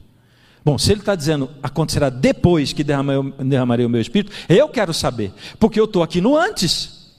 Bom, 0.61 0.77
se 0.77 0.91
ele 0.91 0.99
está 0.99 1.15
dizendo 1.15 1.49
acontecerá 1.63 2.09
depois 2.09 2.73
que 2.73 2.83
derramarei 2.83 3.85
o 3.85 3.89
meu 3.89 4.01
espírito, 4.01 4.33
eu 4.49 4.67
quero 4.67 4.93
saber, 4.93 5.31
porque 5.57 5.79
eu 5.79 5.85
estou 5.85 6.03
aqui 6.03 6.19
no 6.19 6.35
antes. 6.35 7.13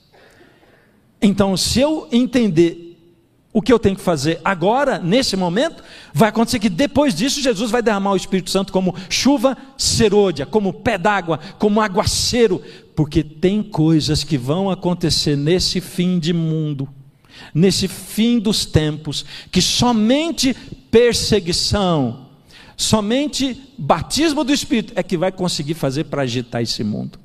Então, 1.23 1.57
se 1.57 1.81
eu 1.81 2.07
entender 2.13 3.01
o 3.51 3.63
que 3.63 3.73
eu 3.73 3.79
tenho 3.79 3.97
que 3.97 4.03
fazer 4.03 4.43
agora, 4.45 4.99
nesse 4.99 5.39
momento, 5.39 5.83
vai 6.13 6.29
acontecer 6.29 6.59
que 6.59 6.69
depois 6.69 7.15
disso 7.15 7.41
Jesus 7.41 7.71
vai 7.71 7.81
derramar 7.81 8.13
o 8.13 8.17
Espírito 8.17 8.51
Santo 8.51 8.71
como 8.71 8.95
chuva 9.09 9.57
serôdia, 9.79 10.45
como 10.45 10.71
pé 10.71 10.99
d'água, 10.99 11.41
como 11.59 11.81
aguaceiro, 11.81 12.61
porque 12.95 13.25
tem 13.25 13.63
coisas 13.63 14.23
que 14.23 14.37
vão 14.37 14.69
acontecer 14.69 15.35
nesse 15.35 15.81
fim 15.81 16.19
de 16.19 16.35
mundo 16.35 16.87
nesse 17.53 17.89
fim 17.89 18.39
dos 18.39 18.65
tempos, 18.65 19.25
que 19.51 19.61
somente 19.61 20.55
perseguição, 20.91 22.29
somente 22.77 23.75
batismo 23.79 24.45
do 24.45 24.53
Espírito 24.53 24.93
é 24.97 25.03
que 25.03 25.17
vai 25.17 25.33
conseguir 25.33 25.75
fazer 25.75 26.05
para 26.05 26.23
agitar 26.23 26.63
esse 26.63 26.83
mundo. 26.83 27.19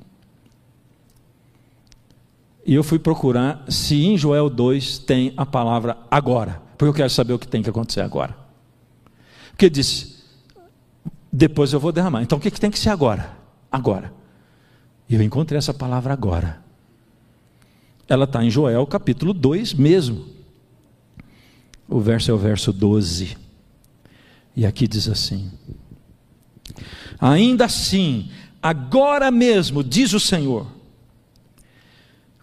E 2.64 2.74
eu 2.74 2.84
fui 2.84 2.98
procurar 2.98 3.64
se 3.68 4.04
em 4.04 4.16
Joel 4.16 4.50
2 4.50 4.98
tem 4.98 5.32
a 5.36 5.46
palavra 5.46 5.96
agora, 6.10 6.62
porque 6.76 6.90
eu 6.90 6.94
quero 6.94 7.10
saber 7.10 7.32
o 7.32 7.38
que 7.38 7.48
tem 7.48 7.62
que 7.62 7.70
acontecer 7.70 8.00
agora. 8.00 8.36
Porque 9.50 9.68
disse, 9.68 10.20
depois 11.32 11.72
eu 11.72 11.80
vou 11.80 11.92
derramar. 11.92 12.22
Então 12.22 12.38
o 12.38 12.40
que, 12.40 12.50
que 12.50 12.60
tem 12.60 12.70
que 12.70 12.78
ser 12.78 12.90
agora? 12.90 13.36
Agora. 13.70 14.12
E 15.08 15.14
eu 15.14 15.22
encontrei 15.22 15.58
essa 15.58 15.74
palavra 15.74 16.12
agora 16.12 16.69
ela 18.10 18.24
está 18.24 18.44
em 18.44 18.50
Joel 18.50 18.84
capítulo 18.88 19.32
2 19.32 19.72
mesmo. 19.72 20.26
O 21.88 22.00
verso 22.00 22.30
é 22.32 22.34
o 22.34 22.38
verso 22.38 22.72
12. 22.72 23.36
E 24.56 24.66
aqui 24.66 24.88
diz 24.88 25.08
assim: 25.08 25.48
Ainda 27.20 27.66
assim, 27.66 28.28
agora 28.60 29.30
mesmo, 29.30 29.84
diz 29.84 30.12
o 30.12 30.18
Senhor, 30.18 30.66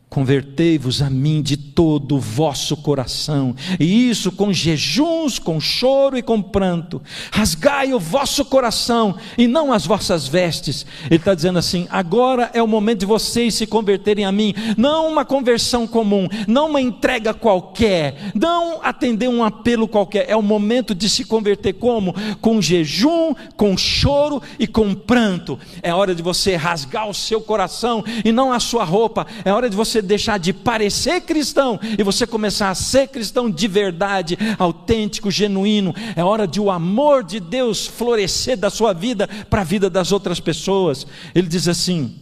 Convertei-vos 0.09 1.01
a 1.01 1.09
mim 1.09 1.41
de 1.41 1.57
todo 1.57 2.15
o 2.15 2.19
vosso 2.19 2.77
coração, 2.77 3.53
e 3.77 4.09
isso 4.09 4.31
com 4.31 4.53
jejuns, 4.53 5.37
com 5.37 5.59
choro 5.59 6.17
e 6.17 6.23
com 6.23 6.41
pranto. 6.41 7.01
Rasgai 7.29 7.93
o 7.93 7.99
vosso 7.99 8.45
coração 8.45 9.17
e 9.37 9.47
não 9.47 9.71
as 9.71 9.85
vossas 9.85 10.25
vestes. 10.25 10.85
Ele 11.07 11.17
está 11.17 11.35
dizendo 11.35 11.59
assim: 11.59 11.87
agora 11.89 12.49
é 12.53 12.63
o 12.63 12.67
momento 12.67 13.01
de 13.01 13.05
vocês 13.05 13.53
se 13.55 13.67
converterem 13.67 14.23
a 14.23 14.31
mim, 14.31 14.55
não 14.77 15.09
uma 15.09 15.25
conversão 15.25 15.85
comum, 15.85 16.29
não 16.47 16.69
uma 16.69 16.79
entrega 16.79 17.33
qualquer, 17.33 18.31
não 18.33 18.79
atender 18.81 19.27
um 19.27 19.43
apelo 19.43 19.89
qualquer. 19.89 20.25
É 20.29 20.37
o 20.37 20.41
momento 20.41 20.95
de 20.95 21.09
se 21.09 21.25
converter 21.25 21.73
como? 21.73 22.15
Com 22.39 22.61
jejum, 22.61 23.35
com 23.57 23.77
choro 23.77 24.41
e 24.57 24.65
com 24.65 24.95
pranto. 24.95 25.59
É 25.83 25.93
hora 25.93 26.15
de 26.15 26.23
você 26.23 26.55
rasgar 26.55 27.09
o 27.09 27.13
seu 27.13 27.41
coração 27.41 28.03
e 28.23 28.31
não 28.31 28.53
a 28.53 28.59
sua 28.59 28.85
roupa. 28.85 29.27
É 29.43 29.51
hora 29.51 29.69
de 29.69 29.75
você 29.75 30.01
deixar 30.07 30.39
de 30.39 30.51
parecer 30.51 31.21
cristão 31.21 31.79
e 31.97 32.01
você 32.01 32.25
começar 32.25 32.71
a 32.71 32.75
ser 32.75 33.09
cristão 33.09 33.51
de 33.51 33.67
verdade, 33.67 34.37
autêntico, 34.57 35.29
genuíno. 35.29 35.93
É 36.15 36.23
hora 36.23 36.47
de 36.47 36.59
o 36.59 36.71
amor 36.71 37.23
de 37.23 37.39
Deus 37.39 37.85
florescer 37.85 38.57
da 38.57 38.71
sua 38.71 38.93
vida 38.93 39.27
para 39.49 39.61
a 39.61 39.65
vida 39.65 39.89
das 39.89 40.11
outras 40.11 40.39
pessoas. 40.39 41.05
Ele 41.35 41.47
diz 41.47 41.67
assim: 41.67 42.15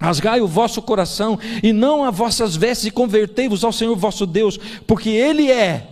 Rasgai 0.00 0.40
o 0.40 0.48
vosso 0.48 0.82
coração 0.82 1.38
e 1.62 1.72
não 1.72 2.02
as 2.02 2.16
vossas 2.16 2.56
vestes, 2.56 2.86
e 2.86 2.90
convertei-vos 2.90 3.62
ao 3.62 3.72
Senhor 3.72 3.94
vosso 3.94 4.26
Deus, 4.26 4.58
porque 4.86 5.10
Ele 5.10 5.50
é 5.50 5.86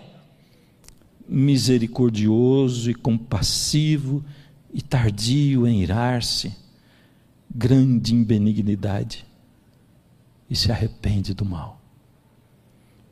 misericordioso 1.29 2.91
e 2.91 2.95
compassivo 2.95 4.25
e 4.73 4.81
tardio 4.81 5.67
em 5.67 5.83
irar-se, 5.83 6.53
grande 7.55 8.15
em 8.15 8.25
benignidade 8.25 9.28
e 10.49 10.57
se 10.57 10.71
arrepende 10.73 11.35
do 11.35 11.45
mal. 11.45 11.81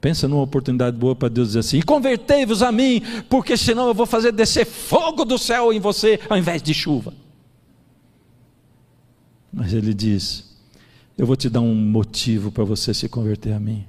Pensa 0.01 0.28
numa 0.28 0.43
oportunidade 0.43 0.97
boa 0.97 1.16
para 1.16 1.28
Deus 1.28 1.49
dizer 1.49 1.61
assim: 1.61 1.80
convertei-vos 1.80 2.62
a 2.62 2.70
mim, 2.70 3.03
porque 3.28 3.57
senão 3.57 3.89
eu 3.89 3.95
vou 3.95 4.07
fazer 4.07 4.32
descer 4.32 4.64
fogo 4.64 5.24
do 5.24 5.39
céu 5.39 5.72
em 5.72 5.80
você 5.80 6.20
ao 6.28 6.37
invés 6.37 6.62
de 6.62 6.72
chuva. 6.72 7.12
Mas 9.53 9.72
ele 9.72 9.95
diz: 9.95 10.57
eu 11.16 11.26
vou 11.26 11.34
te 11.34 11.49
dar 11.49 11.61
um 11.61 11.74
motivo 11.74 12.53
para 12.53 12.62
você 12.62 12.93
se 12.93 13.09
converter 13.09 13.53
a 13.53 13.61
mim. 13.61 13.87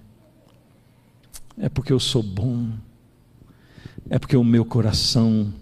É 1.58 1.68
porque 1.68 1.92
eu 1.92 2.00
sou 2.00 2.24
bom. 2.24 2.70
É 4.10 4.18
porque 4.18 4.38
o 4.38 4.44
meu 4.44 4.64
coração 4.64 5.54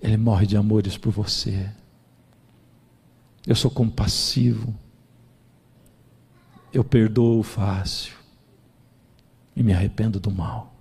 ele 0.00 0.16
morre 0.16 0.46
de 0.46 0.56
amores 0.56 0.96
por 0.96 1.10
você. 1.10 1.68
Eu 3.46 3.56
sou 3.56 3.70
compassivo. 3.70 4.72
Eu 6.74 6.82
perdoo 6.82 7.40
fácil. 7.44 8.12
E 9.54 9.62
me 9.62 9.72
arrependo 9.72 10.18
do 10.18 10.30
mal. 10.30 10.74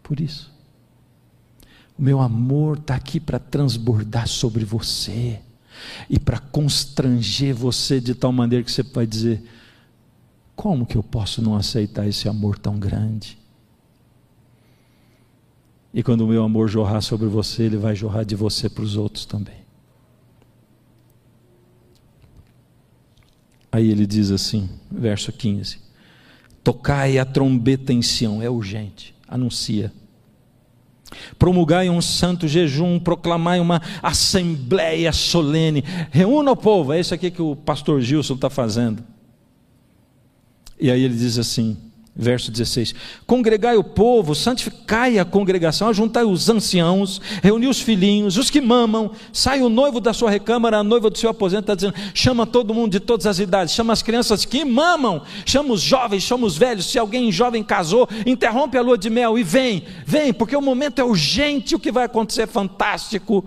Por 0.00 0.20
isso. 0.20 0.52
O 1.98 2.02
meu 2.02 2.20
amor 2.20 2.78
está 2.78 2.94
aqui 2.94 3.18
para 3.18 3.40
transbordar 3.40 4.28
sobre 4.28 4.64
você 4.64 5.40
e 6.08 6.18
para 6.18 6.38
constranger 6.38 7.54
você 7.54 8.00
de 8.00 8.14
tal 8.14 8.32
maneira 8.32 8.64
que 8.64 8.70
você 8.70 8.84
vai 8.84 9.06
dizer: 9.06 9.42
como 10.54 10.86
que 10.86 10.96
eu 10.96 11.02
posso 11.02 11.42
não 11.42 11.56
aceitar 11.56 12.06
esse 12.06 12.28
amor 12.28 12.56
tão 12.56 12.78
grande? 12.78 13.36
E 15.92 16.02
quando 16.02 16.22
o 16.22 16.28
meu 16.28 16.44
amor 16.44 16.68
jorrar 16.68 17.02
sobre 17.02 17.26
você, 17.26 17.64
ele 17.64 17.76
vai 17.76 17.94
jorrar 17.94 18.24
de 18.24 18.36
você 18.36 18.68
para 18.68 18.84
os 18.84 18.96
outros 18.96 19.26
também. 19.26 19.61
Aí 23.72 23.90
ele 23.90 24.06
diz 24.06 24.30
assim, 24.30 24.68
verso 24.90 25.32
15: 25.32 25.78
Tocai 26.62 27.18
a 27.18 27.24
trombeta 27.24 27.92
em 27.92 28.02
Sião, 28.02 28.40
é 28.40 28.48
urgente, 28.48 29.14
anuncia 29.26 29.90
Promulgai 31.38 31.90
um 31.90 32.00
santo 32.00 32.48
jejum, 32.48 32.98
proclamai 32.98 33.60
uma 33.60 33.80
assembleia 34.02 35.12
solene, 35.12 35.84
reúna 36.10 36.52
o 36.52 36.56
povo, 36.56 36.92
é 36.92 37.00
isso 37.00 37.14
aqui 37.14 37.30
que 37.30 37.42
o 37.42 37.56
pastor 37.56 38.00
Gilson 38.00 38.34
está 38.34 38.48
fazendo. 38.48 39.02
E 40.78 40.90
aí 40.90 41.02
ele 41.02 41.14
diz 41.14 41.38
assim: 41.38 41.76
Verso 42.14 42.52
16: 42.52 42.94
Congregai 43.26 43.74
o 43.78 43.82
povo, 43.82 44.34
santificai 44.34 45.18
a 45.18 45.24
congregação, 45.24 45.88
ajuntai 45.88 46.24
os 46.24 46.50
anciãos, 46.50 47.22
reuni 47.42 47.66
os 47.66 47.80
filhinhos, 47.80 48.36
os 48.36 48.50
que 48.50 48.60
mamam, 48.60 49.12
sai 49.32 49.62
o 49.62 49.70
noivo 49.70 49.98
da 49.98 50.12
sua 50.12 50.30
recâmara, 50.30 50.76
a 50.76 50.84
noiva 50.84 51.08
do 51.08 51.16
seu 51.16 51.30
aposento, 51.30 51.62
está 51.62 51.74
dizendo: 51.74 51.94
chama 52.12 52.46
todo 52.46 52.74
mundo 52.74 52.92
de 52.92 53.00
todas 53.00 53.26
as 53.26 53.38
idades, 53.38 53.72
chama 53.72 53.94
as 53.94 54.02
crianças 54.02 54.44
que 54.44 54.62
mamam, 54.62 55.22
chama 55.46 55.72
os 55.72 55.80
jovens, 55.80 56.22
chama 56.22 56.46
os 56.46 56.54
velhos. 56.54 56.84
Se 56.84 56.98
alguém 56.98 57.32
jovem 57.32 57.64
casou, 57.64 58.06
interrompe 58.26 58.76
a 58.76 58.82
lua 58.82 58.98
de 58.98 59.08
mel 59.08 59.38
e 59.38 59.42
vem, 59.42 59.84
vem, 60.04 60.34
porque 60.34 60.54
o 60.54 60.60
momento 60.60 60.98
é 60.98 61.04
urgente, 61.04 61.74
o 61.74 61.80
que 61.80 61.90
vai 61.90 62.04
acontecer 62.04 62.42
é 62.42 62.46
fantástico. 62.46 63.42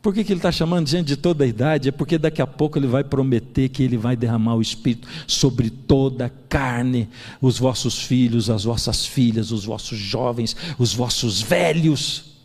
Por 0.00 0.14
que, 0.14 0.22
que 0.22 0.32
ele 0.32 0.38
está 0.38 0.52
chamando 0.52 0.88
gente 0.88 1.06
de 1.06 1.16
toda 1.16 1.44
a 1.44 1.46
idade? 1.46 1.88
É 1.88 1.92
porque 1.92 2.18
daqui 2.18 2.40
a 2.40 2.46
pouco 2.46 2.78
ele 2.78 2.86
vai 2.86 3.02
prometer 3.02 3.68
que 3.68 3.82
ele 3.82 3.96
vai 3.96 4.16
derramar 4.16 4.54
o 4.54 4.62
Espírito 4.62 5.08
sobre 5.26 5.70
toda 5.70 6.26
a 6.26 6.30
carne, 6.48 7.08
os 7.40 7.58
vossos 7.58 7.98
filhos, 7.98 8.48
as 8.48 8.62
vossas 8.62 9.04
filhas, 9.04 9.50
os 9.50 9.64
vossos 9.64 9.98
jovens, 9.98 10.56
os 10.78 10.94
vossos 10.94 11.42
velhos 11.42 12.36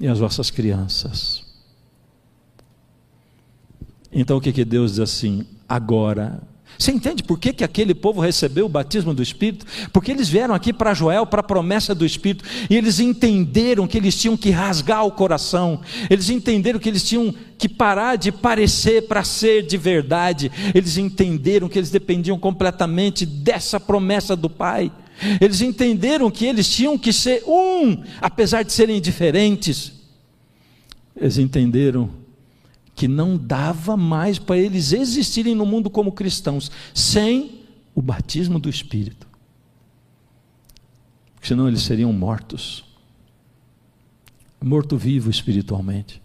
e 0.00 0.08
as 0.08 0.18
vossas 0.18 0.50
crianças. 0.50 1.44
Então 4.12 4.38
o 4.38 4.40
que, 4.40 4.52
que 4.52 4.64
Deus 4.64 4.92
diz 4.92 5.00
assim? 5.00 5.46
Agora 5.68 6.42
você 6.78 6.92
entende 6.92 7.22
por 7.22 7.38
que, 7.38 7.52
que 7.52 7.64
aquele 7.64 7.94
povo 7.94 8.20
recebeu 8.20 8.66
o 8.66 8.68
batismo 8.68 9.14
do 9.14 9.22
Espírito? 9.22 9.64
Porque 9.92 10.10
eles 10.10 10.28
vieram 10.28 10.54
aqui 10.54 10.72
para 10.72 10.94
Joel, 10.94 11.26
para 11.26 11.40
a 11.40 11.44
promessa 11.44 11.94
do 11.94 12.04
Espírito, 12.04 12.44
e 12.68 12.76
eles 12.76 13.00
entenderam 13.00 13.86
que 13.86 13.96
eles 13.96 14.16
tinham 14.20 14.36
que 14.36 14.50
rasgar 14.50 15.04
o 15.04 15.10
coração, 15.10 15.80
eles 16.10 16.28
entenderam 16.28 16.78
que 16.78 16.88
eles 16.88 17.02
tinham 17.02 17.34
que 17.58 17.68
parar 17.68 18.16
de 18.16 18.30
parecer 18.30 19.06
para 19.08 19.24
ser 19.24 19.62
de 19.62 19.76
verdade, 19.76 20.52
eles 20.74 20.98
entenderam 20.98 21.68
que 21.68 21.78
eles 21.78 21.90
dependiam 21.90 22.38
completamente 22.38 23.24
dessa 23.24 23.80
promessa 23.80 24.36
do 24.36 24.50
Pai, 24.50 24.92
eles 25.40 25.62
entenderam 25.62 26.30
que 26.30 26.44
eles 26.44 26.68
tinham 26.68 26.98
que 26.98 27.12
ser 27.12 27.42
um, 27.46 28.02
apesar 28.20 28.62
de 28.62 28.72
serem 28.72 29.00
diferentes, 29.00 29.92
eles 31.16 31.38
entenderam 31.38 32.25
que 32.96 33.06
não 33.06 33.36
dava 33.36 33.94
mais 33.94 34.38
para 34.38 34.56
eles 34.56 34.92
existirem 34.92 35.54
no 35.54 35.66
mundo 35.66 35.90
como 35.90 36.12
cristãos 36.12 36.70
sem 36.94 37.60
o 37.94 38.00
batismo 38.00 38.58
do 38.58 38.70
Espírito. 38.70 39.28
Senão 41.42 41.68
eles 41.68 41.82
seriam 41.82 42.10
mortos. 42.10 42.84
Morto-vivo 44.64 45.28
espiritualmente. 45.28 46.22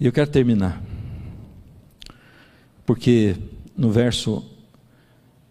E 0.00 0.06
eu 0.06 0.12
quero 0.12 0.28
terminar. 0.28 0.82
Porque 2.84 3.36
no 3.76 3.92
verso 3.92 4.44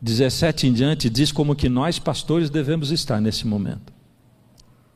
17 0.02 0.68
em 0.68 0.74
diante 0.74 1.10
diz 1.10 1.32
como 1.32 1.56
que 1.56 1.70
nós 1.70 1.98
pastores 1.98 2.50
devemos 2.50 2.92
estar 2.92 3.22
nesse 3.22 3.48
momento. 3.48 3.94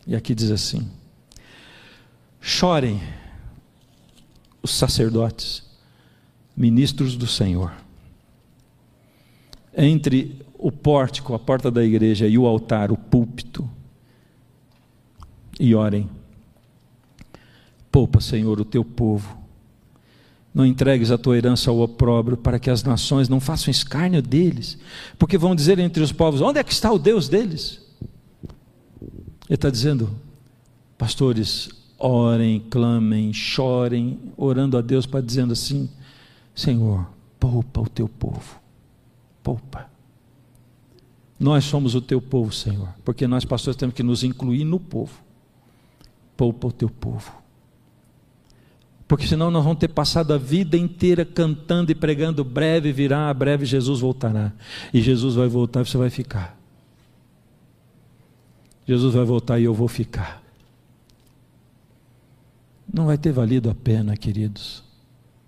E 0.06 0.16
aqui 0.16 0.36
diz 0.36 0.52
assim: 0.52 0.90
Chorem 2.42 3.00
os 4.62 4.72
sacerdotes, 4.72 5.64
ministros 6.56 7.16
do 7.16 7.28
Senhor. 7.28 7.74
Entre 9.76 10.40
o 10.58 10.72
pórtico, 10.72 11.34
a 11.34 11.40
porta 11.40 11.72
da 11.72 11.84
igreja, 11.84 12.28
e 12.28 12.38
o 12.38 12.46
altar, 12.46 12.92
o 12.92 12.98
púlpito, 12.98 13.68
e 15.60 15.74
orem. 15.74 16.10
Poupa, 17.92 18.22
Senhor, 18.22 18.60
o 18.60 18.66
teu 18.66 18.86
povo. 18.86 19.38
Não 20.54 20.66
entregues 20.66 21.12
a 21.12 21.18
tua 21.18 21.38
herança 21.38 21.70
ao 21.72 21.80
opróbrio, 21.80 22.38
para 22.38 22.60
que 22.60 22.70
as 22.70 22.84
nações 22.84 23.30
não 23.30 23.40
façam 23.40 23.72
escárnio 23.72 24.22
deles, 24.22 24.78
porque 25.18 25.38
vão 25.38 25.56
dizer 25.56 25.80
entre 25.80 26.04
os 26.04 26.12
povos: 26.12 26.42
onde 26.42 26.60
é 26.60 26.64
que 26.64 26.74
está 26.74 26.92
o 26.92 27.00
Deus 27.00 27.30
deles? 27.30 27.82
Ele 29.48 29.56
está 29.56 29.70
dizendo, 29.70 30.10
pastores, 30.98 31.70
orem, 32.02 32.60
clamem, 32.60 33.32
chorem, 33.32 34.20
orando 34.36 34.78
a 34.78 34.82
Deus 34.82 35.06
para 35.06 35.22
dizendo 35.22 35.54
assim: 35.54 35.90
Senhor, 36.56 37.08
poupa 37.40 37.82
o 37.82 37.88
teu 37.88 38.10
povo, 38.10 38.60
poupa. 39.44 39.90
Nós 41.40 41.64
somos 41.64 41.96
o 41.96 42.02
teu 42.02 42.22
povo, 42.22 42.52
Senhor, 42.52 42.90
porque 43.04 43.28
nós 43.28 43.46
pastores 43.46 43.76
temos 43.76 43.96
que 43.96 44.04
nos 44.04 44.24
incluir 44.24 44.64
no 44.64 44.80
povo. 44.80 45.14
Poupa 46.38 46.68
o 46.68 46.72
teu 46.72 46.90
povo. 46.90 47.32
Porque 49.08 49.28
senão 49.28 49.52
nós 49.52 49.64
vamos 49.64 49.80
ter 49.80 49.90
passado 49.90 50.34
a 50.34 50.38
vida 50.38 50.78
inteira 50.78 51.26
cantando 51.26 51.92
e 51.92 51.96
pregando, 51.96 52.44
breve 52.44 52.92
virá, 52.92 53.34
breve 53.34 53.66
Jesus 53.66 54.00
voltará. 54.00 54.54
E 54.94 55.02
Jesus 55.02 55.36
vai 55.36 55.48
voltar 55.48 55.82
e 55.82 55.86
você 55.86 55.98
vai 55.98 56.10
ficar. 56.10 56.58
Jesus 58.88 59.14
vai 59.14 59.26
voltar 59.26 59.60
e 59.60 59.64
eu 59.64 59.74
vou 59.74 59.88
ficar 59.88 60.41
não 62.94 63.06
vai 63.06 63.18
ter 63.18 63.32
valido 63.32 63.70
a 63.70 63.76
pena, 63.76 64.18
queridos. 64.18 64.84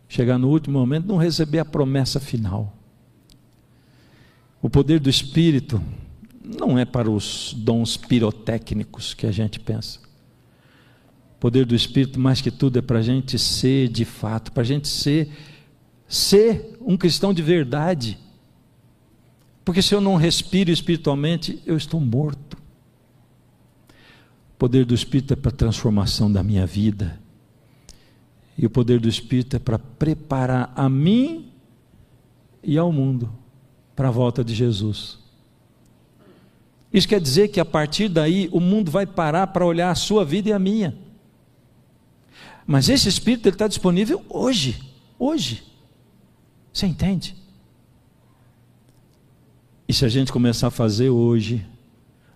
Chegar 0.08 0.38
no 0.38 0.50
último 0.50 0.80
momento, 0.80 1.08
não 1.08 1.18
receber 1.18 1.60
a 1.60 1.66
promessa 1.66 2.20
final. 2.20 2.74
O 4.62 4.70
poder 4.70 5.00
do 5.00 5.10
Espírito 5.10 5.82
não 6.44 6.80
é 6.80 6.86
para 6.86 7.12
os 7.12 7.54
dons 7.58 7.98
pirotécnicos 7.98 9.14
que 9.14 9.28
a 9.28 9.32
gente 9.32 9.60
pensa. 9.60 10.00
O 11.36 11.40
poder 11.40 11.66
do 11.66 11.76
Espírito, 11.76 12.20
mais 12.20 12.40
que 12.40 12.52
tudo, 12.52 12.80
é 12.80 12.82
para 12.82 13.00
a 13.00 13.02
gente 13.02 13.38
ser 13.38 13.90
de 13.90 14.06
fato, 14.06 14.52
para 14.54 14.62
a 14.62 14.66
gente 14.66 14.88
ser, 14.88 15.30
ser 16.08 16.78
um 16.80 16.96
cristão 16.96 17.34
de 17.34 17.42
verdade. 17.42 18.18
Porque 19.66 19.82
se 19.82 19.94
eu 19.94 20.00
não 20.00 20.16
respiro 20.16 20.72
espiritualmente, 20.72 21.62
eu 21.66 21.76
estou 21.76 22.00
morto. 22.00 22.58
O 24.54 24.58
poder 24.58 24.86
do 24.86 24.94
Espírito 24.94 25.34
é 25.34 25.36
para 25.36 25.50
a 25.50 25.56
transformação 25.56 26.32
da 26.32 26.42
minha 26.42 26.66
vida 26.66 27.22
e 28.58 28.66
o 28.66 28.70
poder 28.70 29.00
do 29.00 29.10
Espírito 29.10 29.56
é 29.56 29.60
para 29.60 29.80
preparar 29.80 30.72
a 30.76 30.88
mim 30.88 31.52
e 32.64 32.78
ao 32.78 32.92
mundo 32.92 33.34
para 33.96 34.08
a 34.08 34.12
volta 34.12 34.44
de 34.44 34.54
Jesus. 34.54 35.20
Isso 36.92 37.08
quer 37.08 37.20
dizer 37.20 37.48
que 37.48 37.60
a 37.60 37.66
partir 37.66 38.08
daí 38.08 38.48
o 38.52 38.60
mundo 38.60 38.92
vai 38.92 39.06
parar 39.06 39.48
para 39.48 39.66
olhar 39.66 39.90
a 39.90 39.96
sua 39.96 40.24
vida 40.24 40.50
e 40.50 40.54
a 40.54 40.60
minha. 40.60 40.96
Mas 42.66 42.88
esse 42.88 43.10
Espírito 43.10 43.50
está 43.50 43.68
disponível 43.68 44.24
hoje, 44.30 44.80
hoje. 45.18 45.64
Você 46.72 46.86
entende? 46.86 47.36
E 49.88 49.94
se 49.94 50.06
a 50.06 50.10
gente 50.10 50.32
começar 50.32 50.68
a 50.68 50.72
fazer 50.72 51.10
hoje, 51.10 51.66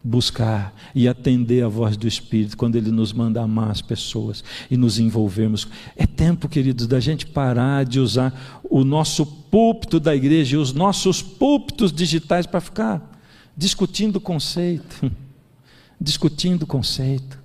buscar 0.03 0.73
e 0.95 1.07
atender 1.07 1.63
a 1.63 1.67
voz 1.67 1.97
do 1.97 2.07
Espírito 2.07 2.55
quando 2.55 2.75
Ele 2.75 2.91
nos 2.91 3.11
manda 3.11 3.41
amar 3.41 3.71
as 3.71 3.81
pessoas 3.81 4.43
e 4.69 4.77
nos 4.77 4.99
envolvermos. 4.99 5.67
É 5.95 6.05
tempo, 6.05 6.47
queridos, 6.47 6.87
da 6.87 6.99
gente 6.99 7.25
parar 7.25 7.85
de 7.85 7.99
usar 7.99 8.61
o 8.63 8.83
nosso 8.83 9.25
púlpito 9.25 9.99
da 9.99 10.15
igreja 10.15 10.55
e 10.55 10.59
os 10.59 10.73
nossos 10.73 11.21
púlpitos 11.21 11.91
digitais 11.91 12.45
para 12.45 12.61
ficar 12.61 13.19
discutindo 13.55 14.21
conceito. 14.21 15.11
discutindo 15.99 16.65
conceito. 16.67 17.39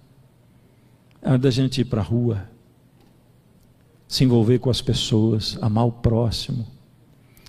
É 1.21 1.31
hora 1.31 1.39
da 1.39 1.51
gente 1.51 1.81
ir 1.81 1.85
para 1.85 2.01
a 2.01 2.05
rua. 2.05 2.51
se 4.07 4.25
envolver 4.25 4.59
com 4.59 4.69
as 4.69 4.83
pessoas, 4.83 5.57
amar 5.63 5.87
o 5.87 5.93
próximo, 5.93 6.67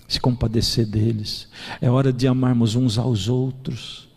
se 0.08 0.18
compadecer 0.18 0.86
deles. 0.86 1.50
É 1.82 1.90
hora 1.90 2.14
de 2.14 2.26
amarmos 2.26 2.74
uns 2.76 2.98
aos 2.98 3.28
outros. 3.28 4.08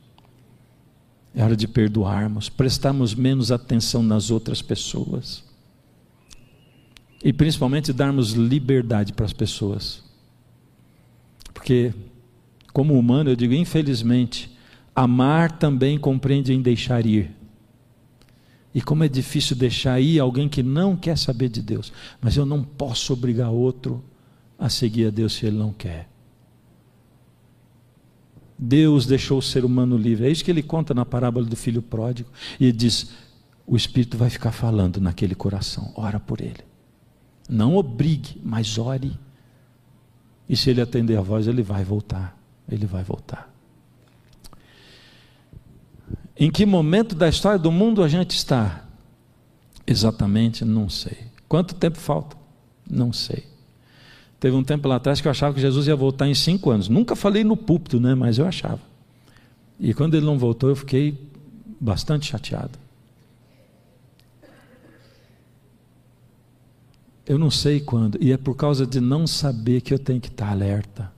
É 1.37 1.45
hora 1.45 1.55
de 1.55 1.69
perdoarmos, 1.69 2.49
prestarmos 2.49 3.15
menos 3.15 3.53
atenção 3.53 4.03
nas 4.03 4.31
outras 4.31 4.63
pessoas. 4.63 5.45
E 7.23 7.31
principalmente 7.31 7.93
darmos 7.93 8.33
liberdade 8.33 9.13
para 9.13 9.27
as 9.27 9.35
pessoas. 9.35 10.03
Porque, 11.53 11.93
como 12.73 12.99
humano, 12.99 13.29
eu 13.29 13.37
digo, 13.37 13.53
infelizmente, 13.53 14.51
amar 14.95 15.59
também 15.59 15.99
compreende 15.99 16.55
em 16.55 16.63
deixar 16.63 17.05
ir. 17.05 17.31
E 18.75 18.81
como 18.81 19.05
é 19.05 19.09
difícil 19.09 19.55
deixar 19.55 20.01
ir 20.01 20.19
alguém 20.19 20.49
que 20.49 20.63
não 20.63 20.97
quer 20.97 21.19
saber 21.19 21.51
de 21.51 21.61
Deus. 21.61 21.93
Mas 22.19 22.39
eu 22.39 22.47
não 22.47 22.65
posso 22.65 23.13
obrigar 23.13 23.51
outro 23.51 24.03
a 24.59 24.71
seguir 24.71 25.09
a 25.09 25.11
Deus 25.11 25.35
se 25.35 25.45
ele 25.45 25.59
não 25.59 25.71
quer. 25.71 26.09
Deus 28.59 29.07
deixou 29.07 29.39
o 29.39 29.43
ser 29.43 29.65
humano 29.65 29.97
livre. 29.97 30.27
É 30.27 30.31
isso 30.31 30.45
que 30.45 30.51
ele 30.51 30.63
conta 30.63 30.95
na 30.95 31.05
parábola 31.05 31.45
do 31.47 31.57
filho 31.57 31.83
pródigo. 31.83 32.31
E 32.59 32.65
ele 32.65 32.73
diz: 32.73 33.11
o 33.67 33.77
Espírito 33.77 34.17
vai 34.17 34.31
ficar 34.31 34.53
falando 34.53 35.01
naquele 35.01 35.35
coração. 35.35 35.93
Ora 35.97 36.19
por 36.19 36.41
ele. 36.41 36.65
Não 37.49 37.77
obrigue, 37.77 38.41
mas 38.43 38.79
ore. 38.79 39.19
E 40.49 40.57
se 40.57 40.71
ele 40.71 40.81
atender 40.81 41.17
a 41.17 41.21
voz, 41.21 41.47
ele 41.47 41.63
vai 41.63 41.85
voltar. 41.85 42.39
Ele 42.69 42.87
vai 42.87 43.03
voltar. 43.03 43.53
Em 46.39 46.51
que 46.51 46.67
momento 46.67 47.15
da 47.15 47.29
história 47.29 47.59
do 47.59 47.73
mundo 47.73 48.03
a 48.03 48.09
gente 48.09 48.33
está? 48.33 48.85
Exatamente, 49.87 50.65
não 50.65 50.89
sei. 50.89 51.19
Quanto 51.49 51.75
tempo 51.75 51.99
falta? 51.99 52.37
Não 52.89 53.13
sei. 53.13 53.47
Teve 54.39 54.55
um 54.55 54.63
tempo 54.63 54.87
lá 54.87 54.97
atrás 54.97 55.21
que 55.21 55.27
eu 55.27 55.31
achava 55.31 55.55
que 55.55 55.61
Jesus 55.61 55.87
ia 55.87 55.97
voltar 55.97 56.29
em 56.29 56.35
cinco 56.35 56.71
anos. 56.71 56.89
Nunca 56.89 57.17
falei 57.17 57.43
no 57.43 57.57
púlpito, 57.57 57.99
né? 57.99 58.15
Mas 58.15 58.39
eu 58.39 58.47
achava. 58.47 58.81
E 59.79 59.95
quando 59.95 60.15
ele 60.15 60.27
não 60.27 60.39
voltou, 60.39 60.71
eu 60.71 60.77
fiquei 60.77 61.19
bastante 61.81 62.27
chateado. 62.27 62.79
Eu 67.27 67.39
não 67.39 67.51
sei 67.51 67.81
quando, 67.81 68.23
e 68.23 68.31
é 68.31 68.37
por 68.37 68.55
causa 68.55 68.87
de 68.87 69.01
não 69.01 69.27
saber 69.27 69.81
que 69.81 69.93
eu 69.93 69.99
tenho 69.99 70.21
que 70.21 70.29
estar 70.29 70.49
alerta. 70.49 71.13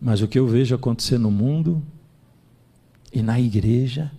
Mas 0.00 0.22
o 0.22 0.28
que 0.28 0.38
eu 0.38 0.46
vejo 0.46 0.74
acontecer 0.74 1.18
no 1.18 1.32
mundo 1.32 1.82
e 3.12 3.22
na 3.22 3.40
igreja, 3.40 4.12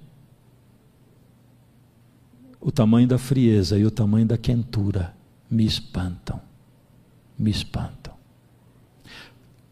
o 2.59 2.71
tamanho 2.71 3.07
da 3.07 3.17
frieza 3.17 3.77
e 3.77 3.85
o 3.85 3.91
tamanho 3.91 4.25
da 4.25 4.37
quentura 4.37 5.15
me 5.49 5.65
espantam. 5.65 6.46
Me 7.37 7.51
espantam. 7.51 8.13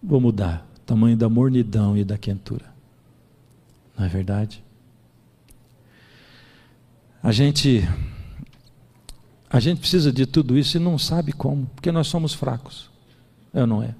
Vou 0.01 0.22
mudar. 0.22 0.68
O 0.78 0.80
tamanho 0.86 1.18
da 1.18 1.28
mornidão 1.28 1.97
e 1.97 2.03
da 2.03 2.18
quentura. 2.18 2.66
Não 3.97 4.05
é 4.05 4.07
verdade? 4.07 4.63
A 7.24 7.32
gente 7.32 7.88
a 9.49 9.59
gente 9.59 9.80
precisa 9.80 10.11
de 10.11 10.26
tudo 10.26 10.57
isso 10.57 10.78
e 10.78 10.80
não 10.80 10.97
sabe 10.97 11.32
como, 11.32 11.66
porque 11.74 11.91
nós 11.91 12.07
somos 12.07 12.34
fracos. 12.34 12.89
É 13.53 13.61
ou 13.61 13.68
não 13.68 13.82
é? 13.82 13.95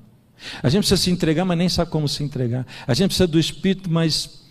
A 0.62 0.70
gente 0.70 0.82
precisa 0.82 1.02
se 1.02 1.10
entregar, 1.10 1.46
mas 1.46 1.58
nem 1.58 1.70
sabe 1.70 1.90
como 1.90 2.08
se 2.08 2.24
entregar. 2.24 2.68
A 2.86 2.94
gente 2.94 3.08
precisa 3.08 3.26
do 3.26 3.40
Espírito, 3.40 3.90
mas 3.90 4.42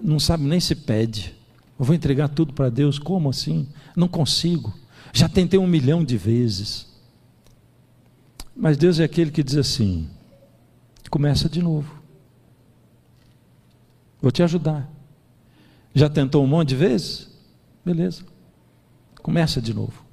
não 0.00 0.20
sabe 0.20 0.44
nem 0.44 0.60
se 0.60 0.74
pede. 0.74 1.34
Eu 1.78 1.84
vou 1.84 1.94
entregar 1.94 2.28
tudo 2.28 2.52
para 2.52 2.68
Deus, 2.68 2.98
como 2.98 3.30
assim? 3.30 3.66
Não 3.96 4.06
consigo. 4.06 4.72
Já 5.12 5.28
tentei 5.28 5.58
um 5.58 5.66
milhão 5.66 6.04
de 6.04 6.16
vezes. 6.16 6.86
Mas 8.56 8.76
Deus 8.76 9.00
é 9.00 9.04
aquele 9.04 9.30
que 9.30 9.42
diz 9.42 9.56
assim: 9.56 10.08
começa 11.10 11.48
de 11.48 11.62
novo. 11.62 12.02
Vou 14.20 14.30
te 14.30 14.42
ajudar. 14.42 14.90
Já 15.94 16.08
tentou 16.08 16.42
um 16.42 16.46
monte 16.46 16.70
de 16.70 16.76
vezes? 16.76 17.28
Beleza. 17.84 18.24
Começa 19.22 19.60
de 19.60 19.74
novo. 19.74 20.04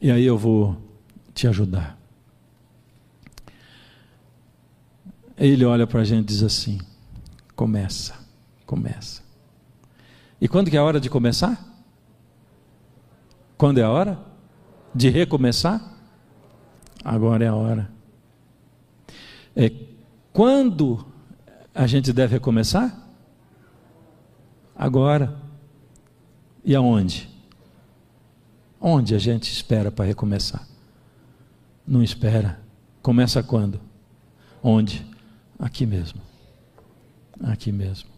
E 0.00 0.10
aí 0.10 0.24
eu 0.24 0.38
vou 0.38 0.76
te 1.34 1.46
ajudar. 1.46 1.98
Ele 5.36 5.64
olha 5.64 5.86
para 5.86 6.00
a 6.00 6.04
gente 6.04 6.22
e 6.22 6.26
diz 6.26 6.42
assim: 6.42 6.80
Começa, 7.54 8.14
começa. 8.64 9.22
E 10.40 10.48
quando 10.48 10.70
que 10.70 10.76
é 10.76 10.80
a 10.80 10.84
hora 10.84 11.00
de 11.00 11.10
começar? 11.10 11.62
Quando 13.56 13.78
é 13.78 13.82
a 13.82 13.90
hora 13.90 14.29
de 14.94 15.08
recomeçar? 15.08 15.80
Agora 17.04 17.44
é 17.44 17.48
a 17.48 17.54
hora. 17.54 17.90
É 19.56 19.70
quando 20.32 21.04
a 21.74 21.86
gente 21.86 22.12
deve 22.12 22.34
recomeçar? 22.34 22.96
Agora. 24.74 25.38
E 26.64 26.74
aonde? 26.74 27.28
Onde 28.80 29.14
a 29.14 29.18
gente 29.18 29.50
espera 29.50 29.90
para 29.90 30.04
recomeçar? 30.04 30.66
Não 31.86 32.02
espera. 32.02 32.60
Começa 33.02 33.42
quando? 33.42 33.80
Onde? 34.62 35.06
Aqui 35.58 35.86
mesmo 35.86 36.30
aqui 37.42 37.72
mesmo. 37.72 38.08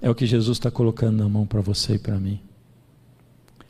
É 0.00 0.08
o 0.08 0.14
que 0.14 0.26
Jesus 0.26 0.58
está 0.58 0.70
colocando 0.70 1.18
na 1.18 1.28
mão 1.28 1.46
para 1.46 1.60
você 1.60 1.94
e 1.94 1.98
para 1.98 2.18
mim. 2.18 2.40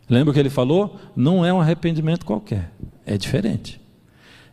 Lembra 0.09 0.30
o 0.30 0.34
que 0.34 0.40
ele 0.40 0.50
falou? 0.50 0.98
Não 1.14 1.44
é 1.44 1.52
um 1.52 1.61
arrependimento 1.61 2.24
qualquer, 2.24 2.72
é 3.04 3.18
diferente. 3.18 3.80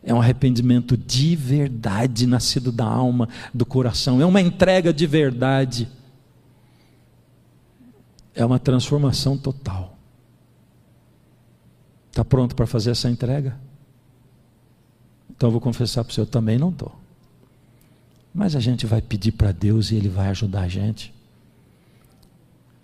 É 0.04 0.14
um 0.14 0.22
arrependimento 0.22 0.96
de 0.96 1.36
verdade, 1.36 2.28
nascido 2.28 2.72
da 2.72 2.86
alma, 2.86 3.28
do 3.54 3.66
coração. 3.66 4.22
É 4.22 4.26
uma 4.26 4.42
entrega 4.42 4.94
de 4.94 5.08
verdade. 5.08 5.88
É 8.36 8.46
uma 8.46 8.60
transformação 8.60 9.38
total. 9.38 9.98
Está 12.12 12.24
pronto 12.24 12.56
para 12.56 12.68
fazer 12.68 12.92
essa 12.92 13.10
entrega? 13.10 13.58
Então 15.36 15.48
eu 15.48 15.52
vou 15.52 15.62
confessar 15.62 16.04
para 16.04 16.14
você, 16.14 16.22
eu 16.22 16.26
também 16.26 16.60
não 16.60 16.70
estou. 16.70 16.94
Mas 18.34 18.56
a 18.56 18.60
gente 18.60 18.86
vai 18.86 19.02
pedir 19.02 19.32
para 19.32 19.54
Deus 19.54 19.90
e 19.90 19.96
Ele 19.96 20.10
vai 20.10 20.28
ajudar 20.28 20.62
a 20.62 20.68
gente. 20.68 21.15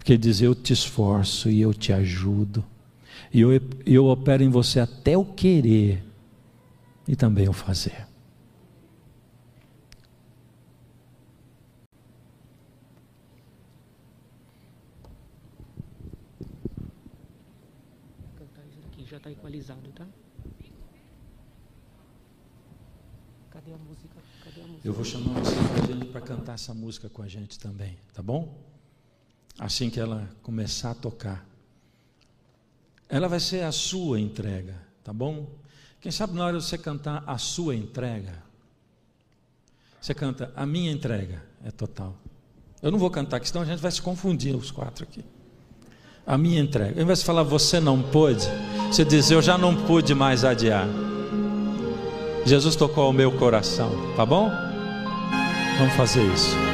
Porque 0.02 0.14
Ele 0.14 0.20
diz: 0.24 0.42
Eu 0.42 0.56
te 0.56 0.74
esforço 0.74 1.48
e 1.48 1.62
eu 1.62 1.76
te 1.76 1.94
ajudo. 1.94 2.66
E 3.32 3.40
eu, 3.40 3.52
eu 3.86 4.08
opero 4.08 4.42
em 4.42 4.50
você 4.50 4.80
até 4.80 5.16
o 5.16 5.24
querer 5.24 6.04
e 7.08 7.16
também 7.16 7.48
o 7.48 7.54
fazer. 7.54 8.08
Já 19.08 19.18
está 19.18 19.30
equalizado, 19.30 19.92
tá? 19.92 20.08
Cadê 23.52 23.74
a 23.74 23.78
música? 23.78 24.16
Cadê 24.42 24.62
a 24.62 24.68
música? 24.68 24.88
Eu 24.88 24.94
vou 24.94 25.04
chamar 25.04 25.40
você 25.42 26.06
para 26.06 26.22
cantar 26.22 26.54
essa 26.54 26.74
música 26.74 27.10
com 27.10 27.22
a 27.22 27.28
gente 27.28 27.60
também, 27.60 27.98
tá 28.14 28.24
bom? 28.24 28.71
Assim 29.60 29.90
que 29.90 30.00
ela 30.00 30.30
começar 30.42 30.92
a 30.92 30.96
tocar. 30.96 31.46
Ela 33.08 33.28
vai 33.28 33.40
ser 33.40 33.64
a 33.64 33.72
sua 33.72 34.20
entrega, 34.20 34.76
tá 35.04 35.12
bom? 35.12 35.48
Quem 36.00 36.12
sabe 36.12 36.34
na 36.34 36.46
hora 36.46 36.60
você 36.60 36.78
cantar 36.78 37.24
a 37.28 37.38
sua 37.38 37.76
entrega, 37.76 38.34
você 40.00 40.16
canta 40.16 40.52
a 40.56 40.66
minha 40.66 40.92
entrega, 40.92 41.44
é 41.64 41.70
total. 41.70 42.16
Eu 42.82 42.90
não 42.90 42.98
vou 42.98 43.12
cantar, 43.12 43.46
senão 43.46 43.62
a 43.62 43.66
gente 43.66 43.80
vai 43.80 43.92
se 43.92 44.02
confundir 44.02 44.56
os 44.56 44.72
quatro 44.72 45.04
aqui. 45.04 45.24
A 46.26 46.38
minha 46.38 46.60
entrega. 46.60 47.00
Ao 47.00 47.04
invés 47.04 47.20
de 47.20 47.26
falar 47.26 47.44
você 47.44 47.80
não 47.80 48.02
pôde, 48.02 48.48
você 48.88 49.06
diz 49.06 49.30
eu 49.30 49.42
já 49.42 49.58
não 49.58 49.86
pude 49.86 50.16
mais 50.16 50.44
adiar. 50.44 50.88
Jesus 52.46 52.76
tocou 52.76 53.04
ao 53.04 53.14
meu 53.14 53.32
coração, 53.38 53.92
tá 54.16 54.26
bom? 54.26 54.50
Vamos 55.78 55.94
fazer 55.96 56.24
isso. 56.34 56.71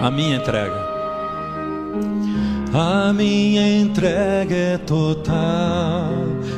A 0.00 0.10
minha 0.10 0.36
entrega. 0.36 0.90
A 2.72 3.12
minha 3.12 3.80
entrega 3.80 4.54
é 4.54 4.78
total. 4.78 6.10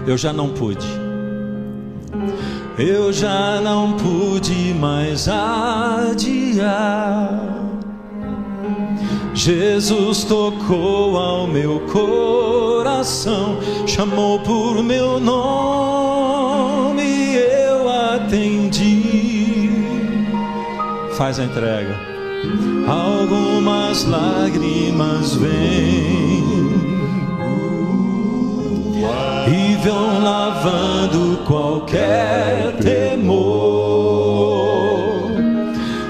Eu 0.07 0.17
já 0.17 0.33
não 0.33 0.51
pude 0.51 1.03
eu 2.79 3.13
já 3.13 3.61
não 3.61 3.93
pude 3.93 4.75
mais 4.75 5.29
adiar. 5.29 6.49
Jesus 9.35 10.25
tocou 10.25 11.17
ao 11.17 11.47
meu 11.47 11.81
coração, 11.93 13.59
chamou 13.87 14.41
por 14.41 14.83
meu 14.83 15.21
nome 15.21 17.03
eu 17.35 17.89
atendi. 17.89 19.71
Faz 21.17 21.39
a 21.39 21.45
entrega. 21.45 22.12
Algumas 22.87 24.05
lágrimas 24.05 25.35
vêm 25.37 26.43
e 29.47 29.77
vão 29.85 30.23
lavando 30.23 31.39
qualquer 31.47 32.77
temor. 32.83 33.43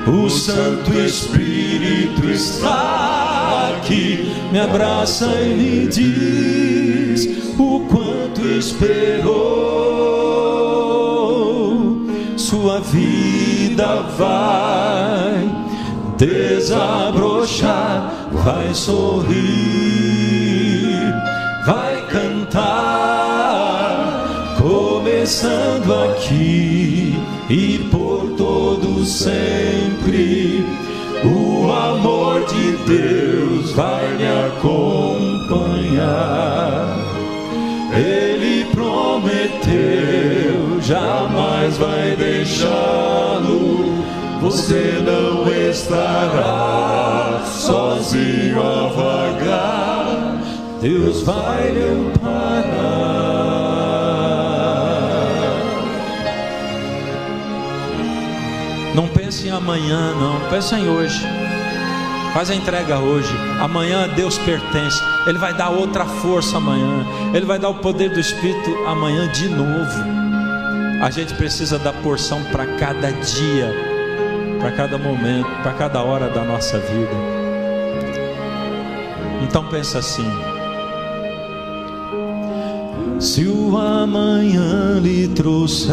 O 0.06 0.30
Santo 0.30 0.92
Espírito 0.98 2.28
está 2.30 3.72
aqui, 3.76 4.32
me 4.50 4.60
abraça 4.60 5.26
e 5.40 5.54
me 5.54 5.86
diz 5.86 7.26
o 7.58 7.80
quanto 7.88 8.46
esperou. 8.46 9.52
Sua 12.36 12.80
vida 12.80 14.02
vai 14.18 15.61
desabrochar, 16.26 18.12
vai 18.30 18.72
sorrir, 18.72 19.34
vai 21.66 22.00
cantar, 22.08 22.62
começando 24.56 25.92
aqui 26.04 27.18
e 27.50 27.78
por 27.90 28.34
todo 28.36 29.04
sempre. 29.04 30.64
O 31.24 31.70
amor 31.72 32.44
de 32.46 32.76
Deus 32.84 33.72
vai 33.72 34.14
me 34.16 34.26
acompanhar. 34.46 35.42
Ele 37.94 38.64
prometeu, 38.72 39.70
jamais 40.80 41.76
vai 41.78 42.16
deixá-lo. 42.16 43.31
Você 44.42 45.00
não 45.06 45.46
estará 45.70 47.42
sozinho 47.46 48.60
a 48.60 48.88
vagar. 48.88 50.36
Deus 50.80 51.22
vai 51.22 51.70
lhe 51.70 51.84
amparar. 51.84 53.22
Não 58.96 59.06
pense 59.06 59.46
em 59.46 59.50
amanhã, 59.52 60.12
não. 60.14 60.50
Pense 60.50 60.74
em 60.74 60.88
hoje. 60.88 61.24
Faz 62.34 62.50
a 62.50 62.54
entrega 62.56 62.98
hoje. 62.98 63.32
Amanhã 63.60 64.08
Deus 64.08 64.38
pertence. 64.38 65.00
Ele 65.24 65.38
vai 65.38 65.54
dar 65.54 65.70
outra 65.70 66.04
força 66.04 66.56
amanhã. 66.56 67.06
Ele 67.32 67.46
vai 67.46 67.60
dar 67.60 67.68
o 67.68 67.76
poder 67.76 68.10
do 68.10 68.18
Espírito 68.18 68.70
amanhã 68.88 69.28
de 69.28 69.48
novo. 69.48 70.02
A 71.00 71.10
gente 71.10 71.32
precisa 71.34 71.78
dar 71.78 71.92
porção 71.94 72.42
para 72.44 72.66
cada 72.76 73.12
dia, 73.12 73.91
para 74.62 74.70
cada 74.70 74.96
momento, 74.96 75.50
para 75.60 75.72
cada 75.72 76.00
hora 76.02 76.28
da 76.28 76.44
nossa 76.44 76.78
vida. 76.78 77.10
Então 79.42 79.66
pensa 79.66 79.98
assim: 79.98 80.30
se 83.18 83.44
o 83.44 83.76
amanhã 83.76 85.00
lhe 85.00 85.26
trouxer 85.26 85.90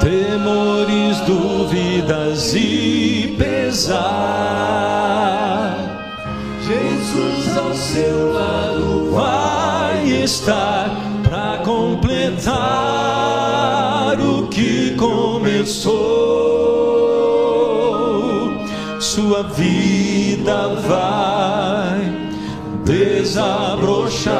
temores, 0.00 1.18
dúvidas 1.26 2.54
e 2.54 3.34
pesar, 3.36 4.06
Jesus 6.64 7.58
ao 7.58 7.74
seu 7.74 8.32
lado 8.32 9.10
vai 9.10 10.06
estar 10.22 10.88
para 11.24 11.58
completar 11.64 13.02
começou. 15.02 15.98
Sua 19.00 19.42
vida 19.42 20.68
vai 20.88 22.12
desabrochar, 22.84 24.36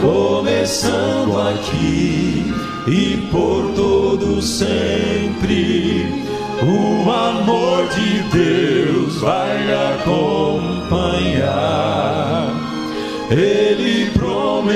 começando 0.00 1.40
aqui 1.40 2.52
e 2.88 3.28
por 3.30 3.72
todo 3.76 4.42
sempre. 4.42 6.26
O 6.60 7.08
amor 7.08 7.86
de 7.90 8.22
Deus 8.36 9.20
vai 9.20 9.72
acompanhar. 9.94 11.68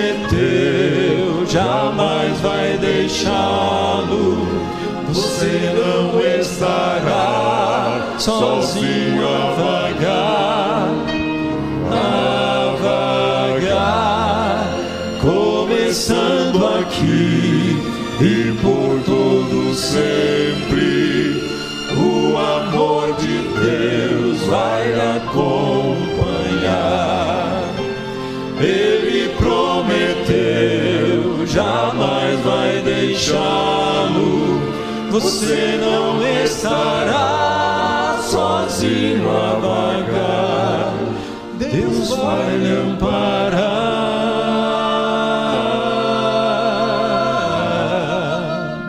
Prometeu, 0.03 1.47
jamais 1.47 2.41
vai 2.41 2.77
deixá-lo. 2.77 4.49
Você 5.11 5.73
não 5.77 6.19
estará 6.21 8.17
sozinho 8.19 9.23
a 9.25 9.55
vagar, 9.55 10.89
a 11.93 12.75
vagar, 12.83 14.75
começando 15.21 16.67
aqui 16.81 17.77
e 18.21 18.59
por 18.61 19.01
todo 19.07 19.73
sempre. 19.73 21.41
O 21.97 22.37
amor 22.37 23.15
de 23.21 23.39
Deus 23.61 24.43
vai 24.49 24.95
lhe 24.95 25.21
deixá-lo. 33.23 34.61
Você 35.11 35.79
não 35.81 36.21
estará 36.43 38.19
sozinho 38.23 39.31
a 39.31 39.55
vagar. 39.61 40.93
Deus 41.55 42.09
vai 42.17 42.57
lhe 42.57 42.73
amparar. 42.73 43.69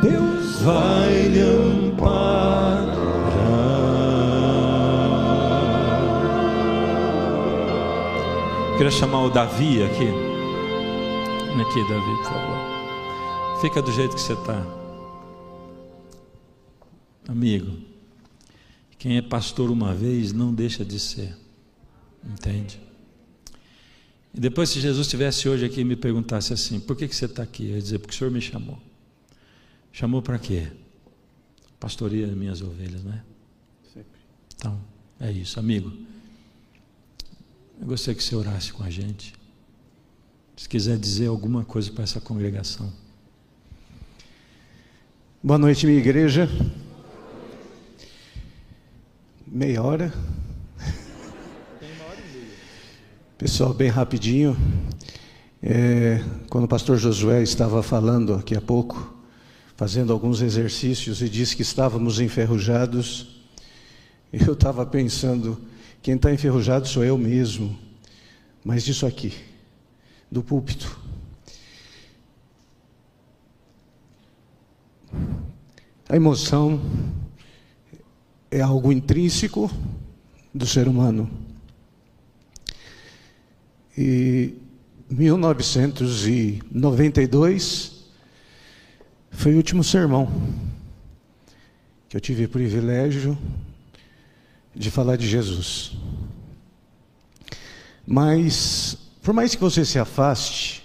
Deus 0.01 0.61
vai 0.61 1.27
lhe 1.27 1.41
amparar. 1.41 2.23
Queria 8.77 8.91
chamar 8.91 9.25
o 9.25 9.29
Davi 9.29 9.83
aqui. 9.83 10.09
Aqui, 11.61 11.81
Davi, 11.87 12.17
por 12.17 12.25
favor. 12.25 12.52
Fica 13.63 13.81
do 13.81 13.93
jeito 13.93 14.13
que 14.13 14.19
você 14.19 14.33
está. 14.33 14.61
Amigo, 17.29 17.77
quem 18.99 19.15
é 19.15 19.21
pastor 19.21 19.71
uma 19.71 19.95
vez 19.95 20.33
não 20.33 20.53
deixa 20.53 20.83
de 20.83 20.99
ser, 20.99 21.33
entende? 22.25 22.77
E 24.33 24.39
depois, 24.41 24.67
se 24.67 24.81
Jesus 24.81 25.07
estivesse 25.07 25.47
hoje 25.47 25.63
aqui 25.63 25.79
e 25.79 25.85
me 25.85 25.95
perguntasse 25.95 26.51
assim: 26.51 26.77
por 26.77 26.97
que, 26.97 27.07
que 27.07 27.15
você 27.15 27.23
está 27.23 27.41
aqui? 27.41 27.69
Eu 27.69 27.75
ia 27.75 27.81
dizer: 27.81 27.99
porque 27.99 28.13
o 28.13 28.17
Senhor 28.17 28.31
me 28.31 28.41
chamou. 28.41 28.77
Chamou 29.93 30.21
para 30.21 30.37
quê? 30.37 30.67
Pastoria 31.79 32.27
das 32.27 32.35
minhas 32.35 32.61
ovelhas, 32.61 33.01
não 33.01 33.13
é? 33.13 33.23
Sempre. 33.93 34.19
Então, 34.57 34.81
é 35.21 35.31
isso, 35.31 35.57
amigo. 35.57 35.89
Eu 37.79 37.87
gostaria 37.87 38.17
que 38.17 38.23
você 38.25 38.35
orasse 38.35 38.73
com 38.73 38.83
a 38.83 38.89
gente. 38.89 39.33
Se 40.57 40.67
quiser 40.67 40.97
dizer 40.97 41.27
alguma 41.27 41.63
coisa 41.63 41.89
para 41.93 42.03
essa 42.03 42.19
congregação. 42.19 43.01
Boa 45.45 45.59
noite, 45.59 45.85
minha 45.85 45.99
igreja. 45.99 46.49
Meia 49.45 49.83
hora. 49.83 50.13
Pessoal, 53.37 53.73
bem 53.73 53.89
rapidinho. 53.89 54.55
É, 55.61 56.23
quando 56.49 56.63
o 56.63 56.67
pastor 56.69 56.97
Josué 56.97 57.43
estava 57.43 57.83
falando 57.83 58.35
aqui 58.35 58.55
há 58.55 58.61
pouco, 58.61 59.13
fazendo 59.75 60.13
alguns 60.13 60.41
exercícios 60.41 61.21
e 61.21 61.27
disse 61.27 61.57
que 61.57 61.61
estávamos 61.61 62.21
enferrujados, 62.21 63.43
eu 64.31 64.53
estava 64.53 64.85
pensando, 64.85 65.59
quem 66.01 66.15
está 66.15 66.31
enferrujado 66.31 66.87
sou 66.87 67.03
eu 67.03 67.17
mesmo, 67.17 67.77
mas 68.63 68.81
disso 68.81 69.05
aqui, 69.05 69.33
do 70.31 70.41
púlpito. 70.41 71.02
A 76.13 76.15
emoção 76.15 76.79
é 78.51 78.61
algo 78.61 78.91
intrínseco 78.91 79.71
do 80.53 80.67
ser 80.67 80.87
humano. 80.87 81.27
E 83.97 84.53
1992, 85.09 88.05
Foi 89.31 89.55
o 89.55 89.57
último 89.57 89.83
sermão 89.83 90.31
que 92.07 92.15
eu 92.15 92.21
tive 92.21 92.45
o 92.45 92.49
privilégio 92.49 93.35
de 94.75 94.91
falar 94.91 95.15
de 95.15 95.27
Jesus. 95.27 95.93
Mas, 98.05 98.95
por 99.23 99.33
mais 99.33 99.55
que 99.55 99.61
você 99.61 99.83
se 99.83 99.97
afaste, 99.97 100.82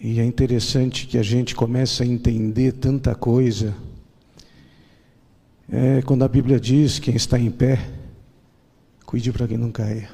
e 0.00 0.18
é 0.18 0.24
interessante 0.24 1.06
que 1.06 1.18
a 1.18 1.22
gente 1.22 1.54
comece 1.54 2.02
a 2.02 2.06
entender 2.06 2.72
tanta 2.72 3.14
coisa, 3.14 3.76
é 5.70 6.00
quando 6.02 6.24
a 6.24 6.28
Bíblia 6.28 6.58
diz: 6.58 6.98
quem 6.98 7.14
está 7.14 7.38
em 7.38 7.50
pé, 7.50 7.86
cuide 9.04 9.30
para 9.30 9.46
que 9.46 9.58
não 9.58 9.70
caia. 9.70 10.10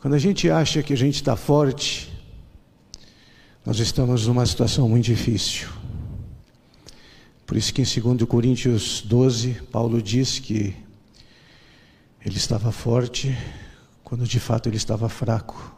Quando 0.00 0.14
a 0.14 0.18
gente 0.18 0.50
acha 0.50 0.82
que 0.82 0.92
a 0.92 0.96
gente 0.96 1.14
está 1.14 1.36
forte, 1.36 2.12
nós 3.64 3.78
estamos 3.78 4.26
numa 4.26 4.44
situação 4.44 4.88
muito 4.88 5.04
difícil. 5.04 5.68
Por 7.46 7.56
isso 7.56 7.72
que 7.72 7.82
em 7.82 7.84
2 7.84 8.28
Coríntios 8.28 9.00
12, 9.02 9.62
Paulo 9.70 10.02
diz 10.02 10.40
que 10.40 10.74
ele 12.24 12.36
estava 12.36 12.72
forte 12.72 13.36
quando 14.02 14.26
de 14.26 14.40
fato 14.40 14.68
ele 14.68 14.76
estava 14.76 15.08
fraco. 15.08 15.71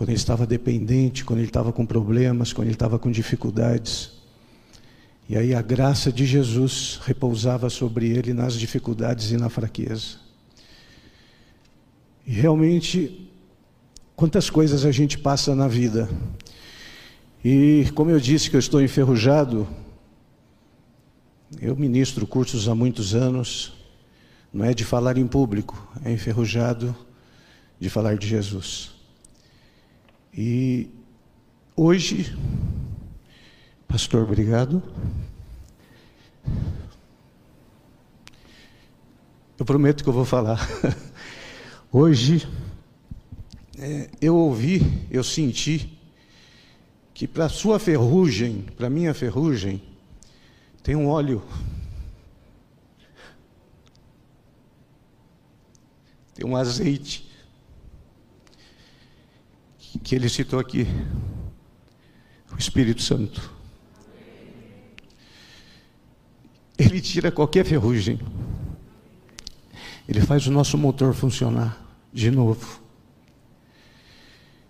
Quando 0.00 0.08
ele 0.08 0.16
estava 0.16 0.46
dependente, 0.46 1.26
quando 1.26 1.40
ele 1.40 1.48
estava 1.48 1.74
com 1.74 1.84
problemas, 1.84 2.54
quando 2.54 2.68
ele 2.68 2.74
estava 2.74 2.98
com 2.98 3.10
dificuldades. 3.10 4.12
E 5.28 5.36
aí 5.36 5.54
a 5.54 5.60
graça 5.60 6.10
de 6.10 6.24
Jesus 6.24 6.98
repousava 7.04 7.68
sobre 7.68 8.08
ele 8.08 8.32
nas 8.32 8.54
dificuldades 8.54 9.30
e 9.30 9.36
na 9.36 9.50
fraqueza. 9.50 10.16
E 12.26 12.32
realmente, 12.32 13.30
quantas 14.16 14.48
coisas 14.48 14.86
a 14.86 14.90
gente 14.90 15.18
passa 15.18 15.54
na 15.54 15.68
vida 15.68 16.08
e 17.44 17.84
como 17.94 18.10
eu 18.10 18.18
disse 18.18 18.48
que 18.48 18.56
eu 18.56 18.60
estou 18.60 18.80
enferrujado, 18.80 19.68
eu 21.60 21.76
ministro 21.76 22.26
cursos 22.26 22.70
há 22.70 22.74
muitos 22.74 23.14
anos, 23.14 23.74
não 24.50 24.64
é 24.64 24.72
de 24.72 24.82
falar 24.82 25.18
em 25.18 25.26
público, 25.26 25.86
é 26.02 26.10
enferrujado 26.10 26.96
de 27.78 27.90
falar 27.90 28.16
de 28.16 28.26
Jesus. 28.26 28.98
E 30.32 30.88
hoje, 31.76 32.36
pastor, 33.88 34.22
obrigado. 34.22 34.82
Eu 39.58 39.64
prometo 39.64 40.04
que 40.04 40.08
eu 40.08 40.12
vou 40.12 40.24
falar. 40.24 40.66
Hoje, 41.92 42.48
é, 43.76 44.08
eu 44.20 44.36
ouvi, 44.36 45.06
eu 45.10 45.24
senti 45.24 45.98
que 47.12 47.26
para 47.26 47.46
a 47.46 47.48
sua 47.48 47.78
ferrugem, 47.78 48.62
para 48.76 48.86
a 48.86 48.90
minha 48.90 49.12
ferrugem, 49.12 49.82
tem 50.82 50.94
um 50.94 51.08
óleo. 51.08 51.42
Tem 56.34 56.46
um 56.46 56.56
azeite. 56.56 57.29
Que 60.02 60.14
ele 60.14 60.28
citou 60.28 60.58
aqui. 60.58 60.86
O 62.52 62.58
Espírito 62.58 63.02
Santo. 63.02 63.50
Ele 66.78 67.00
tira 67.00 67.30
qualquer 67.30 67.64
ferrugem. 67.64 68.18
Ele 70.08 70.20
faz 70.20 70.46
o 70.46 70.50
nosso 70.50 70.76
motor 70.76 71.14
funcionar 71.14 71.80
de 72.12 72.30
novo 72.30 72.80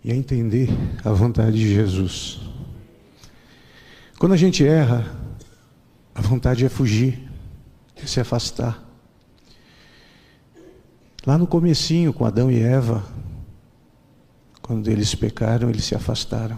e 0.04 0.12
a 0.12 0.14
entender 0.16 0.68
a 1.04 1.10
vontade 1.12 1.58
de 1.58 1.74
Jesus. 1.74 2.40
Quando 4.18 4.32
a 4.32 4.36
gente 4.36 4.66
erra, 4.66 5.16
a 6.14 6.20
vontade 6.20 6.64
é 6.64 6.68
fugir, 6.68 7.30
é 7.96 8.06
se 8.06 8.20
afastar. 8.20 8.86
Lá 11.24 11.38
no 11.38 11.46
comecinho 11.46 12.12
com 12.12 12.24
Adão 12.24 12.50
e 12.50 12.60
Eva, 12.60 13.04
quando 14.70 14.86
eles 14.86 15.16
pecaram, 15.16 15.68
eles 15.68 15.84
se 15.84 15.96
afastaram. 15.96 16.56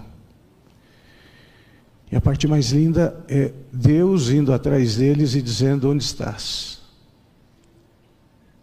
E 2.11 2.15
a 2.15 2.21
parte 2.21 2.47
mais 2.47 2.71
linda 2.71 3.25
é 3.27 3.55
Deus 3.73 4.29
indo 4.29 4.53
atrás 4.53 4.97
deles 4.97 5.35
e 5.35 5.41
dizendo: 5.41 5.91
Onde 5.91 6.05
estás? 6.05 6.83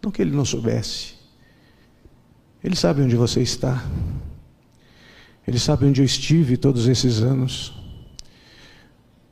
Não 0.00 0.12
que 0.12 0.22
ele 0.22 0.30
não 0.30 0.44
soubesse, 0.44 1.14
ele 2.62 2.76
sabe 2.76 3.02
onde 3.02 3.16
você 3.16 3.42
está. 3.42 3.84
Ele 5.44 5.58
sabe 5.58 5.84
onde 5.84 6.00
eu 6.00 6.04
estive 6.04 6.56
todos 6.56 6.86
esses 6.86 7.20
anos. 7.20 7.74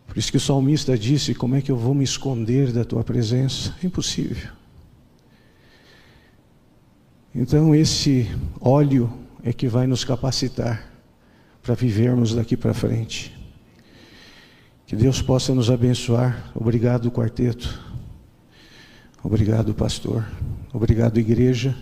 Por 0.05 0.19
isso 0.19 0.33
que 0.33 0.37
o 0.37 0.41
salmista 0.41 0.99
disse: 0.99 1.33
Como 1.33 1.55
é 1.55 1.63
que 1.63 1.71
eu 1.71 1.77
vou 1.77 1.95
me 1.95 2.03
esconder 2.03 2.73
da 2.73 2.85
tua 2.85 3.05
presença? 3.05 3.73
É 3.81 3.87
impossível. 3.87 4.51
Então, 7.33 7.73
esse 7.73 8.29
óleo 8.61 9.28
é 9.43 9.53
que 9.53 9.69
vai 9.69 9.87
nos 9.87 10.05
capacitar 10.05 10.91
para 11.63 11.75
vivermos 11.75 12.35
daqui 12.35 12.57
para 12.57 12.75
frente. 12.75 13.37
Que 14.87 14.97
Deus 14.97 15.21
possa 15.21 15.55
nos 15.55 15.71
abençoar. 15.71 16.51
Obrigado, 16.55 17.11
quarteto. 17.11 17.79
Obrigado, 19.23 19.75
pastor. 19.75 20.25
Obrigado, 20.73 21.19
igreja, 21.19 21.77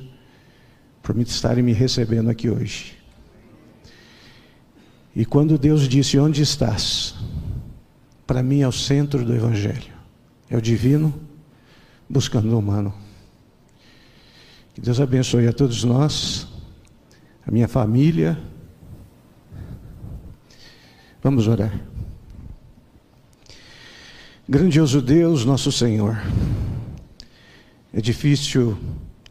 por 1.03 1.15
me 1.15 1.23
estarem 1.23 1.63
me 1.63 1.73
recebendo 1.73 2.31
aqui 2.31 2.51
hoje. 2.51 2.97
E 5.15 5.25
quando 5.25 5.57
Deus 5.57 5.89
disse: 5.89 6.19
Onde 6.19 6.43
estás? 6.43 7.15
Para 8.27 8.43
mim 8.43 8.63
é 8.63 8.69
o 8.69 8.73
centro 8.73 9.25
do 9.25 9.35
Evangelho. 9.35 9.95
É 10.51 10.57
o 10.57 10.61
divino 10.61 11.15
buscando 12.09 12.53
o 12.53 12.59
humano. 12.59 12.93
Que 14.75 14.81
Deus 14.81 15.01
abençoe 15.01 15.47
a 15.47 15.53
todos 15.53 15.85
nós, 15.85 16.47
a 17.47 17.51
minha 17.51 17.69
família. 17.69 18.37
Vamos 21.23 21.47
orar. 21.47 21.81
Grandioso 24.49 25.01
Deus, 25.01 25.45
nosso 25.45 25.71
Senhor. 25.71 26.21
É 27.93 28.01
difícil, 28.01 28.77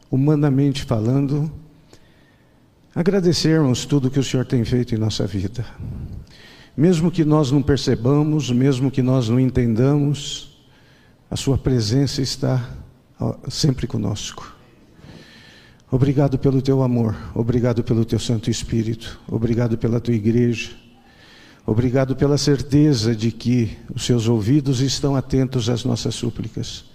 humanamente 0.10 0.84
falando, 0.84 1.52
agradecermos 2.94 3.86
tudo 3.86 4.10
que 4.10 4.20
o 4.20 4.24
Senhor 4.24 4.46
tem 4.46 4.64
feito 4.64 4.96
em 4.96 4.98
nossa 4.98 5.28
vida. 5.28 5.66
Mesmo 6.76 7.12
que 7.12 7.24
nós 7.24 7.52
não 7.52 7.62
percebamos, 7.62 8.50
mesmo 8.50 8.90
que 8.90 9.02
nós 9.02 9.30
não 9.30 9.40
entendamos, 9.40 10.58
a 11.30 11.36
Sua 11.36 11.58
presença 11.58 12.22
está 12.22 12.70
sempre 13.50 13.88
conosco. 13.88 14.55
Obrigado 15.92 16.40
pelo 16.40 16.64
Teu 16.64 16.82
amor, 16.82 17.16
obrigado 17.36 17.84
pelo 17.84 18.04
Teu 18.04 18.18
Santo 18.18 18.50
Espírito, 18.50 19.20
obrigado 19.28 19.78
pela 19.78 20.00
Tua 20.00 20.16
igreja, 20.16 20.72
obrigado 21.64 22.16
pela 22.16 22.40
certeza 22.40 23.16
de 23.16 23.32
que 23.32 23.78
os 23.94 24.04
Seus 24.04 24.28
ouvidos 24.28 24.82
estão 24.82 25.16
atentos 25.16 25.70
às 25.70 25.86
nossas 25.86 26.16
súplicas 26.16 26.86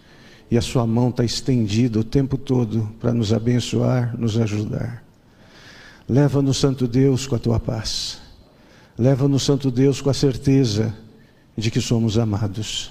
e 0.50 0.58
a 0.58 0.60
Sua 0.60 0.84
mão 0.88 1.10
está 1.10 1.24
estendida 1.24 2.00
o 2.00 2.04
tempo 2.04 2.36
todo 2.36 2.90
para 2.98 3.14
nos 3.14 3.32
abençoar, 3.32 4.18
nos 4.18 4.36
ajudar. 4.36 5.04
Leva-nos, 6.08 6.56
Santo 6.56 6.88
Deus, 6.88 7.28
com 7.28 7.36
a 7.36 7.38
tua 7.38 7.60
paz. 7.60 8.18
Leva-nos, 8.98 9.44
Santo 9.44 9.70
Deus, 9.70 10.00
com 10.00 10.10
a 10.10 10.14
certeza 10.14 10.92
de 11.56 11.70
que 11.70 11.80
somos 11.80 12.18
amados. 12.18 12.90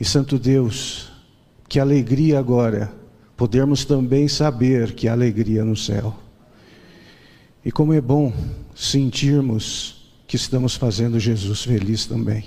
E, 0.00 0.04
Santo 0.04 0.36
Deus, 0.36 1.12
que 1.68 1.78
alegria 1.78 2.40
agora 2.40 2.92
podermos 3.36 3.84
também 3.84 4.28
saber 4.28 4.92
que 4.92 5.08
há 5.08 5.12
alegria 5.12 5.64
no 5.64 5.76
céu. 5.76 6.14
E 7.64 7.72
como 7.72 7.92
é 7.92 8.00
bom 8.00 8.32
sentirmos 8.74 10.10
que 10.26 10.36
estamos 10.36 10.74
fazendo 10.74 11.18
Jesus 11.18 11.62
feliz 11.62 12.06
também. 12.06 12.44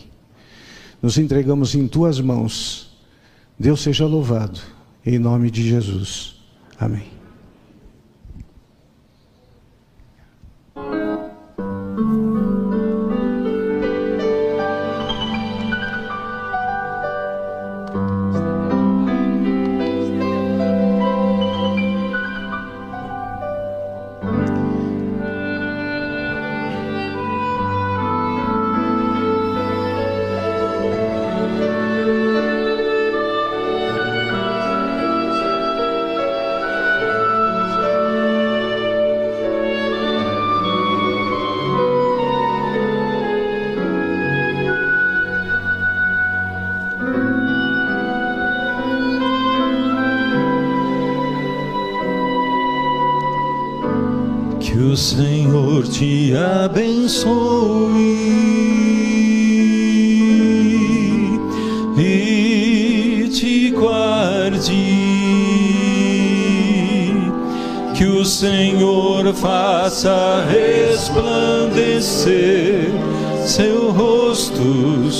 Nos 1.01 1.17
entregamos 1.17 1.75
em 1.75 1.87
tuas 1.87 2.19
mãos. 2.19 2.91
Deus 3.57 3.81
seja 3.81 4.05
louvado. 4.05 4.59
Em 5.05 5.17
nome 5.17 5.49
de 5.49 5.67
Jesus. 5.67 6.35
Amém. 6.79 7.16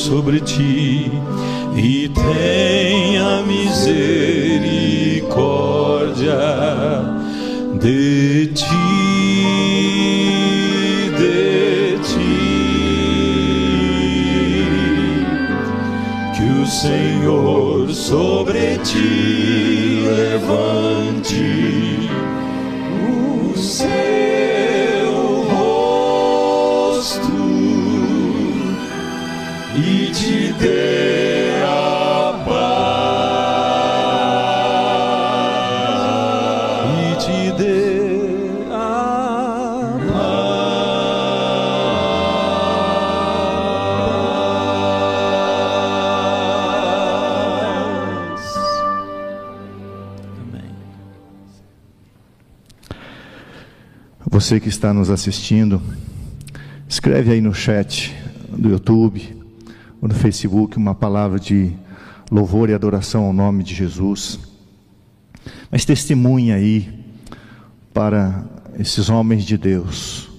Sobre 0.08 0.40
ti 0.40 1.12
e 1.76 2.08
tenha 2.08 3.44
misericórdia 3.46 6.40
de 7.78 8.48
ti, 8.56 8.64
de 11.18 11.98
ti. 12.08 12.40
Que 16.38 16.48
o 16.62 16.66
Senhor 16.66 17.94
sobre 17.94 18.78
ti 18.78 20.06
levante 20.16 21.67
Você 54.48 54.62
que 54.62 54.70
está 54.70 54.94
nos 54.94 55.10
assistindo, 55.10 55.82
escreve 56.88 57.34
aí 57.34 57.42
no 57.42 57.54
chat 57.54 58.16
do 58.48 58.70
YouTube 58.70 59.22
ou 60.02 60.08
no 60.08 60.16
Facebook 60.16 60.78
uma 60.78 60.96
palavra 60.96 61.38
de 61.38 61.74
louvor 62.32 62.70
e 62.70 62.74
adoração 62.74 63.26
ao 63.26 63.34
nome 63.34 63.62
de 63.62 63.76
Jesus. 63.76 64.40
Mas 65.70 65.84
testemunha 65.84 66.56
aí 66.56 66.88
para 67.94 68.46
esses 68.80 69.10
homens 69.10 69.44
de 69.44 69.58
Deus 69.58 70.30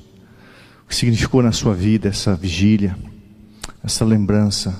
o 0.85 0.89
que 0.89 0.97
significou 0.97 1.43
na 1.43 1.53
sua 1.53 1.75
vida 1.75 2.09
essa 2.09 2.35
vigília, 2.35 2.97
essa 3.85 4.07
lembrança 4.07 4.75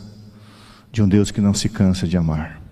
de 0.91 1.03
um 1.03 1.09
Deus 1.09 1.31
que 1.31 1.43
não 1.43 1.53
se 1.53 1.69
cansa 1.69 2.09
de 2.09 2.17
amar. 2.17 2.63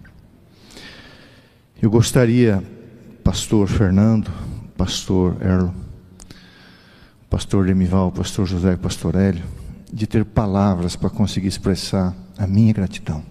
Eu 1.83 1.91
gostaria, 1.91 2.65
pastor 3.23 3.69
Fernando, 3.69 4.33
pastor 4.75 5.37
Erlo, 5.43 5.86
pastor 7.29 7.67
Demival, 7.67 8.13
pastor 8.13 8.47
José 8.47 8.77
pastor 8.77 9.15
Hélio, 9.15 9.45
de 9.93 10.07
ter 10.07 10.25
palavras 10.25 10.97
para 10.97 11.11
conseguir 11.11 11.49
expressar 11.49 12.15
a 12.37 12.47
minha 12.47 12.73
gratidão. 12.73 13.25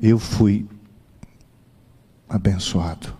Eu 0.00 0.18
fui 0.18 0.68
abençoado 2.28 3.14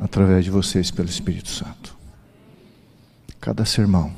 através 0.00 0.44
de 0.44 0.50
vocês 0.50 0.90
pelo 0.90 1.08
Espírito 1.08 1.50
Santo. 1.50 1.96
Cada 3.40 3.64
sermão, 3.64 4.12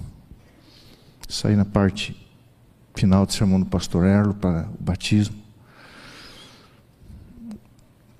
sair 1.28 1.56
na 1.56 1.64
parte 1.64 2.16
final 2.94 3.26
do 3.26 3.32
sermão 3.32 3.60
do 3.60 3.66
pastor 3.66 4.04
Erlo 4.04 4.34
para 4.34 4.68
o 4.68 4.82
batismo, 4.82 5.36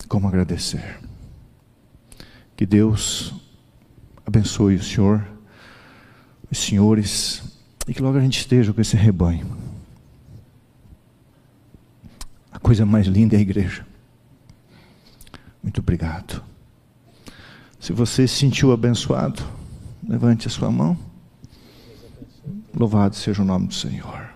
como 0.09 0.27
agradecer. 0.27 1.01
Que 2.57 2.65
Deus 2.67 3.35
abençoe 4.29 4.77
o 4.77 4.83
Senhor, 4.83 5.27
os 6.51 6.59
senhores, 6.59 7.43
e 7.87 7.95
que 7.95 8.03
logo 8.03 8.19
a 8.19 8.21
gente 8.21 8.39
esteja 8.39 8.75
com 8.75 8.81
esse 8.81 8.95
rebanho. 8.95 9.57
A 12.53 12.59
coisa 12.59 12.85
mais 12.85 13.07
linda 13.07 13.37
é 13.37 13.39
a 13.39 13.41
igreja. 13.41 13.87
Muito 15.63 15.81
obrigado. 15.81 16.43
Se 17.81 17.93
você 17.93 18.29
se 18.29 18.37
sentiu 18.37 18.71
abençoado, 18.71 19.43
levante 20.07 20.47
a 20.47 20.51
sua 20.51 20.71
mão. 20.71 20.99
Louvado 22.75 23.17
seja 23.17 23.41
o 23.41 23.47
nome 23.47 23.69
do 23.69 23.75
Senhor. 23.75 24.28